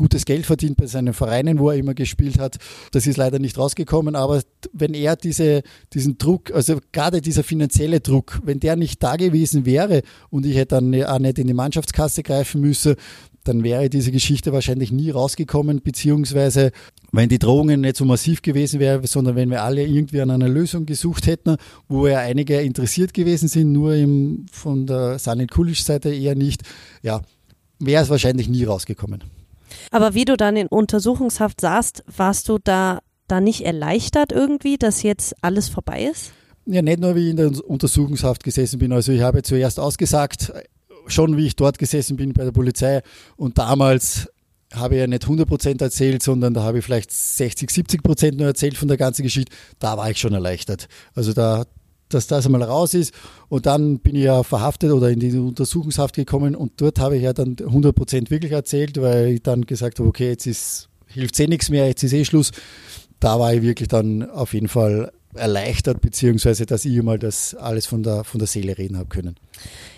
gutes 0.00 0.24
Geld 0.24 0.46
verdient 0.46 0.78
bei 0.78 0.86
seinen 0.86 1.12
Vereinen, 1.12 1.58
wo 1.58 1.68
er 1.68 1.76
immer 1.76 1.92
gespielt 1.92 2.38
hat. 2.38 2.56
Das 2.90 3.06
ist 3.06 3.18
leider 3.18 3.38
nicht 3.38 3.58
rausgekommen, 3.58 4.16
aber 4.16 4.40
wenn 4.72 4.94
er 4.94 5.14
diese, 5.14 5.62
diesen 5.92 6.16
Druck, 6.16 6.50
also 6.54 6.78
gerade 6.90 7.20
dieser 7.20 7.44
finanzielle 7.44 8.00
Druck, 8.00 8.40
wenn 8.42 8.60
der 8.60 8.76
nicht 8.76 9.02
da 9.02 9.16
gewesen 9.16 9.66
wäre 9.66 10.00
und 10.30 10.46
ich 10.46 10.56
hätte 10.56 10.76
dann 10.76 11.04
auch 11.04 11.18
nicht 11.18 11.38
in 11.38 11.48
die 11.48 11.54
Mannschaftskasse 11.54 12.22
greifen 12.22 12.62
müssen, 12.62 12.94
dann 13.44 13.62
wäre 13.62 13.90
diese 13.90 14.10
Geschichte 14.10 14.54
wahrscheinlich 14.54 14.90
nie 14.90 15.10
rausgekommen, 15.10 15.82
beziehungsweise 15.82 16.72
wenn 17.12 17.28
die 17.28 17.38
Drohungen 17.38 17.82
nicht 17.82 17.96
so 17.96 18.06
massiv 18.06 18.40
gewesen 18.40 18.80
wären, 18.80 19.04
sondern 19.04 19.36
wenn 19.36 19.50
wir 19.50 19.62
alle 19.62 19.84
irgendwie 19.84 20.22
an 20.22 20.30
einer 20.30 20.48
Lösung 20.48 20.86
gesucht 20.86 21.26
hätten, 21.26 21.56
wo 21.88 22.06
ja 22.06 22.20
einige 22.20 22.58
interessiert 22.62 23.12
gewesen 23.12 23.48
sind, 23.48 23.72
nur 23.72 23.94
im, 23.94 24.46
von 24.50 24.86
der 24.86 25.18
Sanit 25.18 25.50
Kulic-Seite 25.50 26.10
eher 26.14 26.36
nicht, 26.36 26.62
ja, 27.02 27.20
wäre 27.78 28.02
es 28.02 28.08
wahrscheinlich 28.08 28.48
nie 28.48 28.64
rausgekommen. 28.64 29.24
Aber 29.90 30.14
wie 30.14 30.24
du 30.24 30.36
dann 30.36 30.56
in 30.56 30.66
Untersuchungshaft 30.66 31.60
saßt, 31.60 32.04
warst 32.16 32.48
du 32.48 32.58
da, 32.62 33.00
da 33.28 33.40
nicht 33.40 33.64
erleichtert 33.64 34.32
irgendwie, 34.32 34.76
dass 34.76 35.02
jetzt 35.02 35.34
alles 35.42 35.68
vorbei 35.68 36.04
ist? 36.04 36.32
Ja, 36.66 36.82
nicht 36.82 37.00
nur 37.00 37.14
wie 37.16 37.24
ich 37.24 37.30
in 37.30 37.36
der 37.36 37.52
Untersuchungshaft 37.68 38.44
gesessen 38.44 38.78
bin. 38.78 38.92
Also 38.92 39.12
ich 39.12 39.22
habe 39.22 39.42
zuerst 39.42 39.80
ausgesagt, 39.80 40.52
schon 41.06 41.36
wie 41.36 41.46
ich 41.46 41.56
dort 41.56 41.78
gesessen 41.78 42.16
bin 42.16 42.32
bei 42.32 42.44
der 42.44 42.52
Polizei 42.52 43.02
und 43.36 43.58
damals 43.58 44.28
habe 44.72 44.94
ich 44.94 45.00
ja 45.00 45.06
nicht 45.06 45.24
100% 45.24 45.82
erzählt, 45.82 46.22
sondern 46.22 46.54
da 46.54 46.62
habe 46.62 46.78
ich 46.78 46.84
vielleicht 46.84 47.10
60, 47.10 47.70
70% 47.70 48.36
nur 48.36 48.46
erzählt 48.46 48.76
von 48.76 48.88
der 48.88 48.96
ganzen 48.96 49.22
Geschichte. 49.22 49.52
Da 49.78 49.96
war 49.96 50.10
ich 50.10 50.18
schon 50.18 50.32
erleichtert. 50.32 50.86
Also 51.14 51.32
da, 51.32 51.64
dass 52.14 52.26
das 52.26 52.46
einmal 52.46 52.62
raus 52.62 52.94
ist. 52.94 53.14
Und 53.48 53.66
dann 53.66 53.98
bin 53.98 54.14
ich 54.14 54.24
ja 54.24 54.42
verhaftet 54.42 54.92
oder 54.92 55.10
in 55.10 55.20
die 55.20 55.36
Untersuchungshaft 55.36 56.14
gekommen 56.14 56.54
und 56.54 56.80
dort 56.80 56.98
habe 56.98 57.16
ich 57.16 57.22
ja 57.22 57.32
dann 57.32 57.56
100% 57.56 58.30
wirklich 58.30 58.52
erzählt, 58.52 59.00
weil 59.00 59.28
ich 59.28 59.42
dann 59.42 59.66
gesagt 59.66 59.98
habe, 59.98 60.08
okay, 60.08 60.28
jetzt 60.28 60.46
ist, 60.46 60.88
hilft 61.06 61.38
eh 61.40 61.46
nichts 61.46 61.70
mehr, 61.70 61.86
jetzt 61.86 62.02
ist 62.02 62.12
eh 62.12 62.24
Schluss. 62.24 62.52
Da 63.18 63.38
war 63.38 63.52
ich 63.54 63.62
wirklich 63.62 63.88
dann 63.88 64.28
auf 64.30 64.54
jeden 64.54 64.68
Fall 64.68 65.12
erleichtert, 65.34 66.00
beziehungsweise 66.00 66.66
dass 66.66 66.84
ich 66.84 67.02
mal 67.02 67.18
das 67.18 67.54
alles 67.54 67.86
von 67.86 68.02
der, 68.02 68.24
von 68.24 68.38
der 68.38 68.48
Seele 68.48 68.76
reden 68.76 68.98
habe 68.98 69.08
können. 69.08 69.36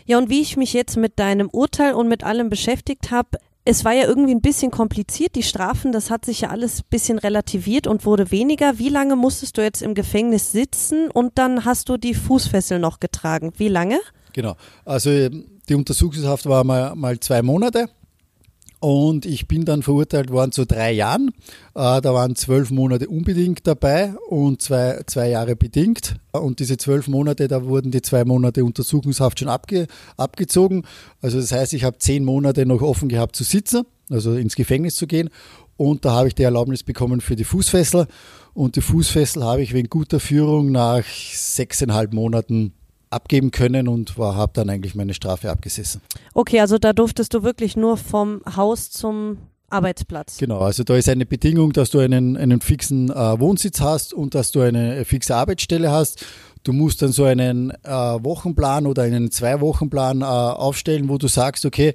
Ja, 0.05 0.19
und 0.19 0.29
wie 0.29 0.41
ich 0.41 0.57
mich 0.57 0.73
jetzt 0.73 0.97
mit 0.97 1.19
deinem 1.19 1.49
Urteil 1.49 1.95
und 1.95 2.09
mit 2.09 2.25
allem 2.25 2.51
beschäftigt 2.51 3.11
habe, 3.11 3.39
es 3.65 3.85
war 3.85 3.93
ja 3.93 4.07
irgendwie 4.07 4.35
ein 4.35 4.41
bisschen 4.41 4.71
kompliziert, 4.71 5.35
die 5.37 5.43
Strafen, 5.43 5.93
das 5.93 6.11
hat 6.11 6.25
sich 6.25 6.43
ja 6.43 6.51
alles 6.51 6.81
ein 6.81 6.87
bisschen 6.91 7.19
relativiert 7.19 7.87
und 7.87 8.05
wurde 8.05 8.31
weniger. 8.31 8.79
Wie 8.79 8.89
lange 8.89 9.15
musstest 9.15 9.57
du 9.57 9.63
jetzt 9.63 9.83
im 9.83 9.95
Gefängnis 9.95 10.51
sitzen 10.51 11.11
und 11.11 11.39
dann 11.39 11.65
hast 11.65 11.89
du 11.89 11.97
die 11.97 12.15
Fußfessel 12.15 12.79
noch 12.79 12.99
getragen? 12.99 13.53
Wie 13.57 13.69
lange? 13.69 14.01
Genau, 14.33 14.57
also 14.85 15.11
die 15.69 15.75
Untersuchungshaft 15.75 16.47
war 16.47 16.65
mal, 16.65 16.95
mal 16.97 17.21
zwei 17.21 17.43
Monate 17.43 17.89
und 18.83 19.27
ich 19.27 19.47
bin 19.47 19.65
dann 19.65 19.85
verurteilt 19.85 20.33
worden 20.33 20.51
zu 20.51 20.67
drei 20.67 20.91
Jahren. 20.91 21.29
Äh, 21.77 22.01
da 22.01 22.15
waren 22.15 22.35
zwölf 22.35 22.73
Monate 22.73 23.09
unbedingt 23.09 23.65
dabei 23.65 24.13
und 24.29 24.61
zwei, 24.61 25.03
zwei 25.07 25.29
Jahre 25.29 25.55
bedingt. 25.55 26.17
Und 26.33 26.59
diese 26.59 26.77
zwölf 26.79 27.07
Monate, 27.07 27.47
da 27.47 27.65
wurden 27.65 27.93
die 27.93 28.03
zwei 28.03 28.25
Monate 28.25 28.65
Untersuchungshaft 28.65 29.39
schon 29.39 29.49
abge, 29.49 29.87
abgezogen. 30.17 30.83
Also 31.21 31.41
das 31.41 31.53
heißt, 31.53 31.75
ich 31.75 31.85
habe 31.85 31.99
zehn 31.99 32.25
Monate 32.25 32.67
noch 32.67 32.83
offen 32.83 33.09
gehabt 33.09 33.37
zu 33.37 33.45
sitzen, 33.45 33.85
also 34.11 34.35
ins 34.35 34.57
Gefängnis 34.57 34.97
zu 34.97 35.07
gehen. 35.07 35.31
Und 35.77 36.05
da 36.05 36.15
habe 36.15 36.27
ich 36.27 36.35
die 36.35 36.43
Erlaubnis 36.43 36.83
bekommen 36.83 37.21
für 37.21 37.37
die 37.37 37.45
Fußfessel. 37.45 38.09
Und 38.53 38.75
die 38.75 38.81
Fußfessel 38.81 39.45
habe 39.45 39.63
ich 39.63 39.75
wegen 39.75 39.91
guter 39.91 40.19
Führung 40.19 40.73
nach 40.73 41.05
sechseinhalb 41.05 42.13
Monaten 42.13 42.73
abgeben 43.13 43.51
können 43.51 43.89
und 43.89 44.17
habe 44.17 44.53
dann 44.55 44.71
eigentlich 44.71 44.95
meine 44.95 45.15
Strafe 45.15 45.51
abgesessen. 45.51 46.01
Okay, 46.35 46.61
also 46.61 46.79
da 46.79 46.93
durftest 46.93 47.35
du 47.35 47.43
wirklich 47.43 47.77
nur 47.77 47.97
vom 47.97 48.43
Haus 48.57 48.91
zum 48.91 49.39
Arbeitsplatz. 49.73 50.39
Genau, 50.39 50.59
also 50.59 50.85
da 50.85 50.97
ist 50.97 51.09
eine 51.09 51.27
Bedingung, 51.27 51.73
dass 51.73 51.91
du 51.91 51.99
einen, 51.99 52.37
einen 52.37 52.61
fixen 52.61 53.11
äh, 53.11 53.41
Wohnsitz 53.41 53.81
hast 53.81 54.13
und 54.15 54.35
dass 54.35 54.53
du 54.53 54.61
eine 54.61 55.05
fixe 55.05 55.35
Arbeitsstelle 55.35 55.91
hast. 55.91 56.25
Du 56.63 56.73
musst 56.73 57.03
dann 57.03 57.11
so 57.11 57.25
einen 57.25 57.71
äh, 57.83 57.91
Wochenplan 57.91 58.87
oder 58.87 59.03
einen 59.03 59.31
Zwei-Wochen-Plan 59.31 60.21
äh, 60.21 60.25
aufstellen, 60.25 61.09
wo 61.09 61.19
du 61.19 61.27
sagst, 61.27 61.65
okay, 61.65 61.95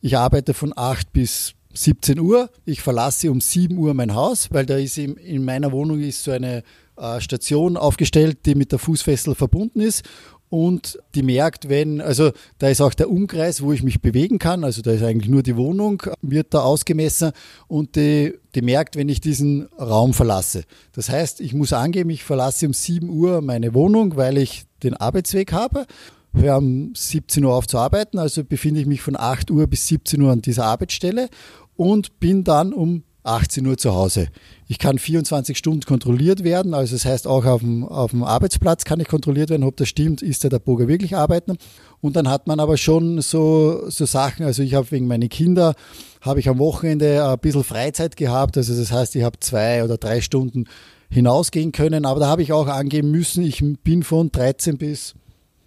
ich 0.00 0.16
arbeite 0.16 0.54
von 0.54 0.72
8 0.74 1.12
bis 1.12 1.52
17 1.74 2.18
Uhr, 2.18 2.48
ich 2.64 2.80
verlasse 2.80 3.30
um 3.30 3.40
7 3.40 3.76
Uhr 3.76 3.92
mein 3.92 4.14
Haus, 4.14 4.48
weil 4.50 4.64
da 4.64 4.76
ist 4.76 4.96
in, 4.96 5.16
in 5.16 5.44
meiner 5.44 5.72
Wohnung 5.72 6.00
ist 6.00 6.24
so 6.24 6.30
eine 6.30 6.62
äh, 6.96 7.20
Station 7.20 7.76
aufgestellt, 7.76 8.38
die 8.46 8.54
mit 8.54 8.72
der 8.72 8.78
Fußfessel 8.78 9.34
verbunden 9.34 9.80
ist 9.80 10.02
und 10.48 10.98
die 11.14 11.22
merkt, 11.22 11.68
wenn, 11.68 12.00
also 12.00 12.30
da 12.58 12.68
ist 12.68 12.80
auch 12.80 12.94
der 12.94 13.10
Umkreis, 13.10 13.62
wo 13.62 13.72
ich 13.72 13.82
mich 13.82 14.00
bewegen 14.00 14.38
kann, 14.38 14.62
also 14.62 14.80
da 14.80 14.92
ist 14.92 15.02
eigentlich 15.02 15.30
nur 15.30 15.42
die 15.42 15.56
Wohnung, 15.56 16.02
wird 16.22 16.54
da 16.54 16.60
ausgemessen. 16.60 17.32
Und 17.66 17.96
die, 17.96 18.34
die 18.54 18.62
merkt, 18.62 18.94
wenn 18.94 19.08
ich 19.08 19.20
diesen 19.20 19.66
Raum 19.78 20.14
verlasse. 20.14 20.64
Das 20.92 21.08
heißt, 21.08 21.40
ich 21.40 21.52
muss 21.52 21.72
angeben, 21.72 22.10
ich 22.10 22.22
verlasse 22.22 22.66
um 22.66 22.72
7 22.72 23.08
Uhr 23.08 23.40
meine 23.40 23.74
Wohnung, 23.74 24.16
weil 24.16 24.38
ich 24.38 24.66
den 24.84 24.94
Arbeitsweg 24.94 25.52
habe, 25.52 25.86
höre 26.32 26.58
um 26.58 26.94
17 26.94 27.44
Uhr 27.44 27.54
auf 27.54 27.66
zu 27.66 27.78
arbeiten, 27.78 28.18
also 28.18 28.44
befinde 28.44 28.80
ich 28.80 28.86
mich 28.86 29.00
von 29.00 29.16
8 29.16 29.50
Uhr 29.50 29.66
bis 29.66 29.88
17 29.88 30.20
Uhr 30.22 30.30
an 30.30 30.42
dieser 30.42 30.66
Arbeitsstelle 30.66 31.28
und 31.76 32.20
bin 32.20 32.44
dann 32.44 32.72
um 32.72 33.02
18 33.26 33.66
Uhr 33.66 33.76
zu 33.76 33.94
Hause. 33.94 34.28
Ich 34.68 34.78
kann 34.78 34.98
24 34.98 35.56
Stunden 35.56 35.82
kontrolliert 35.82 36.44
werden, 36.44 36.74
also 36.74 36.94
das 36.94 37.04
heißt 37.04 37.26
auch 37.26 37.44
auf 37.44 37.60
dem, 37.60 37.84
auf 37.84 38.10
dem 38.10 38.24
Arbeitsplatz 38.24 38.84
kann 38.84 39.00
ich 39.00 39.08
kontrolliert 39.08 39.50
werden, 39.50 39.64
ob 39.64 39.76
das 39.76 39.88
stimmt, 39.88 40.22
ist 40.22 40.44
der, 40.44 40.58
Boger 40.58 40.88
wirklich 40.88 41.16
arbeiten. 41.16 41.56
Und 42.00 42.16
dann 42.16 42.28
hat 42.28 42.46
man 42.46 42.60
aber 42.60 42.76
schon 42.76 43.20
so, 43.20 43.88
so 43.88 44.06
Sachen, 44.06 44.44
also 44.44 44.62
ich 44.62 44.74
habe 44.74 44.90
wegen 44.90 45.06
meiner 45.06 45.28
Kinder, 45.28 45.74
habe 46.20 46.40
ich 46.40 46.48
am 46.48 46.58
Wochenende 46.58 47.28
ein 47.28 47.38
bisschen 47.38 47.64
Freizeit 47.64 48.16
gehabt, 48.16 48.56
also 48.56 48.76
das 48.76 48.92
heißt, 48.92 49.16
ich 49.16 49.22
habe 49.22 49.38
zwei 49.40 49.84
oder 49.84 49.96
drei 49.98 50.20
Stunden 50.20 50.64
hinausgehen 51.10 51.72
können, 51.72 52.04
aber 52.04 52.20
da 52.20 52.26
habe 52.26 52.42
ich 52.42 52.52
auch 52.52 52.66
angeben 52.66 53.10
müssen, 53.10 53.44
ich 53.44 53.62
bin 53.82 54.02
von 54.02 54.32
13 54.32 54.78
bis 54.78 55.14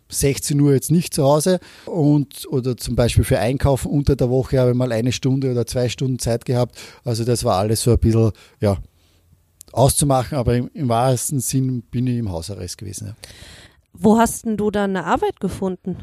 16 0.10 0.60
Uhr 0.60 0.74
jetzt 0.74 0.92
nicht 0.92 1.14
zu 1.14 1.24
Hause 1.24 1.60
und 1.86 2.48
oder 2.50 2.76
zum 2.76 2.96
Beispiel 2.96 3.24
für 3.24 3.40
Einkaufen 3.40 3.92
unter 3.92 4.16
der 4.16 4.30
Woche 4.30 4.60
habe 4.60 4.72
ich 4.72 4.76
mal 4.76 4.92
eine 4.92 5.12
Stunde 5.12 5.52
oder 5.52 5.66
zwei 5.66 5.88
Stunden 5.88 6.20
Zeit 6.20 6.46
gehabt. 6.46 6.78
Also 7.04 7.24
das 7.24 7.44
war 7.44 7.58
alles 7.58 7.84
so 7.84 7.92
ein 7.92 8.00
bisschen 8.00 8.32
ja, 8.60 8.78
auszumachen, 9.72 10.38
aber 10.38 10.56
im, 10.56 10.70
im 10.74 10.90
wahrsten 10.90 11.40
Sinn 11.40 11.84
bin 11.84 12.08
ich 12.08 12.18
im 12.18 12.32
Hausarrest 12.32 12.78
gewesen. 12.78 13.08
Ja. 13.08 13.14
Wo 13.94 14.18
hast 14.18 14.46
denn 14.46 14.58
du 14.58 14.72
dann 14.72 14.96
eine 14.96 15.06
Arbeit 15.06 15.40
gefunden? 15.40 15.98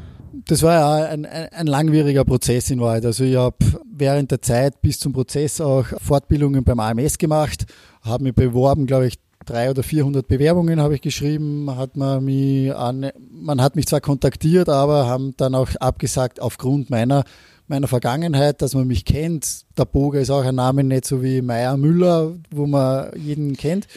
Das 0.45 0.61
war 0.61 0.73
ja 0.73 1.09
ein, 1.09 1.25
ein, 1.25 1.49
ein 1.51 1.67
langwieriger 1.67 2.25
Prozess 2.25 2.69
in 2.69 2.79
Wahrheit. 2.79 3.05
Also 3.05 3.23
ich 3.23 3.35
habe 3.35 3.57
während 3.91 4.29
der 4.31 4.41
Zeit 4.41 4.81
bis 4.81 4.99
zum 4.99 5.13
Prozess 5.13 5.59
auch 5.61 5.85
Fortbildungen 5.99 6.63
beim 6.63 6.79
AMS 6.79 7.17
gemacht, 7.17 7.65
habe 8.01 8.25
mich 8.25 8.35
beworben, 8.35 8.85
glaube 8.85 9.07
ich, 9.07 9.15
drei 9.47 9.69
oder 9.69 9.83
400 9.83 10.27
Bewerbungen 10.27 10.79
habe 10.79 10.95
ich 10.95 11.01
geschrieben, 11.01 11.75
hat 11.75 11.97
man 11.97 12.23
mich 12.23 12.75
an, 12.75 13.11
man 13.31 13.61
hat 13.61 13.75
mich 13.75 13.87
zwar 13.87 14.01
kontaktiert, 14.01 14.69
aber 14.69 15.07
haben 15.07 15.33
dann 15.37 15.55
auch 15.55 15.69
abgesagt 15.79 16.39
aufgrund 16.39 16.89
meiner 16.89 17.23
meiner 17.67 17.87
Vergangenheit, 17.87 18.61
dass 18.61 18.73
man 18.73 18.87
mich 18.87 19.05
kennt. 19.05 19.65
Der 19.77 19.85
Boger 19.85 20.21
ist 20.21 20.29
auch 20.29 20.43
ein 20.43 20.55
Name 20.55 20.83
nicht 20.83 21.05
so 21.05 21.21
wie 21.21 21.41
Meier 21.41 21.77
Müller, 21.77 22.33
wo 22.49 22.65
man 22.65 23.11
jeden 23.17 23.55
kennt. 23.57 23.87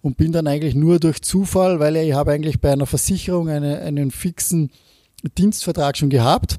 Und 0.00 0.16
bin 0.16 0.32
dann 0.32 0.48
eigentlich 0.48 0.74
nur 0.74 0.98
durch 0.98 1.22
Zufall, 1.22 1.78
weil 1.78 1.96
ich 1.96 2.12
habe 2.12 2.32
eigentlich 2.32 2.60
bei 2.60 2.72
einer 2.72 2.86
Versicherung 2.86 3.48
eine, 3.48 3.78
einen 3.80 4.10
fixen 4.10 4.70
Dienstvertrag 5.38 5.96
schon 5.96 6.10
gehabt. 6.10 6.58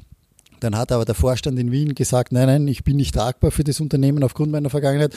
Dann 0.62 0.78
hat 0.78 0.94
aber 0.94 1.04
der 1.04 1.16
Vorstand 1.16 1.60
in 1.60 1.74
Wien 1.74 1.94
gesagt, 1.94 2.32
nein, 2.32 2.48
nein, 2.48 2.68
ich 2.70 2.86
bin 2.86 2.96
nicht 2.96 3.14
tragbar 3.14 3.52
für 3.52 3.66
das 3.66 3.82
Unternehmen 3.82 4.24
aufgrund 4.24 4.54
meiner 4.54 4.70
Vergangenheit. 4.70 5.14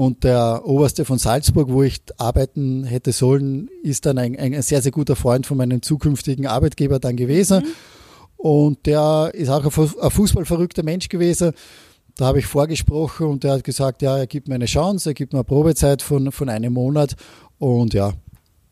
Und 0.00 0.24
der 0.24 0.62
Oberste 0.64 1.04
von 1.04 1.18
Salzburg, 1.18 1.68
wo 1.70 1.82
ich 1.82 2.00
arbeiten 2.16 2.84
hätte 2.84 3.12
sollen, 3.12 3.68
ist 3.82 4.06
dann 4.06 4.16
ein, 4.16 4.34
ein 4.34 4.62
sehr, 4.62 4.80
sehr 4.80 4.92
guter 4.92 5.14
Freund 5.14 5.46
von 5.46 5.58
meinem 5.58 5.82
zukünftigen 5.82 6.46
Arbeitgeber 6.46 6.98
dann 6.98 7.16
gewesen. 7.16 7.64
Mhm. 7.64 7.68
Und 8.38 8.86
der 8.86 9.30
ist 9.34 9.50
auch 9.50 9.62
ein 9.62 10.10
fußballverrückter 10.10 10.84
Mensch 10.84 11.10
gewesen. 11.10 11.52
Da 12.16 12.24
habe 12.24 12.38
ich 12.38 12.46
vorgesprochen 12.46 13.26
und 13.26 13.44
der 13.44 13.52
hat 13.52 13.64
gesagt, 13.64 14.00
ja, 14.00 14.16
er 14.16 14.26
gibt 14.26 14.48
mir 14.48 14.54
eine 14.54 14.64
Chance, 14.64 15.10
er 15.10 15.14
gibt 15.14 15.34
mir 15.34 15.40
eine 15.40 15.44
Probezeit 15.44 16.00
von, 16.00 16.32
von 16.32 16.48
einem 16.48 16.72
Monat. 16.72 17.14
Und 17.58 17.92
ja, 17.92 18.14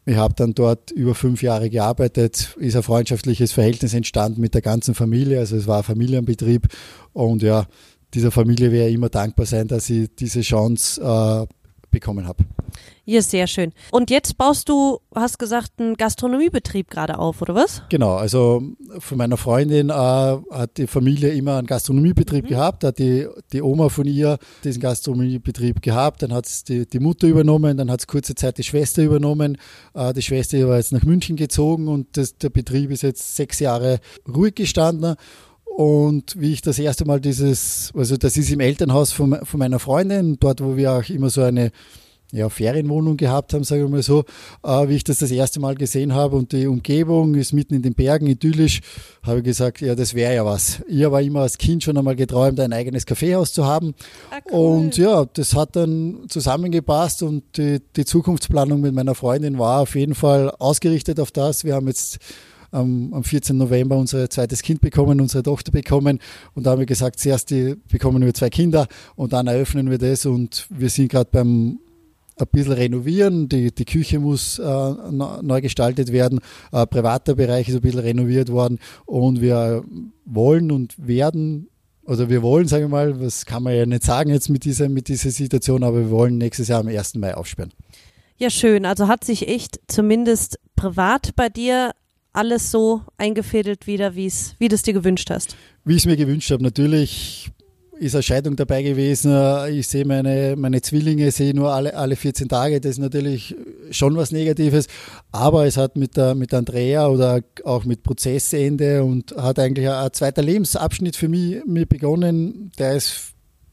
ich 0.06 0.16
habe 0.16 0.32
dann 0.32 0.54
dort 0.54 0.92
über 0.92 1.14
fünf 1.14 1.42
Jahre 1.42 1.68
gearbeitet, 1.68 2.56
ist 2.58 2.74
ein 2.74 2.82
freundschaftliches 2.82 3.52
Verhältnis 3.52 3.92
entstanden 3.92 4.40
mit 4.40 4.54
der 4.54 4.62
ganzen 4.62 4.94
Familie. 4.94 5.40
Also 5.40 5.56
es 5.56 5.66
war 5.66 5.76
ein 5.76 5.84
Familienbetrieb 5.84 6.68
und 7.12 7.42
ja, 7.42 7.66
dieser 8.14 8.30
Familie 8.30 8.72
werde 8.72 8.88
ich 8.88 8.94
immer 8.94 9.08
dankbar 9.08 9.46
sein, 9.46 9.68
dass 9.68 9.90
ich 9.90 10.08
diese 10.16 10.40
Chance 10.40 11.00
äh, 11.00 11.46
bekommen 11.90 12.26
habe. 12.26 12.44
Ja, 13.04 13.22
sehr 13.22 13.46
schön. 13.46 13.72
Und 13.90 14.10
jetzt 14.10 14.36
baust 14.36 14.68
du, 14.68 14.98
hast 15.14 15.38
gesagt, 15.38 15.72
einen 15.78 15.94
Gastronomiebetrieb 15.94 16.90
gerade 16.90 17.18
auf, 17.18 17.40
oder 17.40 17.54
was? 17.54 17.82
Genau, 17.88 18.16
also 18.16 18.62
von 18.98 19.16
meiner 19.16 19.38
Freundin 19.38 19.88
äh, 19.88 19.92
hat 19.92 20.76
die 20.76 20.86
Familie 20.86 21.30
immer 21.30 21.56
einen 21.56 21.66
Gastronomiebetrieb 21.66 22.44
mhm. 22.44 22.48
gehabt, 22.48 22.84
hat 22.84 22.98
die, 22.98 23.26
die 23.52 23.62
Oma 23.62 23.88
von 23.88 24.06
ihr 24.06 24.38
diesen 24.62 24.82
Gastronomiebetrieb 24.82 25.80
gehabt, 25.80 26.22
dann 26.22 26.34
hat 26.34 26.46
es 26.46 26.64
die, 26.64 26.86
die 26.86 26.98
Mutter 26.98 27.26
übernommen, 27.26 27.78
dann 27.78 27.90
hat 27.90 28.00
es 28.00 28.06
kurze 28.06 28.34
Zeit 28.34 28.58
die 28.58 28.64
Schwester 28.64 29.02
übernommen. 29.02 29.56
Äh, 29.94 30.12
die 30.12 30.22
Schwester 30.22 30.68
war 30.68 30.76
jetzt 30.76 30.92
nach 30.92 31.04
München 31.04 31.36
gezogen 31.36 31.88
und 31.88 32.14
das, 32.18 32.36
der 32.36 32.50
Betrieb 32.50 32.90
ist 32.90 33.02
jetzt 33.02 33.36
sechs 33.36 33.58
Jahre 33.58 34.00
ruhig 34.28 34.54
gestanden. 34.54 35.16
Und 35.78 36.34
wie 36.36 36.52
ich 36.54 36.60
das 36.60 36.80
erste 36.80 37.04
Mal 37.04 37.20
dieses, 37.20 37.92
also 37.96 38.16
das 38.16 38.36
ist 38.36 38.50
im 38.50 38.58
Elternhaus 38.58 39.12
von, 39.12 39.38
von 39.44 39.58
meiner 39.60 39.78
Freundin, 39.78 40.36
dort 40.40 40.60
wo 40.60 40.76
wir 40.76 40.94
auch 40.94 41.08
immer 41.08 41.30
so 41.30 41.40
eine 41.42 41.70
ja, 42.32 42.48
Ferienwohnung 42.48 43.16
gehabt 43.16 43.54
haben, 43.54 43.62
sage 43.62 43.84
ich 43.84 43.88
mal 43.88 44.02
so, 44.02 44.24
äh, 44.64 44.88
wie 44.88 44.96
ich 44.96 45.04
das 45.04 45.20
das 45.20 45.30
erste 45.30 45.60
Mal 45.60 45.76
gesehen 45.76 46.14
habe 46.14 46.34
und 46.34 46.50
die 46.50 46.66
Umgebung 46.66 47.36
ist 47.36 47.52
mitten 47.52 47.74
in 47.74 47.82
den 47.82 47.94
Bergen, 47.94 48.26
idyllisch, 48.26 48.80
habe 49.22 49.38
ich 49.38 49.44
gesagt, 49.44 49.80
ja, 49.80 49.94
das 49.94 50.14
wäre 50.14 50.34
ja 50.34 50.44
was. 50.44 50.82
Ich 50.88 51.04
habe 51.04 51.22
immer 51.22 51.42
als 51.42 51.58
Kind 51.58 51.84
schon 51.84 51.96
einmal 51.96 52.16
geträumt, 52.16 52.58
ein 52.58 52.72
eigenes 52.72 53.06
Kaffeehaus 53.06 53.52
zu 53.52 53.64
haben. 53.64 53.94
Ah, 54.32 54.40
cool. 54.50 54.78
Und 54.78 54.96
ja, 54.96 55.26
das 55.26 55.54
hat 55.54 55.76
dann 55.76 56.24
zusammengepasst 56.28 57.22
und 57.22 57.56
die, 57.56 57.80
die 57.94 58.04
Zukunftsplanung 58.04 58.80
mit 58.80 58.94
meiner 58.94 59.14
Freundin 59.14 59.60
war 59.60 59.82
auf 59.82 59.94
jeden 59.94 60.16
Fall 60.16 60.50
ausgerichtet 60.58 61.20
auf 61.20 61.30
das. 61.30 61.62
Wir 61.62 61.76
haben 61.76 61.86
jetzt 61.86 62.18
am, 62.70 63.12
am 63.14 63.24
14. 63.24 63.56
November 63.56 63.96
unser 63.96 64.28
zweites 64.30 64.62
Kind 64.62 64.80
bekommen, 64.80 65.20
unsere 65.20 65.42
Tochter 65.42 65.72
bekommen. 65.72 66.18
Und 66.54 66.66
da 66.66 66.72
haben 66.72 66.78
wir 66.80 66.86
gesagt, 66.86 67.20
zuerst 67.20 67.50
die, 67.50 67.76
bekommen 67.90 68.24
wir 68.24 68.34
zwei 68.34 68.50
Kinder 68.50 68.86
und 69.16 69.32
dann 69.32 69.46
eröffnen 69.46 69.90
wir 69.90 69.98
das. 69.98 70.26
Und 70.26 70.66
wir 70.70 70.90
sind 70.90 71.10
gerade 71.10 71.30
beim 71.30 71.80
ein 72.40 72.46
bisschen 72.52 72.72
renovieren. 72.72 73.48
Die, 73.48 73.72
die 73.72 73.84
Küche 73.84 74.20
muss 74.20 74.58
äh, 74.58 74.62
neu 74.62 75.60
gestaltet 75.60 76.12
werden. 76.12 76.40
Äh, 76.72 76.86
privater 76.86 77.34
Bereich 77.34 77.68
ist 77.68 77.74
ein 77.74 77.80
bisschen 77.80 78.00
renoviert 78.00 78.50
worden. 78.50 78.78
Und 79.06 79.40
wir 79.40 79.84
wollen 80.24 80.70
und 80.70 80.94
werden 80.98 81.68
oder 82.08 82.30
wir 82.30 82.40
wollen, 82.42 82.66
sagen 82.66 82.84
wir 82.84 82.88
mal, 82.88 83.20
was 83.20 83.44
kann 83.44 83.62
man 83.62 83.76
ja 83.76 83.84
nicht 83.84 84.02
sagen 84.02 84.30
jetzt 84.30 84.48
mit 84.48 84.64
dieser, 84.64 84.88
mit 84.88 85.08
dieser 85.08 85.30
Situation, 85.30 85.82
aber 85.82 85.98
wir 85.98 86.10
wollen 86.10 86.38
nächstes 86.38 86.68
Jahr 86.68 86.80
am 86.80 86.88
1. 86.88 87.16
Mai 87.16 87.34
aufsperren. 87.34 87.70
Ja, 88.38 88.48
schön. 88.48 88.86
Also 88.86 89.08
hat 89.08 89.24
sich 89.24 89.46
echt 89.46 89.78
zumindest 89.88 90.58
privat 90.74 91.36
bei 91.36 91.50
dir 91.50 91.92
alles 92.32 92.70
so 92.70 93.02
eingefädelt 93.16 93.86
wieder, 93.86 94.14
wie's, 94.14 94.54
wie 94.58 94.68
du 94.68 94.74
es 94.74 94.82
dir 94.82 94.94
gewünscht 94.94 95.30
hast? 95.30 95.56
Wie 95.84 95.94
ich 95.94 96.02
es 96.02 96.06
mir 96.06 96.16
gewünscht 96.16 96.50
habe. 96.50 96.62
Natürlich 96.62 97.50
ist 97.98 98.14
eine 98.14 98.22
Scheidung 98.22 98.56
dabei 98.56 98.82
gewesen. 98.82 99.32
Ich 99.70 99.88
sehe 99.88 100.04
meine, 100.04 100.54
meine 100.56 100.80
Zwillinge, 100.80 101.30
sehe 101.30 101.54
nur 101.54 101.72
alle, 101.72 101.94
alle 101.94 102.16
14 102.16 102.48
Tage. 102.48 102.80
Das 102.80 102.92
ist 102.92 102.98
natürlich 102.98 103.56
schon 103.90 104.16
was 104.16 104.30
Negatives. 104.30 104.86
Aber 105.32 105.66
es 105.66 105.76
hat 105.76 105.96
mit, 105.96 106.16
der, 106.16 106.34
mit 106.34 106.54
Andrea 106.54 107.08
oder 107.08 107.40
auch 107.64 107.84
mit 107.84 108.02
Prozessende 108.02 109.02
und 109.02 109.34
hat 109.36 109.58
eigentlich 109.58 109.88
ein, 109.88 110.12
zweiter 110.12 110.42
Lebensabschnitt 110.42 111.16
für 111.16 111.28
mich, 111.28 111.64
mich 111.66 111.88
begonnen. 111.88 112.70
Der 112.78 112.96
ist 112.96 113.32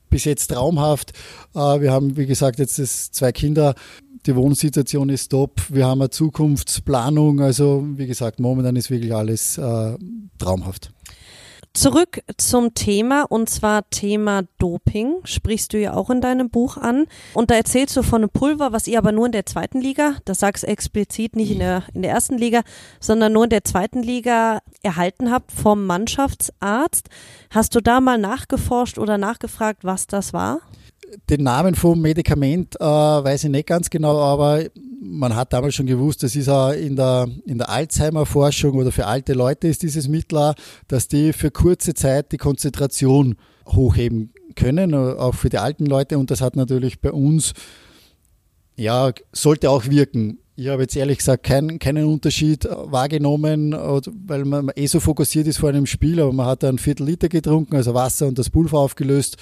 bis 0.09 0.25
jetzt 0.25 0.47
traumhaft. 0.47 1.11
Äh, 1.53 1.81
wir 1.81 1.91
haben, 1.91 2.17
wie 2.17 2.25
gesagt, 2.25 2.59
jetzt 2.59 2.75
zwei 3.13 3.31
Kinder. 3.31 3.75
Die 4.25 4.35
Wohnsituation 4.35 5.09
ist 5.09 5.29
top. 5.29 5.61
Wir 5.69 5.85
haben 5.85 6.01
eine 6.01 6.09
Zukunftsplanung. 6.09 7.41
Also, 7.41 7.83
wie 7.95 8.07
gesagt, 8.07 8.39
momentan 8.39 8.75
ist 8.75 8.89
wirklich 8.89 9.13
alles 9.13 9.57
äh, 9.57 9.97
traumhaft. 10.39 10.91
Zurück 11.75 12.21
zum 12.37 12.73
Thema 12.73 13.23
und 13.23 13.49
zwar 13.49 13.89
Thema 13.89 14.43
Doping, 14.59 15.17
sprichst 15.25 15.73
du 15.73 15.77
ja 15.77 15.93
auch 15.93 16.09
in 16.09 16.21
deinem 16.21 16.49
Buch 16.49 16.77
an. 16.77 17.05
Und 17.33 17.51
da 17.51 17.55
erzählst 17.55 17.97
du 17.97 18.01
von 18.01 18.21
einem 18.21 18.29
Pulver, 18.29 18.71
was 18.71 18.87
ihr 18.87 18.97
aber 18.97 19.11
nur 19.11 19.25
in 19.25 19.33
der 19.33 19.45
zweiten 19.45 19.81
Liga, 19.81 20.15
das 20.23 20.39
sagst 20.39 20.63
explizit 20.63 21.35
nicht 21.35 21.51
in 21.51 21.59
der, 21.59 21.83
in 21.93 22.01
der 22.01 22.11
ersten 22.11 22.37
Liga, 22.37 22.61
sondern 23.01 23.33
nur 23.33 23.43
in 23.43 23.49
der 23.49 23.65
zweiten 23.65 24.01
Liga 24.01 24.61
erhalten 24.83 25.31
habt 25.31 25.51
vom 25.51 25.85
Mannschaftsarzt. 25.85 27.09
Hast 27.49 27.75
du 27.75 27.81
da 27.81 27.99
mal 27.99 28.17
nachgeforscht 28.17 28.97
oder 28.97 29.17
nachgefragt, 29.17 29.83
was 29.83 30.07
das 30.07 30.31
war? 30.31 30.61
Den 31.29 31.43
Namen 31.43 31.75
vom 31.75 32.01
Medikament 32.01 32.75
äh, 32.79 32.83
weiß 32.83 33.45
ich 33.45 33.49
nicht 33.49 33.67
ganz 33.67 33.89
genau, 33.89 34.19
aber 34.19 34.63
man 35.01 35.35
hat 35.35 35.53
damals 35.53 35.75
schon 35.75 35.85
gewusst, 35.85 36.23
das 36.23 36.35
ist 36.35 36.49
auch 36.49 36.71
in 36.71 36.95
der, 36.95 37.27
in 37.45 37.57
der 37.57 37.69
Alzheimer-Forschung 37.69 38.75
oder 38.75 38.91
für 38.91 39.05
alte 39.05 39.33
Leute 39.33 39.67
ist 39.67 39.83
dieses 39.83 40.07
Mittel, 40.07 40.37
auch, 40.37 40.55
dass 40.87 41.07
die 41.07 41.33
für 41.33 41.51
kurze 41.51 41.93
Zeit 41.93 42.31
die 42.31 42.37
Konzentration 42.37 43.35
hochheben 43.67 44.33
können, 44.55 44.93
auch 44.93 45.35
für 45.35 45.49
die 45.49 45.57
alten 45.57 45.85
Leute. 45.85 46.17
Und 46.17 46.31
das 46.31 46.41
hat 46.41 46.55
natürlich 46.55 46.99
bei 46.99 47.11
uns, 47.11 47.53
ja, 48.75 49.11
sollte 49.31 49.69
auch 49.69 49.85
wirken. 49.85 50.39
Ich 50.57 50.69
habe 50.69 50.83
jetzt 50.83 50.95
ehrlich 50.95 51.17
gesagt 51.17 51.43
kein, 51.43 51.79
keinen 51.79 52.05
Unterschied 52.05 52.65
wahrgenommen, 52.65 53.73
weil 53.73 54.45
man 54.45 54.71
eh 54.75 54.87
so 54.87 54.99
fokussiert 54.99 55.47
ist 55.47 55.57
vor 55.57 55.69
einem 55.69 55.85
Spiel, 55.85 56.19
aber 56.21 56.31
man 56.31 56.45
hat 56.45 56.63
ein 56.63 56.77
Viertel 56.77 57.05
Liter 57.07 57.27
getrunken, 57.27 57.75
also 57.75 57.93
Wasser 57.93 58.27
und 58.27 58.39
das 58.39 58.49
Pulver 58.49 58.79
aufgelöst 58.79 59.37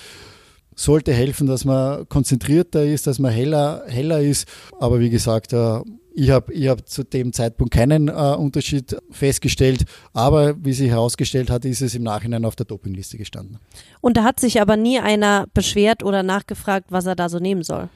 sollte 0.76 1.13
helfen, 1.13 1.47
dass 1.47 1.65
man 1.65 2.07
konzentrierter 2.09 2.84
ist, 2.84 3.07
dass 3.07 3.19
man 3.19 3.32
heller, 3.32 3.84
heller 3.88 4.21
ist. 4.21 4.47
Aber 4.80 4.99
wie 4.99 5.09
gesagt, 5.09 5.53
äh, 5.53 5.80
ich 6.15 6.30
habe 6.30 6.53
ich 6.53 6.67
hab 6.67 6.88
zu 6.88 7.03
dem 7.03 7.34
Zeitpunkt 7.34 7.74
keinen 7.74 8.07
äh, 8.07 8.11
Unterschied 8.11 8.95
festgestellt. 9.11 9.86
Aber 10.13 10.55
wie 10.63 10.74
sich 10.74 10.89
herausgestellt 10.89 11.49
hat, 11.49 11.65
ist 11.65 11.82
es 11.82 11.95
im 11.95 12.03
Nachhinein 12.03 12.45
auf 12.45 12.55
der 12.55 12.65
Dopingliste 12.65 13.17
gestanden. 13.17 13.57
Und 14.01 14.17
da 14.17 14.24
hat 14.24 14.39
sich 14.39 14.61
aber 14.61 14.78
nie 14.78 14.99
einer 14.99 15.47
beschwert 15.53 16.03
oder 16.03 16.24
nachgefragt, 16.24 16.88
was 16.89 17.05
er 17.05 17.15
da 17.15 17.30
so 17.30 17.39
nehmen 17.39 17.63
soll? 17.63 17.89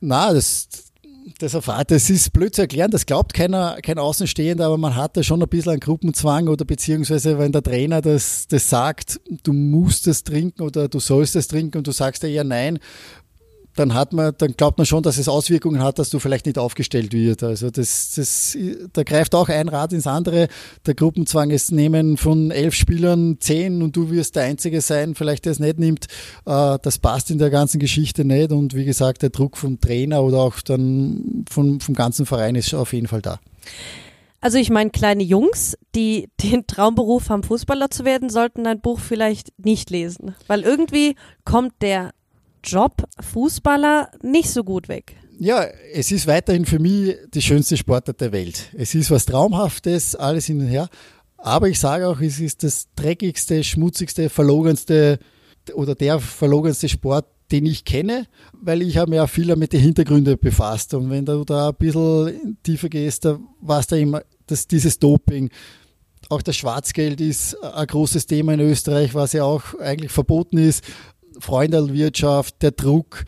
Na, 0.00 0.32
das, 0.32 0.68
das 1.38 1.54
erfahrt, 1.54 1.90
das 1.90 2.08
ist 2.08 2.32
blöd 2.32 2.54
zu 2.54 2.62
erklären, 2.62 2.90
das 2.90 3.06
glaubt 3.06 3.34
keiner, 3.34 3.78
kein 3.82 3.98
Außenstehender, 3.98 4.66
aber 4.66 4.78
man 4.78 4.94
hat 4.94 5.16
da 5.16 5.22
schon 5.22 5.42
ein 5.42 5.48
bisschen 5.48 5.72
einen 5.72 5.80
Gruppenzwang 5.80 6.48
oder 6.48 6.64
beziehungsweise 6.64 7.38
wenn 7.38 7.52
der 7.52 7.62
Trainer 7.62 8.00
das, 8.00 8.46
das 8.48 8.70
sagt, 8.70 9.20
du 9.42 9.52
musst 9.52 10.06
es 10.06 10.22
trinken 10.24 10.62
oder 10.62 10.88
du 10.88 11.00
sollst 11.00 11.36
es 11.36 11.48
trinken 11.48 11.78
und 11.78 11.86
du 11.86 11.92
sagst 11.92 12.22
ja 12.22 12.28
eher 12.28 12.44
nein, 12.44 12.78
dann 13.76 13.94
hat 13.94 14.12
man, 14.12 14.32
dann 14.36 14.52
glaubt 14.56 14.78
man 14.78 14.86
schon, 14.86 15.02
dass 15.02 15.18
es 15.18 15.28
Auswirkungen 15.28 15.82
hat, 15.82 15.98
dass 15.98 16.10
du 16.10 16.18
vielleicht 16.18 16.46
nicht 16.46 16.58
aufgestellt 16.58 17.12
wird. 17.12 17.42
Also 17.42 17.70
das, 17.70 18.14
das, 18.16 18.56
da 18.92 19.02
greift 19.02 19.34
auch 19.34 19.48
ein 19.48 19.68
Rad 19.68 19.92
ins 19.92 20.06
andere. 20.06 20.48
Der 20.86 20.94
Gruppenzwang 20.94 21.50
ist 21.50 21.70
nehmen 21.72 22.16
von 22.16 22.50
elf 22.50 22.74
Spielern 22.74 23.36
zehn 23.38 23.82
und 23.82 23.94
du 23.94 24.10
wirst 24.10 24.36
der 24.36 24.44
Einzige 24.44 24.80
sein, 24.80 25.14
vielleicht 25.14 25.44
der 25.44 25.52
es 25.52 25.60
nicht 25.60 25.78
nimmt. 25.78 26.06
Äh, 26.46 26.78
das 26.82 26.98
passt 26.98 27.30
in 27.30 27.38
der 27.38 27.50
ganzen 27.50 27.78
Geschichte 27.78 28.24
nicht. 28.24 28.50
Und 28.50 28.74
wie 28.74 28.84
gesagt, 28.84 29.22
der 29.22 29.30
Druck 29.30 29.56
vom 29.56 29.80
Trainer 29.80 30.22
oder 30.22 30.38
auch 30.38 30.60
dann 30.62 31.44
vom, 31.50 31.80
vom 31.80 31.94
ganzen 31.94 32.26
Verein 32.26 32.54
ist 32.54 32.74
auf 32.74 32.92
jeden 32.92 33.06
Fall 33.06 33.22
da. 33.22 33.38
Also 34.40 34.58
ich 34.58 34.70
meine, 34.70 34.90
kleine 34.90 35.22
Jungs, 35.22 35.76
die 35.94 36.28
den 36.42 36.66
Traumberuf 36.66 37.30
haben, 37.30 37.42
Fußballer 37.42 37.90
zu 37.90 38.04
werden, 38.04 38.30
sollten 38.30 38.64
dein 38.64 38.80
Buch 38.80 39.00
vielleicht 39.00 39.52
nicht 39.58 39.90
lesen. 39.90 40.34
Weil 40.46 40.62
irgendwie 40.62 41.16
kommt 41.44 41.74
der 41.80 42.12
Job 42.66 43.04
Fußballer 43.20 44.10
nicht 44.22 44.50
so 44.50 44.64
gut 44.64 44.88
weg. 44.88 45.16
Ja, 45.38 45.64
es 45.92 46.12
ist 46.12 46.26
weiterhin 46.26 46.64
für 46.64 46.78
mich 46.78 47.16
die 47.32 47.42
schönste 47.42 47.76
Sportart 47.76 48.20
der 48.20 48.32
Welt. 48.32 48.70
Es 48.76 48.94
ist 48.94 49.10
was 49.10 49.26
Traumhaftes, 49.26 50.16
alles 50.16 50.46
hin 50.46 50.60
und 50.60 50.66
her. 50.66 50.88
Aber 51.36 51.68
ich 51.68 51.78
sage 51.78 52.08
auch, 52.08 52.20
es 52.20 52.40
ist 52.40 52.64
das 52.64 52.88
dreckigste, 52.96 53.62
schmutzigste, 53.62 54.30
verlogenste 54.30 55.18
oder 55.74 55.94
der 55.94 56.18
verlogenste 56.20 56.88
Sport, 56.88 57.26
den 57.52 57.66
ich 57.66 57.84
kenne, 57.84 58.26
weil 58.52 58.82
ich 58.82 58.96
habe 58.96 59.10
mich 59.10 59.20
auch 59.20 59.28
viel 59.28 59.54
mit 59.56 59.72
den 59.72 59.80
Hintergründen 59.80 60.38
befasst. 60.38 60.94
Und 60.94 61.10
wenn 61.10 61.24
du 61.24 61.44
da 61.44 61.68
ein 61.68 61.74
bisschen 61.74 62.58
tiefer 62.62 62.88
gehst, 62.88 63.24
da 63.24 63.38
war 63.60 63.80
es 63.80 63.86
da 63.86 63.96
immer 63.96 64.22
das, 64.46 64.66
dieses 64.66 64.98
Doping. 64.98 65.50
Auch 66.28 66.42
das 66.42 66.56
Schwarzgeld 66.56 67.20
ist 67.20 67.62
ein 67.62 67.86
großes 67.86 68.26
Thema 68.26 68.54
in 68.54 68.60
Österreich, 68.60 69.14
was 69.14 69.32
ja 69.32 69.44
auch 69.44 69.78
eigentlich 69.78 70.10
verboten 70.10 70.58
ist. 70.58 70.82
Freundelwirtschaft, 71.38 72.62
der 72.62 72.72
Druck. 72.72 73.24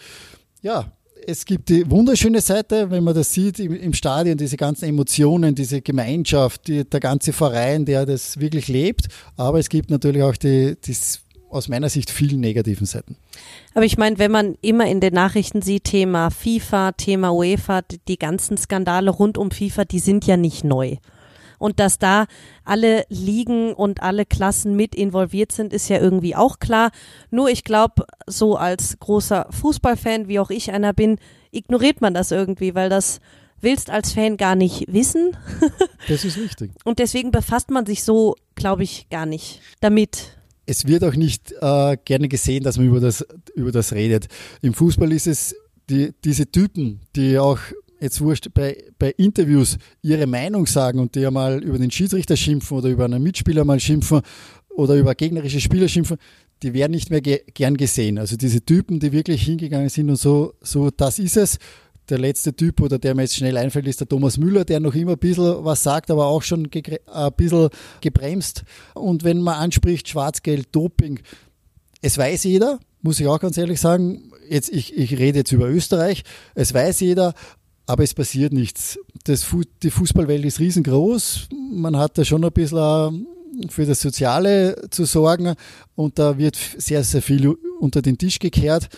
Ja, 0.62 0.92
es 1.26 1.44
gibt 1.44 1.68
die 1.68 1.90
wunderschöne 1.90 2.40
Seite, 2.40 2.90
wenn 2.90 3.04
man 3.04 3.14
das 3.14 3.34
sieht 3.34 3.58
im, 3.58 3.92
Stadion, 3.92 4.38
diese 4.38 4.56
ganzen 4.56 4.86
Emotionen, 4.86 5.54
diese 5.54 5.82
Gemeinschaft, 5.82 6.66
die, 6.68 6.88
der 6.88 7.00
ganze 7.00 7.34
Verein, 7.34 7.84
der 7.84 8.06
das 8.06 8.40
wirklich 8.40 8.68
lebt. 8.68 9.08
Aber 9.36 9.58
es 9.58 9.68
gibt 9.68 9.90
natürlich 9.90 10.22
auch 10.22 10.36
die, 10.36 10.76
die 10.82 10.96
aus 11.50 11.68
meiner 11.68 11.88
Sicht 11.88 12.10
vielen 12.10 12.40
negativen 12.40 12.86
Seiten. 12.86 13.16
Aber 13.74 13.84
ich 13.84 13.98
meine, 13.98 14.18
wenn 14.18 14.30
man 14.30 14.56
immer 14.62 14.86
in 14.86 15.00
den 15.00 15.14
Nachrichten 15.14 15.60
sieht, 15.62 15.84
Thema 15.84 16.30
FIFA, 16.30 16.92
Thema 16.92 17.30
UEFA, 17.32 17.82
die 18.08 18.18
ganzen 18.18 18.56
Skandale 18.56 19.10
rund 19.10 19.38
um 19.38 19.50
FIFA, 19.50 19.84
die 19.84 19.98
sind 19.98 20.26
ja 20.26 20.36
nicht 20.36 20.64
neu. 20.64 20.96
Und 21.58 21.80
dass 21.80 21.98
da 21.98 22.26
alle 22.64 23.04
Ligen 23.08 23.72
und 23.74 24.02
alle 24.02 24.24
Klassen 24.24 24.76
mit 24.76 24.94
involviert 24.94 25.52
sind, 25.52 25.72
ist 25.72 25.88
ja 25.88 25.98
irgendwie 25.98 26.36
auch 26.36 26.58
klar. 26.58 26.90
Nur 27.30 27.50
ich 27.50 27.64
glaube, 27.64 28.06
so 28.26 28.56
als 28.56 28.98
großer 28.98 29.48
Fußballfan, 29.50 30.28
wie 30.28 30.38
auch 30.38 30.50
ich 30.50 30.72
einer 30.72 30.92
bin, 30.92 31.18
ignoriert 31.50 32.00
man 32.00 32.14
das 32.14 32.30
irgendwie, 32.30 32.74
weil 32.74 32.88
das 32.88 33.20
willst 33.60 33.90
als 33.90 34.12
Fan 34.12 34.36
gar 34.36 34.54
nicht 34.54 34.92
wissen. 34.92 35.36
das 36.08 36.24
ist 36.24 36.38
richtig. 36.38 36.70
Und 36.84 36.98
deswegen 36.98 37.30
befasst 37.30 37.70
man 37.70 37.86
sich 37.86 38.04
so, 38.04 38.36
glaube 38.54 38.84
ich, 38.84 39.08
gar 39.08 39.26
nicht 39.26 39.60
damit. 39.80 40.38
Es 40.66 40.86
wird 40.86 41.02
auch 41.02 41.14
nicht 41.14 41.52
äh, 41.60 41.96
gerne 42.04 42.28
gesehen, 42.28 42.62
dass 42.62 42.76
man 42.76 42.86
über 42.86 43.00
das, 43.00 43.26
über 43.54 43.72
das 43.72 43.92
redet. 43.92 44.28
Im 44.60 44.74
Fußball 44.74 45.10
ist 45.12 45.26
es 45.26 45.56
die, 45.88 46.12
diese 46.24 46.50
Typen, 46.50 47.00
die 47.16 47.38
auch 47.38 47.58
jetzt 48.00 48.20
wurscht, 48.20 48.48
bei, 48.54 48.84
bei 48.98 49.10
Interviews 49.16 49.76
ihre 50.02 50.26
Meinung 50.26 50.66
sagen 50.66 50.98
und 50.98 51.14
die 51.14 51.20
ja 51.20 51.30
mal 51.30 51.62
über 51.62 51.78
den 51.78 51.90
Schiedsrichter 51.90 52.36
schimpfen 52.36 52.78
oder 52.78 52.88
über 52.88 53.04
einen 53.04 53.22
Mitspieler 53.22 53.64
mal 53.64 53.80
schimpfen 53.80 54.20
oder 54.70 54.94
über 54.94 55.14
gegnerische 55.14 55.60
Spieler 55.60 55.88
schimpfen, 55.88 56.18
die 56.62 56.74
werden 56.74 56.92
nicht 56.92 57.10
mehr 57.10 57.20
ge 57.20 57.42
gern 57.54 57.76
gesehen. 57.76 58.18
Also 58.18 58.36
diese 58.36 58.64
Typen, 58.64 59.00
die 59.00 59.12
wirklich 59.12 59.42
hingegangen 59.42 59.88
sind 59.88 60.10
und 60.10 60.16
so, 60.16 60.54
so, 60.60 60.90
das 60.90 61.18
ist 61.18 61.36
es. 61.36 61.58
Der 62.08 62.18
letzte 62.18 62.54
Typ 62.54 62.80
oder 62.80 62.98
der 62.98 63.14
mir 63.14 63.22
jetzt 63.22 63.36
schnell 63.36 63.56
einfällt, 63.58 63.86
ist 63.86 64.00
der 64.00 64.08
Thomas 64.08 64.38
Müller, 64.38 64.64
der 64.64 64.80
noch 64.80 64.94
immer 64.94 65.12
ein 65.12 65.18
bisschen 65.18 65.62
was 65.64 65.82
sagt, 65.82 66.10
aber 66.10 66.26
auch 66.26 66.42
schon 66.42 66.66
ein 66.66 67.32
bisschen 67.36 67.68
gebremst. 68.00 68.64
Und 68.94 69.24
wenn 69.24 69.42
man 69.42 69.56
anspricht, 69.56 70.08
Schwarzgeld, 70.08 70.68
Doping, 70.72 71.20
es 72.00 72.16
weiß 72.16 72.44
jeder, 72.44 72.80
muss 73.02 73.20
ich 73.20 73.26
auch 73.26 73.40
ganz 73.40 73.58
ehrlich 73.58 73.78
sagen, 73.78 74.32
jetzt, 74.48 74.70
ich, 74.70 74.96
ich 74.96 75.18
rede 75.18 75.40
jetzt 75.40 75.52
über 75.52 75.68
Österreich, 75.68 76.24
es 76.54 76.72
weiß 76.72 77.00
jeder, 77.00 77.34
aber 77.88 78.04
es 78.04 78.12
passiert 78.12 78.52
nichts. 78.52 78.98
Das, 79.24 79.46
die 79.82 79.90
Fußballwelt 79.90 80.44
ist 80.44 80.60
riesengroß. 80.60 81.48
Man 81.72 81.96
hat 81.96 82.18
da 82.18 82.24
schon 82.24 82.44
ein 82.44 82.52
bisschen 82.52 83.26
für 83.70 83.86
das 83.86 84.02
Soziale 84.02 84.76
zu 84.90 85.06
sorgen 85.06 85.54
und 85.94 86.18
da 86.18 86.36
wird 86.36 86.56
sehr, 86.76 87.02
sehr 87.02 87.22
viel 87.22 87.56
unter 87.80 88.02
den 88.02 88.18
Tisch 88.18 88.40
gekehrt, 88.40 88.88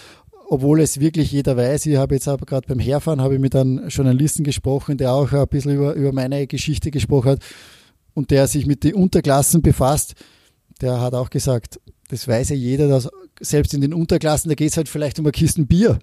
obwohl 0.49 0.81
es 0.81 0.99
wirklich 0.99 1.31
jeder 1.31 1.57
weiß. 1.57 1.87
Ich 1.87 1.97
habe 1.97 2.17
jetzt 2.17 2.27
aber 2.27 2.45
gerade 2.45 2.67
beim 2.67 2.81
Herfahren 2.81 3.21
habe 3.21 3.35
ich 3.35 3.41
mit 3.41 3.55
einem 3.55 3.87
Journalisten 3.89 4.43
gesprochen, 4.43 4.99
der 4.99 5.13
auch 5.13 5.33
ein 5.33 5.47
bisschen 5.47 5.77
über, 5.77 5.95
über 5.95 6.13
meine 6.13 6.49
Geschichte 6.49 6.91
gesprochen 6.91 7.31
hat 7.31 7.43
und 8.15 8.33
der 8.33 8.49
sich 8.49 8.67
mit 8.67 8.83
den 8.83 8.95
Unterklassen 8.95 9.63
befasst. 9.63 10.15
Der 10.81 11.01
hat 11.01 11.15
auch 11.15 11.31
gesagt, 11.31 11.79
das 12.09 12.27
weiß 12.27 12.49
ja 12.49 12.57
jeder, 12.57 12.89
dass 12.89 13.09
selbst 13.41 13.73
in 13.73 13.83
den 13.83 13.95
Unterklassen, 13.95 14.49
da 14.49 14.57
geht 14.57 14.73
es 14.73 14.77
halt 14.77 14.89
vielleicht 14.89 15.21
um 15.21 15.27
eine 15.27 15.33
Kisten 15.33 15.69
Bier 15.69 16.01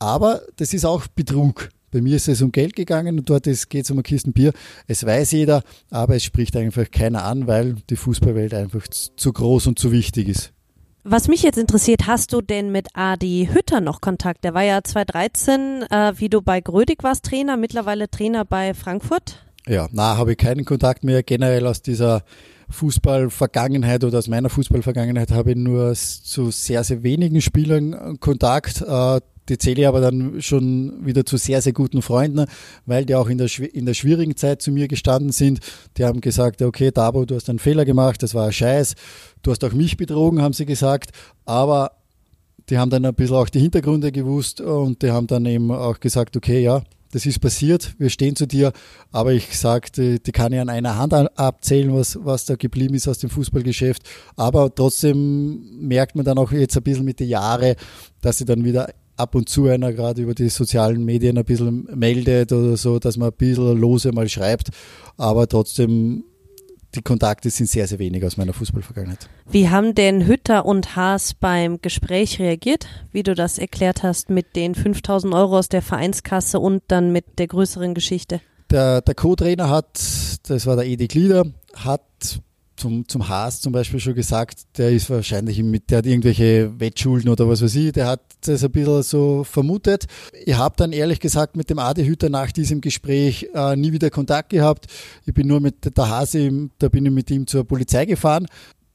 Aber 0.00 0.42
das 0.56 0.74
ist 0.74 0.84
auch 0.84 1.06
Betrug. 1.06 1.68
Bei 1.94 2.00
mir 2.00 2.16
ist 2.16 2.26
es 2.26 2.42
um 2.42 2.50
Geld 2.50 2.74
gegangen 2.74 3.20
und 3.20 3.30
dort 3.30 3.44
geht 3.44 3.84
es 3.84 3.90
um 3.92 3.98
eine 3.98 4.02
Kisten 4.02 4.32
Bier. 4.32 4.52
Es 4.88 5.06
weiß 5.06 5.30
jeder, 5.30 5.62
aber 5.90 6.16
es 6.16 6.24
spricht 6.24 6.56
einfach 6.56 6.90
keiner 6.90 7.24
an, 7.24 7.46
weil 7.46 7.76
die 7.88 7.94
Fußballwelt 7.94 8.52
einfach 8.52 8.88
zu 8.88 9.32
groß 9.32 9.68
und 9.68 9.78
zu 9.78 9.92
wichtig 9.92 10.26
ist. 10.26 10.52
Was 11.04 11.28
mich 11.28 11.44
jetzt 11.44 11.56
interessiert, 11.56 12.08
hast 12.08 12.32
du 12.32 12.40
denn 12.40 12.72
mit 12.72 12.88
Adi 12.94 13.48
Hütter 13.52 13.80
noch 13.80 14.00
Kontakt? 14.00 14.42
Der 14.42 14.54
war 14.54 14.64
ja 14.64 14.82
2013, 14.82 15.84
äh, 15.88 16.14
wie 16.16 16.28
du 16.28 16.42
bei 16.42 16.60
Grödig 16.60 17.04
warst, 17.04 17.26
Trainer, 17.26 17.56
mittlerweile 17.56 18.10
Trainer 18.10 18.44
bei 18.44 18.74
Frankfurt. 18.74 19.44
Ja, 19.68 19.86
na, 19.92 20.16
habe 20.16 20.32
ich 20.32 20.38
keinen 20.38 20.64
Kontakt 20.64 21.04
mehr. 21.04 21.22
Generell 21.22 21.68
aus 21.68 21.80
dieser 21.80 22.24
Fußballvergangenheit 22.70 24.02
oder 24.02 24.18
aus 24.18 24.26
meiner 24.26 24.50
Fußballvergangenheit 24.50 25.30
habe 25.30 25.52
ich 25.52 25.56
nur 25.56 25.94
zu 25.94 26.50
sehr, 26.50 26.82
sehr 26.82 27.04
wenigen 27.04 27.40
Spielern 27.40 28.18
Kontakt. 28.18 28.82
Äh, 28.82 29.20
die 29.48 29.58
zähle 29.58 29.82
ich 29.82 29.88
aber 29.88 30.00
dann 30.00 30.40
schon 30.40 31.04
wieder 31.04 31.24
zu 31.24 31.36
sehr, 31.36 31.60
sehr 31.60 31.72
guten 31.72 32.02
Freunden, 32.02 32.46
weil 32.86 33.04
die 33.04 33.14
auch 33.14 33.28
in 33.28 33.38
der, 33.38 33.48
in 33.72 33.86
der 33.86 33.94
schwierigen 33.94 34.36
Zeit 34.36 34.62
zu 34.62 34.72
mir 34.72 34.88
gestanden 34.88 35.32
sind. 35.32 35.60
Die 35.96 36.04
haben 36.04 36.20
gesagt, 36.20 36.62
okay, 36.62 36.90
Dabo, 36.90 37.24
du 37.24 37.34
hast 37.34 37.50
einen 37.50 37.58
Fehler 37.58 37.84
gemacht, 37.84 38.22
das 38.22 38.34
war 38.34 38.46
ein 38.46 38.52
Scheiß, 38.52 38.94
du 39.42 39.50
hast 39.50 39.64
auch 39.64 39.72
mich 39.72 39.96
betrogen, 39.96 40.42
haben 40.42 40.54
sie 40.54 40.66
gesagt, 40.66 41.10
aber 41.44 41.92
die 42.70 42.78
haben 42.78 42.90
dann 42.90 43.04
ein 43.04 43.14
bisschen 43.14 43.36
auch 43.36 43.48
die 43.48 43.60
Hintergründe 43.60 44.10
gewusst 44.10 44.60
und 44.60 45.02
die 45.02 45.10
haben 45.10 45.26
dann 45.26 45.44
eben 45.44 45.70
auch 45.70 46.00
gesagt, 46.00 46.36
okay, 46.36 46.62
ja, 46.62 46.82
das 47.14 47.26
ist 47.26 47.38
passiert, 47.38 47.94
wir 47.98 48.10
stehen 48.10 48.34
zu 48.34 48.46
dir, 48.46 48.72
aber 49.12 49.32
ich 49.32 49.56
sage, 49.56 49.88
die, 49.96 50.20
die, 50.20 50.32
kann 50.32 50.52
ich 50.52 50.58
an 50.58 50.68
einer 50.68 50.96
Hand 50.98 51.12
abzählen, 51.38 51.94
was, 51.94 52.18
was 52.20 52.44
da 52.44 52.56
geblieben 52.56 52.94
ist 52.94 53.06
aus 53.06 53.18
dem 53.18 53.30
Fußballgeschäft. 53.30 54.02
Aber 54.34 54.74
trotzdem 54.74 55.78
merkt 55.86 56.16
man 56.16 56.24
dann 56.24 56.38
auch 56.38 56.50
jetzt 56.50 56.76
ein 56.76 56.82
bisschen 56.82 57.04
mit 57.04 57.20
den 57.20 57.28
Jahren, 57.28 57.76
dass 58.20 58.38
sie 58.38 58.44
dann 58.44 58.64
wieder 58.64 58.88
ab 59.16 59.34
und 59.34 59.48
zu 59.48 59.66
einer 59.66 59.92
gerade 59.92 60.22
über 60.22 60.34
die 60.34 60.48
sozialen 60.48 61.04
Medien 61.04 61.38
ein 61.38 61.44
bisschen 61.44 61.88
meldet 61.94 62.52
oder 62.52 62.76
so, 62.76 62.98
dass 62.98 63.16
man 63.16 63.30
ein 63.30 63.36
bisschen 63.36 63.78
lose 63.78 64.12
mal 64.12 64.28
schreibt, 64.28 64.70
aber 65.16 65.48
trotzdem 65.48 66.24
die 66.94 67.02
Kontakte 67.02 67.50
sind 67.50 67.68
sehr, 67.68 67.88
sehr 67.88 67.98
wenig 67.98 68.24
aus 68.24 68.36
meiner 68.36 68.52
Fußballvergangenheit. 68.52 69.28
Wie 69.50 69.68
haben 69.68 69.94
denn 69.94 70.26
Hütter 70.26 70.64
und 70.64 70.96
Haas 70.96 71.34
beim 71.34 71.80
Gespräch 71.82 72.38
reagiert, 72.38 72.86
wie 73.10 73.22
du 73.22 73.34
das 73.34 73.58
erklärt 73.58 74.02
hast 74.02 74.30
mit 74.30 74.54
den 74.56 74.74
5000 74.74 75.34
Euro 75.34 75.58
aus 75.58 75.68
der 75.68 75.82
Vereinskasse 75.82 76.60
und 76.60 76.82
dann 76.88 77.12
mit 77.12 77.38
der 77.38 77.48
größeren 77.48 77.94
Geschichte? 77.94 78.40
Der, 78.70 79.00
der 79.02 79.14
Co-Trainer 79.14 79.68
hat, 79.68 80.00
das 80.46 80.66
war 80.66 80.76
der 80.76 80.86
Edi 80.86 81.08
Glieder, 81.08 81.46
hat 81.74 82.40
zum, 82.76 83.06
zum 83.08 83.28
Haas 83.28 83.60
zum 83.60 83.72
Beispiel 83.72 84.00
schon 84.00 84.14
gesagt, 84.14 84.62
der 84.78 84.90
ist 84.90 85.10
wahrscheinlich 85.10 85.62
mit, 85.62 85.90
der 85.90 85.98
hat 85.98 86.06
irgendwelche 86.06 86.78
Wettschulden 86.78 87.30
oder 87.30 87.48
was 87.48 87.62
weiß 87.62 87.74
ich, 87.76 87.92
der 87.92 88.06
hat 88.06 88.20
das 88.42 88.64
ein 88.64 88.70
bisschen 88.70 89.02
so 89.02 89.44
vermutet. 89.44 90.06
Ich 90.44 90.56
habe 90.56 90.74
dann 90.76 90.92
ehrlich 90.92 91.20
gesagt 91.20 91.56
mit 91.56 91.70
dem 91.70 91.78
Adi 91.78 92.04
Hütter 92.04 92.28
nach 92.28 92.52
diesem 92.52 92.80
Gespräch 92.80 93.48
äh, 93.54 93.76
nie 93.76 93.92
wieder 93.92 94.10
Kontakt 94.10 94.50
gehabt. 94.50 94.86
Ich 95.24 95.34
bin 95.34 95.46
nur 95.46 95.60
mit 95.60 95.96
der 95.96 96.08
Hase, 96.08 96.68
da 96.78 96.88
bin 96.88 97.06
ich 97.06 97.12
mit 97.12 97.30
ihm 97.30 97.46
zur 97.46 97.64
Polizei 97.64 98.04
gefahren. 98.04 98.46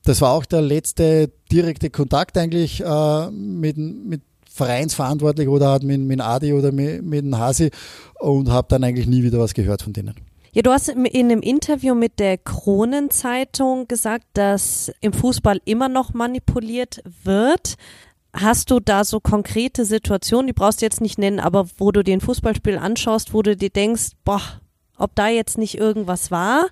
Das 0.04 0.22
war 0.22 0.32
auch 0.32 0.46
der 0.46 0.62
letzte 0.62 1.32
direkte 1.52 1.90
Kontakt 1.90 2.38
eigentlich 2.38 2.82
äh, 2.84 3.32
mit, 3.32 3.78
mit 3.78 4.22
Vereinsverantwortlich 4.50 5.48
oder 5.48 5.82
mit, 5.84 6.02
mit 6.02 6.20
Adi 6.20 6.54
oder 6.54 6.72
mit, 6.72 7.04
mit 7.04 7.24
dem 7.24 7.38
Hasi 7.38 7.72
und 8.20 8.50
habe 8.50 8.68
dann 8.70 8.84
eigentlich 8.84 9.08
nie 9.08 9.24
wieder 9.24 9.40
was 9.40 9.54
gehört 9.54 9.84
von 9.84 9.94
denen. 9.94 10.16
Ja, 10.60 10.64
du 10.64 10.72
hast 10.72 10.90
in 10.90 11.08
einem 11.08 11.40
Interview 11.40 11.96
mit 11.96 12.20
der 12.20 12.38
Kronenzeitung 12.38 13.88
gesagt, 13.88 14.26
dass 14.34 14.92
im 15.00 15.14
Fußball 15.14 15.62
immer 15.64 15.88
noch 15.88 16.14
manipuliert 16.14 17.02
wird. 17.24 17.76
Hast 18.34 18.70
du 18.70 18.82
da 18.82 19.06
so 19.06 19.22
konkrete 19.22 19.86
Situationen, 19.86 20.48
die 20.48 20.54
brauchst 20.54 20.82
du 20.82 20.86
jetzt 20.86 21.00
nicht 21.00 21.18
nennen, 21.18 21.40
aber 21.40 21.70
wo 21.78 21.94
du 21.94 22.04
den 22.04 22.20
Fußballspiel 22.20 22.78
anschaust, 22.78 23.34
wo 23.34 23.42
du 23.42 23.56
dir 23.56 23.70
denkst, 23.70 24.18
boah, 24.26 24.42
ob 24.98 25.16
da 25.16 25.30
jetzt 25.30 25.58
nicht 25.58 25.78
irgendwas 25.78 26.30
war? 26.30 26.68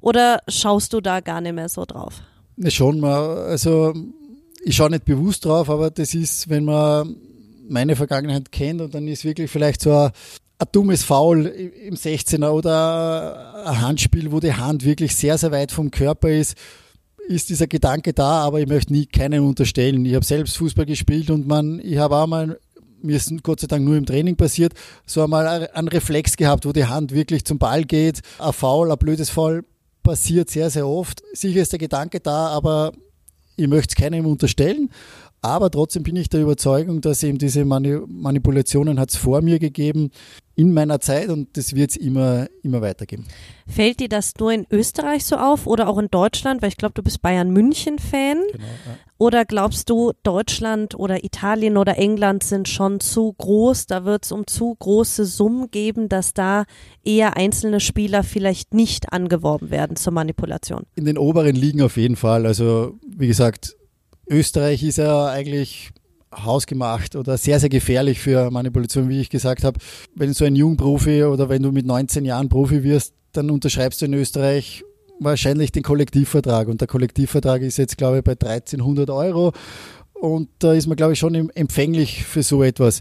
Oder 0.00 0.38
schaust 0.46 0.92
du 0.92 1.00
da 1.00 1.18
gar 1.18 1.40
nicht 1.40 1.54
mehr 1.54 1.68
so 1.68 1.84
drauf? 1.84 2.22
Ne, 2.54 2.70
schon 2.70 3.00
mal. 3.00 3.38
Also 3.38 3.92
ich 4.62 4.76
schaue 4.76 4.90
nicht 4.90 5.04
bewusst 5.04 5.46
drauf, 5.46 5.68
aber 5.68 5.90
das 5.90 6.14
ist, 6.14 6.48
wenn 6.48 6.64
man 6.64 7.16
meine 7.68 7.96
Vergangenheit 7.96 8.52
kennt 8.52 8.80
und 8.80 8.94
dann 8.94 9.08
ist 9.08 9.24
wirklich 9.24 9.50
vielleicht 9.50 9.80
so 9.80 9.92
ein 9.92 10.12
ein 10.62 10.68
dummes 10.70 11.02
Foul 11.02 11.46
im 11.46 11.94
16er 11.94 12.50
oder 12.50 13.66
ein 13.66 13.80
Handspiel, 13.80 14.30
wo 14.30 14.38
die 14.38 14.54
Hand 14.54 14.84
wirklich 14.84 15.16
sehr, 15.16 15.36
sehr 15.36 15.50
weit 15.50 15.72
vom 15.72 15.90
Körper 15.90 16.30
ist, 16.30 16.56
ist 17.28 17.50
dieser 17.50 17.66
Gedanke 17.66 18.12
da, 18.12 18.42
aber 18.42 18.60
ich 18.60 18.68
möchte 18.68 18.92
nie 18.92 19.06
keinen 19.06 19.40
unterstellen. 19.40 20.04
Ich 20.04 20.14
habe 20.14 20.24
selbst 20.24 20.56
Fußball 20.56 20.86
gespielt 20.86 21.30
und 21.30 21.46
man, 21.46 21.80
ich 21.82 21.98
habe 21.98 22.16
auch 22.16 22.26
mal, 22.26 22.58
mir 23.00 23.16
ist 23.16 23.32
Gott 23.42 23.60
sei 23.60 23.66
Dank 23.66 23.84
nur 23.84 23.96
im 23.96 24.06
Training 24.06 24.36
passiert, 24.36 24.74
so 25.04 25.24
einmal 25.24 25.68
einen 25.72 25.88
Reflex 25.88 26.36
gehabt, 26.36 26.64
wo 26.64 26.72
die 26.72 26.86
Hand 26.86 27.12
wirklich 27.12 27.44
zum 27.44 27.58
Ball 27.58 27.84
geht. 27.84 28.20
Ein 28.38 28.52
Foul, 28.52 28.90
ein 28.92 28.98
blödes 28.98 29.30
Foul 29.30 29.64
passiert 30.04 30.50
sehr, 30.50 30.70
sehr 30.70 30.86
oft. 30.86 31.22
Sicher 31.32 31.62
ist 31.62 31.72
der 31.72 31.80
Gedanke 31.80 32.20
da, 32.20 32.48
aber 32.48 32.92
ich 33.56 33.66
möchte 33.66 33.94
es 33.96 33.96
keinem 33.96 34.26
unterstellen. 34.26 34.90
Aber 35.44 35.70
trotzdem 35.70 36.04
bin 36.04 36.14
ich 36.14 36.28
der 36.28 36.40
Überzeugung, 36.42 37.00
dass 37.00 37.24
eben 37.24 37.38
diese 37.38 37.64
Manipulationen 37.64 39.00
hat 39.00 39.10
es 39.10 39.16
vor 39.16 39.42
mir 39.42 39.58
gegeben 39.58 40.12
in 40.54 40.72
meiner 40.74 41.00
Zeit 41.00 41.28
und 41.28 41.56
das 41.56 41.74
wird 41.74 41.90
es 41.90 41.96
immer, 41.96 42.46
immer 42.62 42.82
weitergeben. 42.82 43.24
Fällt 43.66 44.00
dir 44.00 44.08
das 44.08 44.34
nur 44.38 44.52
in 44.52 44.66
Österreich 44.70 45.24
so 45.24 45.36
auf 45.36 45.66
oder 45.66 45.88
auch 45.88 45.98
in 45.98 46.08
Deutschland? 46.10 46.60
Weil 46.60 46.68
ich 46.68 46.76
glaube, 46.76 46.94
du 46.94 47.02
bist 47.02 47.22
Bayern 47.22 47.50
München-Fan. 47.50 48.42
Genau, 48.52 48.64
ja. 48.64 48.98
Oder 49.16 49.44
glaubst 49.44 49.88
du, 49.88 50.12
Deutschland 50.24 50.94
oder 50.96 51.24
Italien 51.24 51.76
oder 51.76 51.96
England 51.96 52.42
sind 52.42 52.68
schon 52.68 53.00
zu 53.00 53.32
groß? 53.32 53.86
Da 53.86 54.04
wird 54.04 54.24
es 54.24 54.32
um 54.32 54.46
zu 54.46 54.74
große 54.78 55.24
Summen 55.24 55.70
geben, 55.70 56.08
dass 56.08 56.34
da 56.34 56.64
eher 57.04 57.36
einzelne 57.36 57.80
Spieler 57.80 58.24
vielleicht 58.24 58.74
nicht 58.74 59.12
angeworben 59.12 59.70
werden 59.70 59.96
zur 59.96 60.12
Manipulation? 60.12 60.82
In 60.96 61.04
den 61.04 61.18
oberen 61.18 61.54
Ligen 61.54 61.82
auf 61.82 61.96
jeden 61.96 62.16
Fall. 62.16 62.46
Also, 62.46 62.98
wie 63.06 63.28
gesagt, 63.28 63.76
Österreich 64.28 64.82
ist 64.82 64.98
ja 64.98 65.26
eigentlich 65.26 65.92
hausgemacht 66.32 67.16
oder 67.16 67.36
sehr, 67.36 67.60
sehr 67.60 67.68
gefährlich 67.68 68.20
für 68.20 68.50
Manipulation, 68.50 69.08
wie 69.08 69.20
ich 69.20 69.30
gesagt 69.30 69.64
habe. 69.64 69.78
Wenn 70.14 70.32
so 70.32 70.44
ein 70.44 70.56
Jungprofi 70.56 71.24
oder 71.24 71.48
wenn 71.48 71.62
du 71.62 71.72
mit 71.72 71.86
19 71.86 72.24
Jahren 72.24 72.48
Profi 72.48 72.82
wirst, 72.82 73.14
dann 73.32 73.50
unterschreibst 73.50 74.00
du 74.00 74.06
in 74.06 74.14
Österreich 74.14 74.84
wahrscheinlich 75.20 75.72
den 75.72 75.82
Kollektivvertrag. 75.82 76.68
Und 76.68 76.80
der 76.80 76.88
Kollektivvertrag 76.88 77.62
ist 77.62 77.76
jetzt, 77.78 77.96
glaube 77.96 78.18
ich, 78.18 78.24
bei 78.24 78.32
1300 78.32 79.10
Euro. 79.10 79.52
Und 80.14 80.48
da 80.58 80.72
ist 80.72 80.86
man, 80.86 80.96
glaube 80.96 81.14
ich, 81.14 81.18
schon 81.18 81.50
empfänglich 81.50 82.24
für 82.24 82.42
so 82.42 82.62
etwas 82.62 83.00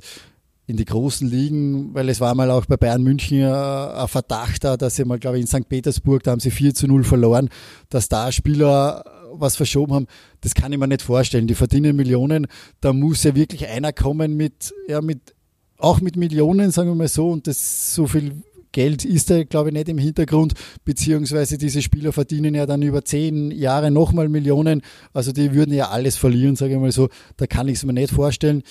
in 0.67 0.77
die 0.77 0.85
großen 0.85 1.29
Ligen, 1.29 1.93
weil 1.93 2.07
es 2.07 2.21
war 2.21 2.33
mal 2.33 2.49
auch 2.49 2.65
bei 2.65 2.77
Bayern 2.77 3.03
München 3.03 3.43
ein 3.43 4.07
Verdacht 4.07 4.63
da, 4.63 4.77
dass 4.77 4.95
sie 4.95 5.03
mal, 5.03 5.19
glaube 5.19 5.37
ich, 5.37 5.41
in 5.41 5.47
St. 5.47 5.67
Petersburg, 5.67 6.23
da 6.23 6.31
haben 6.31 6.39
sie 6.39 6.51
4 6.51 6.73
zu 6.73 6.87
0 6.87 7.03
verloren, 7.03 7.49
dass 7.89 8.07
da 8.07 8.31
Spieler 8.31 9.03
was 9.33 9.55
verschoben 9.55 9.93
haben, 9.93 10.07
das 10.41 10.53
kann 10.53 10.71
ich 10.71 10.79
mir 10.79 10.87
nicht 10.87 11.01
vorstellen. 11.01 11.47
Die 11.47 11.55
verdienen 11.55 11.95
Millionen, 11.95 12.47
da 12.79 12.93
muss 12.93 13.23
ja 13.23 13.35
wirklich 13.35 13.67
einer 13.67 13.93
kommen 13.93 14.35
mit, 14.35 14.73
ja, 14.87 15.01
mit, 15.01 15.35
auch 15.77 16.01
mit 16.01 16.15
Millionen, 16.15 16.71
sagen 16.71 16.89
wir 16.89 16.95
mal 16.95 17.07
so, 17.07 17.29
und 17.29 17.47
das 17.47 17.95
so 17.95 18.07
viel 18.07 18.43
Geld 18.71 19.03
ist 19.03 19.29
da, 19.29 19.43
glaube 19.43 19.69
ich, 19.69 19.73
nicht 19.73 19.89
im 19.89 19.97
Hintergrund, 19.97 20.53
beziehungsweise 20.85 21.57
diese 21.57 21.81
Spieler 21.81 22.13
verdienen 22.13 22.55
ja 22.55 22.65
dann 22.65 22.81
über 22.81 23.03
zehn 23.03 23.51
Jahre 23.51 23.91
nochmal 23.91 24.29
Millionen, 24.29 24.81
also 25.13 25.31
die 25.31 25.53
würden 25.53 25.73
ja 25.73 25.89
alles 25.89 26.15
verlieren, 26.15 26.55
sage 26.55 26.73
ich 26.75 26.79
mal 26.79 26.91
so, 26.91 27.09
da 27.37 27.47
kann 27.47 27.67
ich 27.67 27.75
es 27.75 27.85
mir 27.85 27.93
nicht 27.93 28.13
vorstellen. 28.13 28.63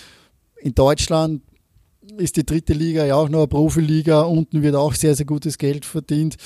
In 0.62 0.74
Deutschland 0.74 1.42
ist 2.16 2.36
die 2.36 2.46
dritte 2.46 2.72
Liga 2.72 3.04
ja 3.04 3.16
auch 3.16 3.28
noch 3.28 3.40
eine 3.40 3.48
Profiliga, 3.48 4.22
unten 4.22 4.62
wird 4.62 4.74
auch 4.74 4.94
sehr, 4.94 5.14
sehr 5.14 5.26
gutes 5.26 5.58
Geld 5.58 5.84
verdient 5.84 6.36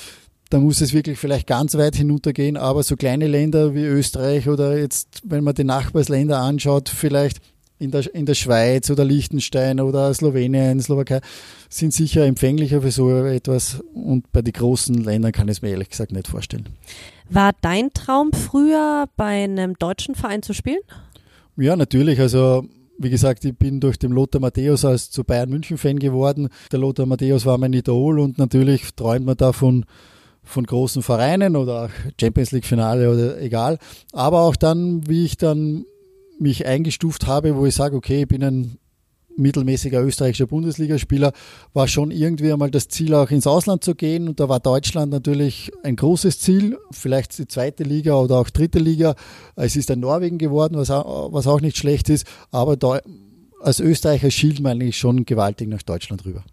da 0.55 0.61
muss 0.61 0.79
es 0.79 0.93
wirklich 0.93 1.19
vielleicht 1.19 1.47
ganz 1.47 1.75
weit 1.75 1.97
hinuntergehen, 1.97 2.55
aber 2.55 2.81
so 2.81 2.95
kleine 2.95 3.27
Länder 3.27 3.75
wie 3.75 3.83
Österreich 3.83 4.47
oder 4.47 4.77
jetzt, 4.79 5.19
wenn 5.25 5.43
man 5.43 5.53
die 5.53 5.65
Nachbarsländer 5.65 6.39
anschaut, 6.39 6.87
vielleicht 6.87 7.41
in 7.77 7.91
der, 7.91 8.15
in 8.15 8.25
der 8.25 8.35
Schweiz 8.35 8.89
oder 8.89 9.03
Liechtenstein 9.03 9.81
oder 9.81 10.13
Slowenien, 10.13 10.79
Slowakei, 10.79 11.19
sind 11.67 11.91
sicher 11.91 12.25
empfänglicher 12.25 12.81
für 12.81 12.91
so 12.91 13.11
etwas 13.25 13.83
und 13.93 14.31
bei 14.31 14.41
den 14.41 14.53
großen 14.53 15.03
Ländern 15.03 15.33
kann 15.33 15.49
ich 15.49 15.57
es 15.57 15.61
mir 15.61 15.71
ehrlich 15.71 15.89
gesagt 15.89 16.13
nicht 16.13 16.29
vorstellen. 16.29 16.69
War 17.29 17.51
dein 17.59 17.91
Traum 17.93 18.31
früher 18.31 19.09
bei 19.17 19.43
einem 19.43 19.73
deutschen 19.77 20.15
Verein 20.15 20.41
zu 20.41 20.53
spielen? 20.53 20.79
Ja, 21.57 21.75
natürlich. 21.75 22.21
Also 22.21 22.63
wie 22.97 23.09
gesagt, 23.09 23.43
ich 23.43 23.57
bin 23.57 23.81
durch 23.81 23.99
den 23.99 24.13
Lothar 24.13 24.39
Matthäus 24.39 24.85
als 24.85 25.11
zu 25.11 25.25
Bayern 25.25 25.49
München 25.49 25.77
Fan 25.77 25.99
geworden. 25.99 26.47
Der 26.71 26.79
Lothar 26.79 27.07
Matthäus 27.07 27.45
war 27.45 27.57
mein 27.57 27.73
Idol 27.73 28.21
und 28.21 28.37
natürlich 28.37 28.95
träumt 28.95 29.25
man 29.25 29.35
davon, 29.35 29.85
von 30.45 30.65
großen 30.65 31.01
Vereinen 31.01 31.55
oder 31.55 31.89
Champions 32.19 32.51
League 32.51 32.65
Finale 32.65 33.11
oder 33.11 33.41
egal. 33.41 33.77
Aber 34.13 34.41
auch 34.41 34.55
dann, 34.55 35.07
wie 35.07 35.25
ich 35.25 35.37
dann 35.37 35.85
mich 36.39 36.65
eingestuft 36.65 37.27
habe, 37.27 37.55
wo 37.55 37.65
ich 37.65 37.75
sage, 37.75 37.95
okay, 37.95 38.21
ich 38.21 38.27
bin 38.27 38.43
ein 38.43 38.77
mittelmäßiger 39.37 40.01
österreichischer 40.01 40.47
Bundesligaspieler, 40.47 41.33
war 41.73 41.87
schon 41.87 42.11
irgendwie 42.11 42.51
einmal 42.51 42.71
das 42.71 42.87
Ziel, 42.87 43.13
auch 43.13 43.29
ins 43.31 43.47
Ausland 43.47 43.83
zu 43.83 43.95
gehen. 43.95 44.29
Und 44.29 44.39
da 44.39 44.47
war 44.49 44.59
Deutschland 44.59 45.11
natürlich 45.11 45.71
ein 45.83 45.95
großes 45.95 46.39
Ziel, 46.39 46.77
vielleicht 46.91 47.37
die 47.37 47.47
zweite 47.47 47.83
Liga 47.83 48.15
oder 48.15 48.37
auch 48.37 48.49
dritte 48.49 48.79
Liga. 48.79 49.15
Es 49.55 49.75
ist 49.75 49.89
dann 49.89 49.99
Norwegen 49.99 50.37
geworden, 50.37 50.77
was 50.77 50.89
auch, 50.89 51.61
nicht 51.61 51.77
schlecht 51.77 52.09
ist. 52.09 52.25
Aber 52.51 53.01
als 53.59 53.79
Österreicher 53.79 54.31
schielt 54.31 54.59
man 54.61 54.73
eigentlich 54.73 54.97
schon 54.97 55.25
gewaltig 55.25 55.67
nach 55.67 55.83
Deutschland 55.83 56.25
rüber. 56.25 56.43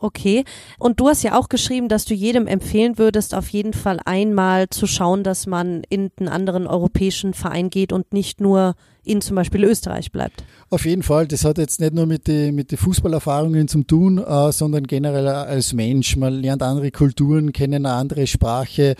Okay. 0.00 0.44
Und 0.78 1.00
du 1.00 1.08
hast 1.08 1.24
ja 1.24 1.36
auch 1.36 1.48
geschrieben, 1.48 1.88
dass 1.88 2.04
du 2.04 2.14
jedem 2.14 2.46
empfehlen 2.46 2.98
würdest, 2.98 3.34
auf 3.34 3.48
jeden 3.48 3.72
Fall 3.72 3.98
einmal 4.04 4.68
zu 4.68 4.86
schauen, 4.86 5.24
dass 5.24 5.46
man 5.46 5.82
in 5.88 6.10
einen 6.18 6.28
anderen 6.28 6.66
europäischen 6.68 7.34
Verein 7.34 7.68
geht 7.68 7.92
und 7.92 8.12
nicht 8.12 8.40
nur 8.40 8.74
in 9.04 9.20
zum 9.20 9.36
Beispiel 9.36 9.64
Österreich 9.64 10.12
bleibt. 10.12 10.44
Auf 10.70 10.84
jeden 10.84 11.02
Fall. 11.02 11.26
Das 11.26 11.44
hat 11.44 11.58
jetzt 11.58 11.80
nicht 11.80 11.94
nur 11.94 12.06
mit 12.06 12.28
den 12.28 12.54
mit 12.54 12.70
die 12.70 12.76
Fußballerfahrungen 12.76 13.66
zu 13.66 13.82
tun, 13.82 14.18
äh, 14.18 14.52
sondern 14.52 14.86
generell 14.86 15.26
als 15.26 15.72
Mensch. 15.72 16.16
Man 16.16 16.34
lernt 16.34 16.62
andere 16.62 16.90
Kulturen 16.90 17.52
kennen, 17.52 17.86
eine 17.86 17.94
andere 17.94 18.26
Sprache. 18.26 18.94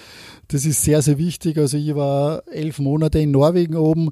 Das 0.48 0.64
ist 0.64 0.82
sehr, 0.82 1.02
sehr 1.02 1.18
wichtig. 1.18 1.58
Also 1.58 1.76
ich 1.76 1.94
war 1.94 2.42
elf 2.50 2.78
Monate 2.78 3.18
in 3.18 3.30
Norwegen 3.30 3.76
oben 3.76 4.10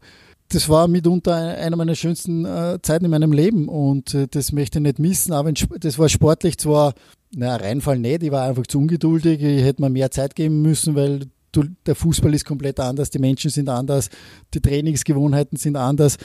das 0.48 0.68
war 0.68 0.88
mitunter 0.88 1.34
eine 1.34 1.76
meiner 1.76 1.94
schönsten 1.94 2.44
äh, 2.44 2.78
Zeiten 2.82 3.04
in 3.04 3.10
meinem 3.10 3.32
Leben 3.32 3.68
und 3.68 4.14
äh, 4.14 4.28
das 4.28 4.52
möchte 4.52 4.78
ich 4.78 4.82
nicht 4.82 4.98
missen. 4.98 5.32
Aber 5.32 5.52
das 5.52 5.98
war 5.98 6.08
sportlich 6.08 6.58
zwar, 6.58 6.94
naja, 7.34 7.56
Reinfall 7.56 7.98
nicht, 7.98 8.22
ich 8.22 8.30
war 8.30 8.48
einfach 8.48 8.66
zu 8.66 8.78
ungeduldig, 8.78 9.42
ich 9.42 9.62
hätte 9.62 9.82
mir 9.82 9.90
mehr 9.90 10.10
Zeit 10.10 10.36
geben 10.36 10.62
müssen, 10.62 10.94
weil 10.94 11.26
du, 11.52 11.64
der 11.86 11.94
Fußball 11.94 12.34
ist 12.34 12.44
komplett 12.44 12.78
anders, 12.80 13.10
die 13.10 13.18
Menschen 13.18 13.50
sind 13.50 13.68
anders, 13.68 14.08
die 14.54 14.60
Trainingsgewohnheiten 14.60 15.58
sind 15.58 15.76
anders. 15.76 16.16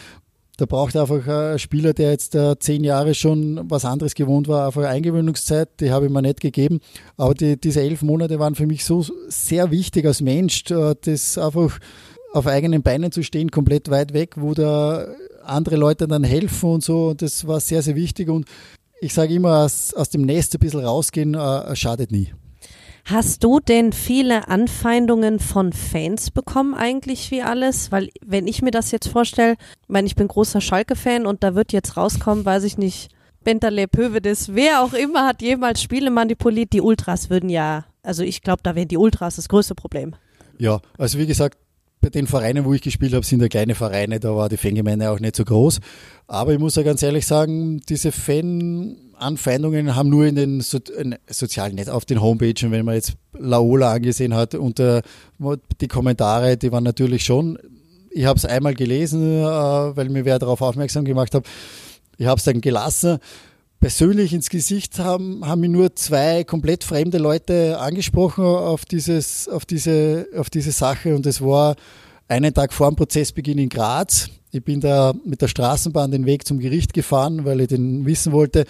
Da 0.58 0.66
braucht 0.68 0.96
einfach 0.96 1.26
ein 1.26 1.58
Spieler, 1.58 1.94
der 1.94 2.12
jetzt 2.12 2.36
äh, 2.36 2.60
zehn 2.60 2.84
Jahre 2.84 3.16
schon 3.16 3.62
was 3.64 3.84
anderes 3.84 4.14
gewohnt 4.14 4.48
war, 4.48 4.68
einfach 4.68 4.84
Eingewöhnungszeit, 4.84 5.70
die 5.80 5.92
habe 5.92 6.06
ich 6.06 6.12
mir 6.12 6.22
nicht 6.22 6.40
gegeben. 6.40 6.82
Aber 7.18 7.34
die, 7.34 7.60
diese 7.60 7.82
elf 7.82 8.04
Monate 8.04 8.38
waren 8.38 8.54
für 8.54 8.68
mich 8.68 8.86
so 8.86 9.04
sehr 9.30 9.72
wichtig 9.72 10.06
als 10.06 10.22
Mensch, 10.22 10.70
äh, 10.70 10.94
das 11.02 11.40
einfach 11.40 11.80
auf 12.34 12.48
eigenen 12.48 12.82
Beinen 12.82 13.12
zu 13.12 13.24
stehen, 13.24 13.52
komplett 13.52 13.90
weit 13.90 14.14
weg, 14.14 14.36
wo 14.38 14.54
da 14.54 15.08
andere 15.44 15.76
Leute 15.76 16.08
dann 16.08 16.24
helfen 16.24 16.70
und 16.70 16.84
so. 16.84 17.10
Und 17.10 17.22
das 17.22 17.48
war 17.48 17.60
sehr, 17.60 17.82
sehr 17.82 17.96
wichtig. 17.96 18.30
Und 18.30 18.46
ich 19.02 19.14
sage 19.14 19.34
immer, 19.34 19.66
aus, 19.66 19.94
aus 19.94 20.10
dem 20.10 20.22
Nest 20.22 20.56
ein 20.56 20.60
bisschen 20.60 20.86
rausgehen, 20.86 21.34
äh, 21.34 21.76
schadet 21.76 22.12
nie. 22.12 22.34
Hast 23.06 23.44
du 23.44 23.60
denn 23.60 23.94
viele 23.94 24.48
Anfeindungen 24.48 25.40
von 25.40 25.74
Fans 25.74 26.30
bekommen 26.30 26.76
eigentlich 26.76 27.32
wie 27.32 27.42
alles? 27.42 27.92
Weil 27.92 28.10
wenn 28.24 28.48
ich 28.48 28.62
mir 28.62 28.72
das 28.72 28.92
jetzt 28.92 29.08
vorstelle, 29.08 29.54
ich 29.54 29.90
meine, 29.90 30.06
ich 30.06 30.16
bin 30.16 30.28
großer 30.28 30.62
Schalke-Fan 30.62 31.26
und 31.26 31.44
da 31.44 31.56
wird 31.56 31.74
jetzt 31.74 31.98
rauskommen, 31.98 32.46
weiß 32.46 32.64
ich 32.64 32.78
nicht, 32.78 33.10
Bentaleb, 33.44 33.98
Hövedes, 33.98 34.54
wer 34.54 34.84
auch 34.84 34.94
immer 34.94 35.26
hat 35.26 35.42
jemals 35.42 35.82
Spiele 35.82 36.12
manipuliert. 36.12 36.74
Die 36.74 36.82
Ultras 36.82 37.32
würden 37.32 37.50
ja, 37.50 37.86
also 38.04 38.22
ich 38.22 38.44
glaube, 38.44 38.62
da 38.62 38.76
wären 38.76 38.88
die 38.88 38.98
Ultras 38.98 39.38
das 39.38 39.50
größte 39.50 39.74
Problem. 39.74 40.16
Ja, 40.60 40.80
also 41.00 41.18
wie 41.18 41.26
gesagt, 41.26 41.58
bei 42.02 42.10
den 42.10 42.26
Vereinen, 42.26 42.66
wo 42.66 42.74
ich 42.74 42.82
gespielt 42.82 43.14
habe, 43.14 43.26
sind 43.26 43.42
ja 43.42 43.48
kleine 43.48 43.76
Vereine, 43.76 44.20
da 44.20 44.36
war 44.36 44.50
die 44.50 44.58
Fangemeinde 44.58 45.12
auch 45.12 45.20
nicht 45.20 45.36
so 45.36 45.46
groß. 45.46 45.80
Aber 46.28 46.52
ich 46.52 46.60
muss 46.60 46.76
ja 46.76 46.84
ganz 46.84 47.04
ehrlich 47.04 47.28
sagen, 47.28 47.80
diese 47.88 48.12
Fan-Anfeindungen 48.12 49.96
haben 49.96 50.10
nur 50.10 50.26
in 50.26 50.36
den 50.36 50.62
so 50.62 50.80
in 50.98 51.16
sozialen 51.28 51.76
Netz, 51.76 51.90
auf 51.90 52.06
den 52.06 52.22
Homepages, 52.22 52.70
wenn 52.72 52.86
man 52.86 52.96
jetzt 52.96 53.14
Laola 53.38 53.94
angesehen 53.94 54.34
hat, 54.34 54.56
und 54.56 54.80
äh, 54.80 55.04
die 55.80 55.88
Kommentare, 55.88 56.58
die 56.58 56.72
waren 56.72 56.84
natürlich 56.84 57.24
schon, 57.24 57.60
ich 58.10 58.26
habe 58.26 58.38
es 58.38 58.46
einmal 58.46 58.74
gelesen, 58.74 59.22
äh, 59.22 59.46
weil 59.46 60.10
mir 60.10 60.26
wer 60.26 60.40
darauf 60.40 60.62
aufmerksam 60.62 61.06
gemacht 61.06 61.36
hat, 61.36 61.46
ich 62.18 62.26
habe 62.26 62.40
es 62.40 62.44
dann 62.44 62.62
gelassen 62.62 63.20
persönlich 63.82 64.32
ins 64.32 64.50
Gesicht 64.50 65.00
haben, 65.00 65.46
haben 65.46 65.60
mir 65.60 65.68
nur 65.68 65.96
zwei 65.96 66.44
komplett 66.44 66.84
fremde 66.84 67.18
Leute 67.18 67.80
angesprochen 67.80 68.46
auf, 68.46 68.86
dieses, 68.86 69.50
auf, 69.50 69.66
diese, 69.66 70.28
auf 70.38 70.52
diese 70.52 70.72
Sache 70.72 71.16
und 71.16 71.26
es 71.26 71.42
war 71.42 71.76
einen 72.28 72.54
Tag 72.54 72.74
vor 72.74 72.90
dem 72.90 72.96
Prozessbeginn 72.96 73.58
in 73.58 73.70
Graz. 73.70 74.30
Ich 74.52 74.64
bin 74.64 74.82
da 74.82 75.14
mit 75.26 75.42
der 75.42 75.48
Straßenbahn 75.48 76.12
den 76.12 76.26
Weg 76.28 76.46
zum 76.46 76.60
Gericht 76.60 76.94
gefahren, 76.94 77.44
weil 77.44 77.62
ich 77.62 77.70
den 77.70 78.06
wissen 78.06 78.32
wollte. 78.32 78.66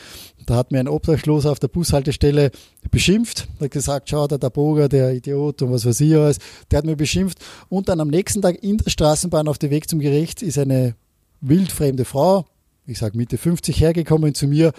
Da 0.45 0.55
hat 0.55 0.71
mir 0.71 0.79
ein 0.79 0.87
Obdachloser 0.87 1.51
auf 1.51 1.59
der 1.59 1.67
Bushaltestelle 1.67 2.51
beschimpft. 2.89 3.47
Er 3.59 3.65
hat 3.65 3.71
gesagt, 3.71 4.09
schau 4.09 4.27
der 4.27 4.37
Boger, 4.49 4.87
der 4.87 5.13
Idiot 5.13 5.61
und 5.61 5.71
was 5.71 5.85
weiß 5.85 5.99
ich 6.01 6.15
alles. 6.15 6.37
Der 6.69 6.77
hat 6.77 6.85
mir 6.85 6.95
beschimpft. 6.95 7.39
Und 7.67 7.89
dann 7.89 7.99
am 7.99 8.07
nächsten 8.07 8.41
Tag 8.41 8.63
in 8.63 8.77
der 8.77 8.89
Straßenbahn 8.89 9.47
auf 9.47 9.57
dem 9.57 9.71
Weg 9.71 9.89
zum 9.89 9.99
Gericht 9.99 10.41
ist 10.41 10.57
eine 10.57 10.95
wildfremde 11.41 12.05
Frau, 12.05 12.45
ich 12.85 12.97
sage 12.97 13.17
Mitte 13.17 13.37
50 13.37 13.79
hergekommen 13.79 14.33
zu 14.33 14.47
mir, 14.47 14.71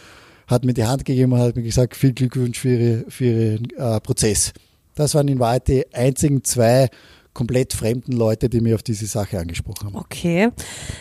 hat 0.47 0.65
mir 0.65 0.75
die 0.75 0.85
Hand 0.85 1.05
gegeben 1.05 1.33
und 1.33 1.41
hat 1.41 1.57
mir 1.57 1.63
gesagt, 1.63 1.97
viel 1.97 2.13
Glückwunsch 2.13 2.59
für, 2.59 2.69
ihre, 2.69 3.11
für 3.11 3.25
Ihren 3.25 3.71
äh, 3.77 4.01
Prozess. 4.01 4.53
Das 4.95 5.15
waren 5.15 5.29
in 5.29 5.39
Wahrheit 5.39 5.69
die 5.69 5.95
einzigen 5.95 6.45
zwei 6.45 6.89
komplett 7.33 7.73
fremden 7.73 8.13
Leute, 8.13 8.51
die 8.51 8.61
mir 8.61 8.75
auf 8.75 8.83
diese 8.83 9.07
Sache 9.07 9.39
angesprochen 9.39 9.87
haben. 9.87 9.97
Okay. 9.97 10.51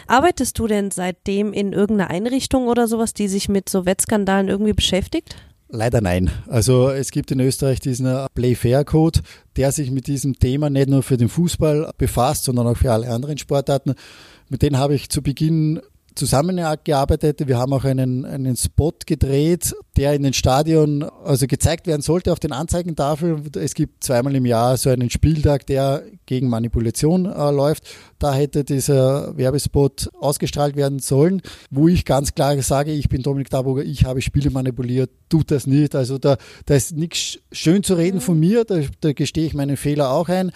Arbeitest 0.08 0.58
du 0.60 0.68
denn 0.68 0.92
seitdem 0.92 1.52
in 1.52 1.74
irgendeiner 1.74 2.10
Einrichtung 2.10 2.68
oder 2.68 2.88
sowas, 2.88 3.14
die 3.14 3.28
sich 3.28 3.50
mit 3.50 3.68
so 3.68 3.86
Wettskandalen 3.86 4.48
irgendwie 4.48 4.74
beschäftigt? 4.74 5.36
Leider 5.74 6.02
nein. 6.02 6.30
Also 6.48 6.90
es 6.90 7.12
gibt 7.12 7.32
in 7.32 7.40
Österreich 7.40 7.80
diesen 7.80 8.28
Play-Fair-Code, 8.34 9.22
der 9.56 9.72
sich 9.72 9.90
mit 9.90 10.08
diesem 10.08 10.38
Thema 10.38 10.70
nicht 10.70 10.90
nur 10.90 11.02
für 11.02 11.18
den 11.18 11.30
Fußball 11.30 11.92
befasst, 11.98 12.44
sondern 12.44 12.68
auch 12.68 12.78
für 12.78 12.92
alle 12.92 13.10
anderen 13.10 13.38
Sportarten. 13.38 13.94
Mit 14.50 14.64
denen 14.64 14.78
habe 14.78 14.96
ich 14.96 15.10
zu 15.10 15.22
Beginn 15.22 15.82
zusammengearbeitet. 16.22 17.48
Wir 17.48 17.58
haben 17.58 17.74
auch 17.74 17.84
einen, 17.84 18.26
einen 18.26 18.56
Spot 18.56 18.94
gedreht, 19.08 19.74
der 19.98 20.14
in 20.14 20.22
den 20.22 20.34
Stadion 20.34 21.02
also 21.24 21.48
gezeigt 21.48 21.88
werden 21.88 22.04
sollte 22.04 22.32
auf 22.32 22.40
den 22.40 22.52
Anzeigentafeln. 22.52 23.50
Es 23.56 23.74
gibt 23.74 24.04
zweimal 24.04 24.36
im 24.36 24.46
Jahr 24.46 24.78
so 24.78 24.92
einen 24.92 25.10
Spieltag, 25.10 25.66
der 25.66 26.04
gegen 26.28 26.48
Manipulation 26.48 27.26
äh, 27.26 27.50
läuft. 27.50 27.88
Da 28.20 28.36
hätte 28.36 28.64
dieser 28.64 29.36
Werbespot 29.36 30.12
ausgestrahlt 30.20 30.76
werden 30.76 31.00
sollen, 31.00 31.42
wo 31.72 31.88
ich 31.88 32.06
ganz 32.06 32.36
klar 32.36 32.62
sage, 32.62 32.92
ich 32.92 33.10
bin 33.10 33.24
Dominik 33.24 33.50
Darburger, 33.50 33.84
ich 33.84 34.06
habe 34.06 34.22
Spiele 34.22 34.52
manipuliert, 34.52 35.10
tut 35.28 35.50
das 35.50 35.66
nicht. 35.66 35.96
Also 35.96 36.20
da, 36.20 36.38
da 36.68 36.76
ist 36.76 36.96
nichts 36.96 37.40
schön 37.52 37.82
zu 37.82 37.96
reden 37.96 38.22
von 38.22 38.40
mir, 38.40 38.64
da, 38.64 38.80
da 39.00 39.14
gestehe 39.14 39.48
ich 39.48 39.56
meinen 39.56 39.76
Fehler 39.76 40.12
auch 40.12 40.30
ein. 40.30 40.52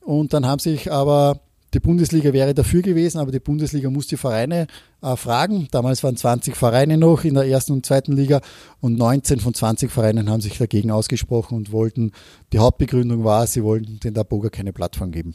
Und 0.00 0.32
dann 0.32 0.46
haben 0.46 0.60
sich 0.60 0.92
aber 0.92 1.40
die 1.74 1.80
Bundesliga 1.80 2.32
wäre 2.32 2.54
dafür 2.54 2.82
gewesen, 2.82 3.18
aber 3.18 3.30
die 3.30 3.40
Bundesliga 3.40 3.90
muss 3.90 4.06
die 4.06 4.16
Vereine 4.16 4.66
äh, 5.02 5.16
fragen. 5.16 5.68
Damals 5.70 6.02
waren 6.02 6.16
20 6.16 6.56
Vereine 6.56 6.96
noch 6.96 7.24
in 7.24 7.34
der 7.34 7.46
ersten 7.46 7.72
und 7.72 7.84
zweiten 7.84 8.12
Liga 8.12 8.40
und 8.80 8.96
19 8.96 9.40
von 9.40 9.54
20 9.54 9.90
Vereinen 9.90 10.30
haben 10.30 10.40
sich 10.40 10.56
dagegen 10.56 10.90
ausgesprochen 10.90 11.56
und 11.56 11.72
wollten, 11.72 12.12
die 12.52 12.58
Hauptbegründung 12.58 13.24
war, 13.24 13.46
sie 13.46 13.62
wollten 13.62 14.00
den 14.00 14.14
Daboga 14.14 14.48
keine 14.48 14.72
Plattform 14.72 15.12
geben. 15.12 15.34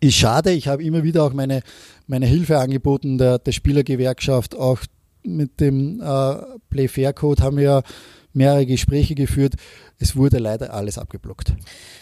Ist 0.00 0.14
schade, 0.14 0.52
ich 0.52 0.68
habe 0.68 0.82
immer 0.82 1.02
wieder 1.02 1.22
auch 1.22 1.32
meine, 1.32 1.62
meine 2.06 2.26
Hilfe 2.26 2.58
angeboten, 2.58 3.18
der, 3.18 3.38
der 3.38 3.52
Spielergewerkschaft, 3.52 4.56
auch 4.56 4.80
mit 5.22 5.60
dem 5.60 6.00
äh, 6.00 6.34
Play 6.70 6.88
Fair 6.88 7.12
Code 7.12 7.42
haben 7.42 7.56
wir 7.56 7.82
mehrere 8.32 8.66
Gespräche 8.66 9.14
geführt. 9.14 9.54
Es 10.02 10.16
wurde 10.16 10.38
leider 10.38 10.74
alles 10.74 10.98
abgeblockt. 10.98 11.54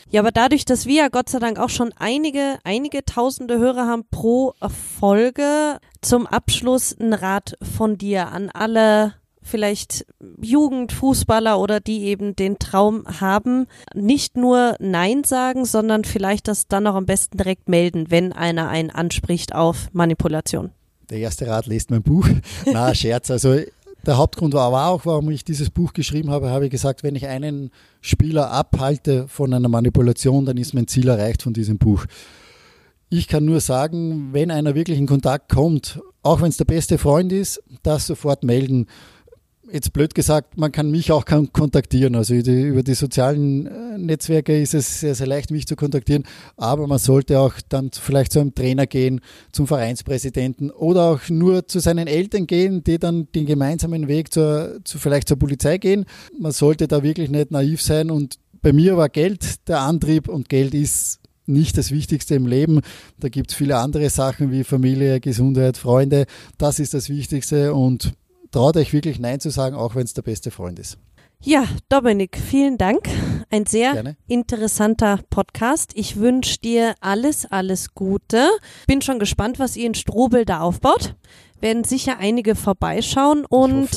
Ja, 0.09 0.23
aber 0.23 0.31
dadurch, 0.33 0.65
dass 0.65 0.87
wir 0.87 0.95
ja 0.95 1.09
Gott 1.09 1.29
sei 1.29 1.39
Dank 1.39 1.59
auch 1.59 1.69
schon 1.69 1.93
einige, 1.99 2.59
einige 2.65 3.05
tausende 3.05 3.59
Hörer 3.59 3.87
haben 3.87 4.05
pro 4.11 4.55
Folge, 4.99 5.79
zum 6.01 6.27
Abschluss 6.27 6.97
ein 6.99 7.13
Rat 7.13 7.59
von 7.61 7.99
dir 7.99 8.29
an 8.29 8.49
alle 8.49 9.15
vielleicht 9.43 10.07
Jugendfußballer 10.41 11.61
oder 11.61 11.81
die 11.81 12.05
eben 12.05 12.35
den 12.35 12.59
Traum 12.59 13.05
haben, 13.21 13.67
nicht 13.95 14.35
nur 14.35 14.77
Nein 14.79 15.23
sagen, 15.25 15.67
sondern 15.67 16.05
vielleicht 16.05 16.49
das 16.49 16.69
dann 16.69 16.87
auch 16.87 16.95
am 16.95 17.05
besten 17.05 17.37
direkt 17.37 17.69
melden, 17.69 18.11
wenn 18.11 18.33
einer 18.33 18.69
einen 18.71 18.91
anspricht 18.91 19.55
auf 19.55 19.89
Manipulation. 19.93 20.71
Der 21.11 21.19
erste 21.19 21.49
Rat 21.49 21.67
lest 21.67 21.91
mein 21.91 22.03
Buch. 22.03 22.27
Na, 22.67 22.95
Scherz. 22.95 23.31
Also 23.31 23.61
der 24.07 24.17
Hauptgrund 24.17 24.55
war 24.55 24.67
aber 24.67 24.87
auch, 24.87 25.07
warum 25.07 25.31
ich 25.31 25.45
dieses 25.45 25.71
Buch 25.71 25.93
geschrieben 25.93 26.31
habe, 26.31 26.51
habe 26.51 26.67
ich 26.67 26.71
gesagt, 26.71 27.03
wenn 27.03 27.17
ich 27.17 27.27
einen 27.27 27.71
Spieler 28.01 28.51
abhalte 28.51 29.29
von 29.29 29.53
einer 29.53 29.69
Manipulation, 29.69 30.47
dann 30.47 30.57
ist 30.57 30.75
mein 30.75 30.87
Ziel 30.87 31.09
erreicht 31.09 31.43
von 31.43 31.53
diesem 31.53 31.79
Buch. 31.79 32.07
Ich 33.09 33.29
kann 33.29 33.45
nur 33.45 33.61
sagen, 33.61 34.33
wenn 34.33 34.51
einer 34.51 34.75
wirklich 34.75 34.99
in 34.99 35.07
Kontakt 35.07 35.51
kommt, 35.51 36.01
auch 36.23 36.41
wenn 36.41 36.49
es 36.49 36.57
der 36.57 36.65
beste 36.65 36.97
Freund 36.97 37.33
ist, 37.33 37.63
das 37.83 38.07
sofort 38.07 38.45
melden 38.45 38.87
jetzt 39.73 39.93
blöd 39.93 40.15
gesagt, 40.15 40.57
man 40.57 40.73
kann 40.73 40.91
mich 40.91 41.13
auch 41.13 41.25
kontaktieren. 41.25 42.15
Also 42.15 42.35
über 42.35 42.83
die 42.83 42.95
sozialen 42.95 43.67
äh, 43.67 43.99
Netzwerke 43.99 44.61
ist 44.61 44.75
es 44.75 45.01
sehr, 45.01 45.15
sehr 45.15 45.27
leicht, 45.27 45.51
mich 45.51 45.67
zu 45.67 45.77
kontaktieren. 45.77 46.25
Aber 46.57 46.87
man 46.87 46.99
sollte 46.99 47.39
auch 47.41 47.55
dann 47.69 47.91
vielleicht 47.93 48.33
zu 48.33 48.41
einem 48.41 48.55
Trainer 48.55 48.87
gehen, 48.87 49.21
zum 49.53 49.67
Vereinspräsidenten 49.67 50.71
oder 50.71 51.03
auch 51.11 51.29
nur 51.29 51.67
zu 51.67 51.81
seinen 51.81 52.07
Eltern 52.07 52.47
gehen, 52.47 52.85
die 52.85 52.99
dann 52.99 53.29
den 53.35 53.47
gemeinsamen 53.47 54.09
Weg 54.09 54.33
zur, 54.33 54.81
zu, 54.85 54.99
vielleicht 54.99 55.29
zur 55.29 55.39
Polizei 55.39 55.79
gehen. 55.79 56.07
Man 56.39 56.53
sollte 56.53 56.89
da 56.89 57.03
wirklich 57.03 57.31
nicht 57.31 57.51
naiv 57.51 57.83
sein. 57.83 58.11
Und 58.11 58.37
bei 58.63 58.73
mir 58.73 58.97
war 58.97 59.09
Geld 59.09 59.69
der 59.69 59.81
Antrieb 59.81 60.29
und 60.29 60.49
Geld 60.49 60.75
ist 60.75 61.21
nicht 61.47 61.77
das 61.77 61.91
Wichtigste 61.91 62.35
im 62.37 62.47
Leben. 62.47 62.81
Da 63.19 63.29
gibt 63.29 63.51
es 63.51 63.57
viele 63.57 63.77
andere 63.77 64.09
Sachen 64.09 64.53
wie 64.53 64.65
Familie, 64.65 65.21
Gesundheit, 65.21 65.77
Freunde. 65.77 66.27
Das 66.59 66.79
ist 66.79 66.95
das 66.95 67.09
Wichtigste 67.09 67.75
und 67.75 68.13
traut 68.51 68.77
euch 68.77 68.93
wirklich 68.93 69.19
Nein 69.19 69.41
zu 69.41 69.51
sagen, 69.51 69.77
auch 69.77 69.95
wenn 69.95 70.05
es 70.05 70.15
der 70.15 70.23
beste 70.23 70.51
Freund 70.51 70.79
ist. 70.79 70.99
Ja, 71.43 71.65
Dominik, 71.89 72.37
vielen 72.37 72.77
Dank. 72.77 73.09
Ein 73.49 73.65
sehr 73.65 73.95
Gerne. 73.95 74.17
interessanter 74.29 75.21
Podcast. 75.31 75.93
Ich 75.95 76.17
wünsche 76.17 76.59
dir 76.59 76.95
alles, 77.01 77.47
alles 77.47 77.95
Gute. 77.95 78.47
Bin 78.87 79.01
schon 79.01 79.19
gespannt, 79.19 79.59
was 79.59 79.75
ihr 79.75 79.87
in 79.87 79.95
Strobel 79.95 80.45
da 80.45 80.61
aufbaut. 80.61 81.15
Werden 81.61 81.85
sicher 81.85 82.19
einige 82.19 82.55
vorbeischauen 82.55 83.47
und 83.47 83.89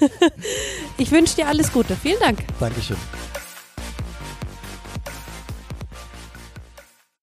hoffe. 0.00 0.32
ich 0.98 1.10
wünsche 1.12 1.36
dir 1.36 1.48
alles 1.48 1.70
Gute. 1.70 1.96
Vielen 1.96 2.20
Dank. 2.20 2.44
Dankeschön. 2.58 2.96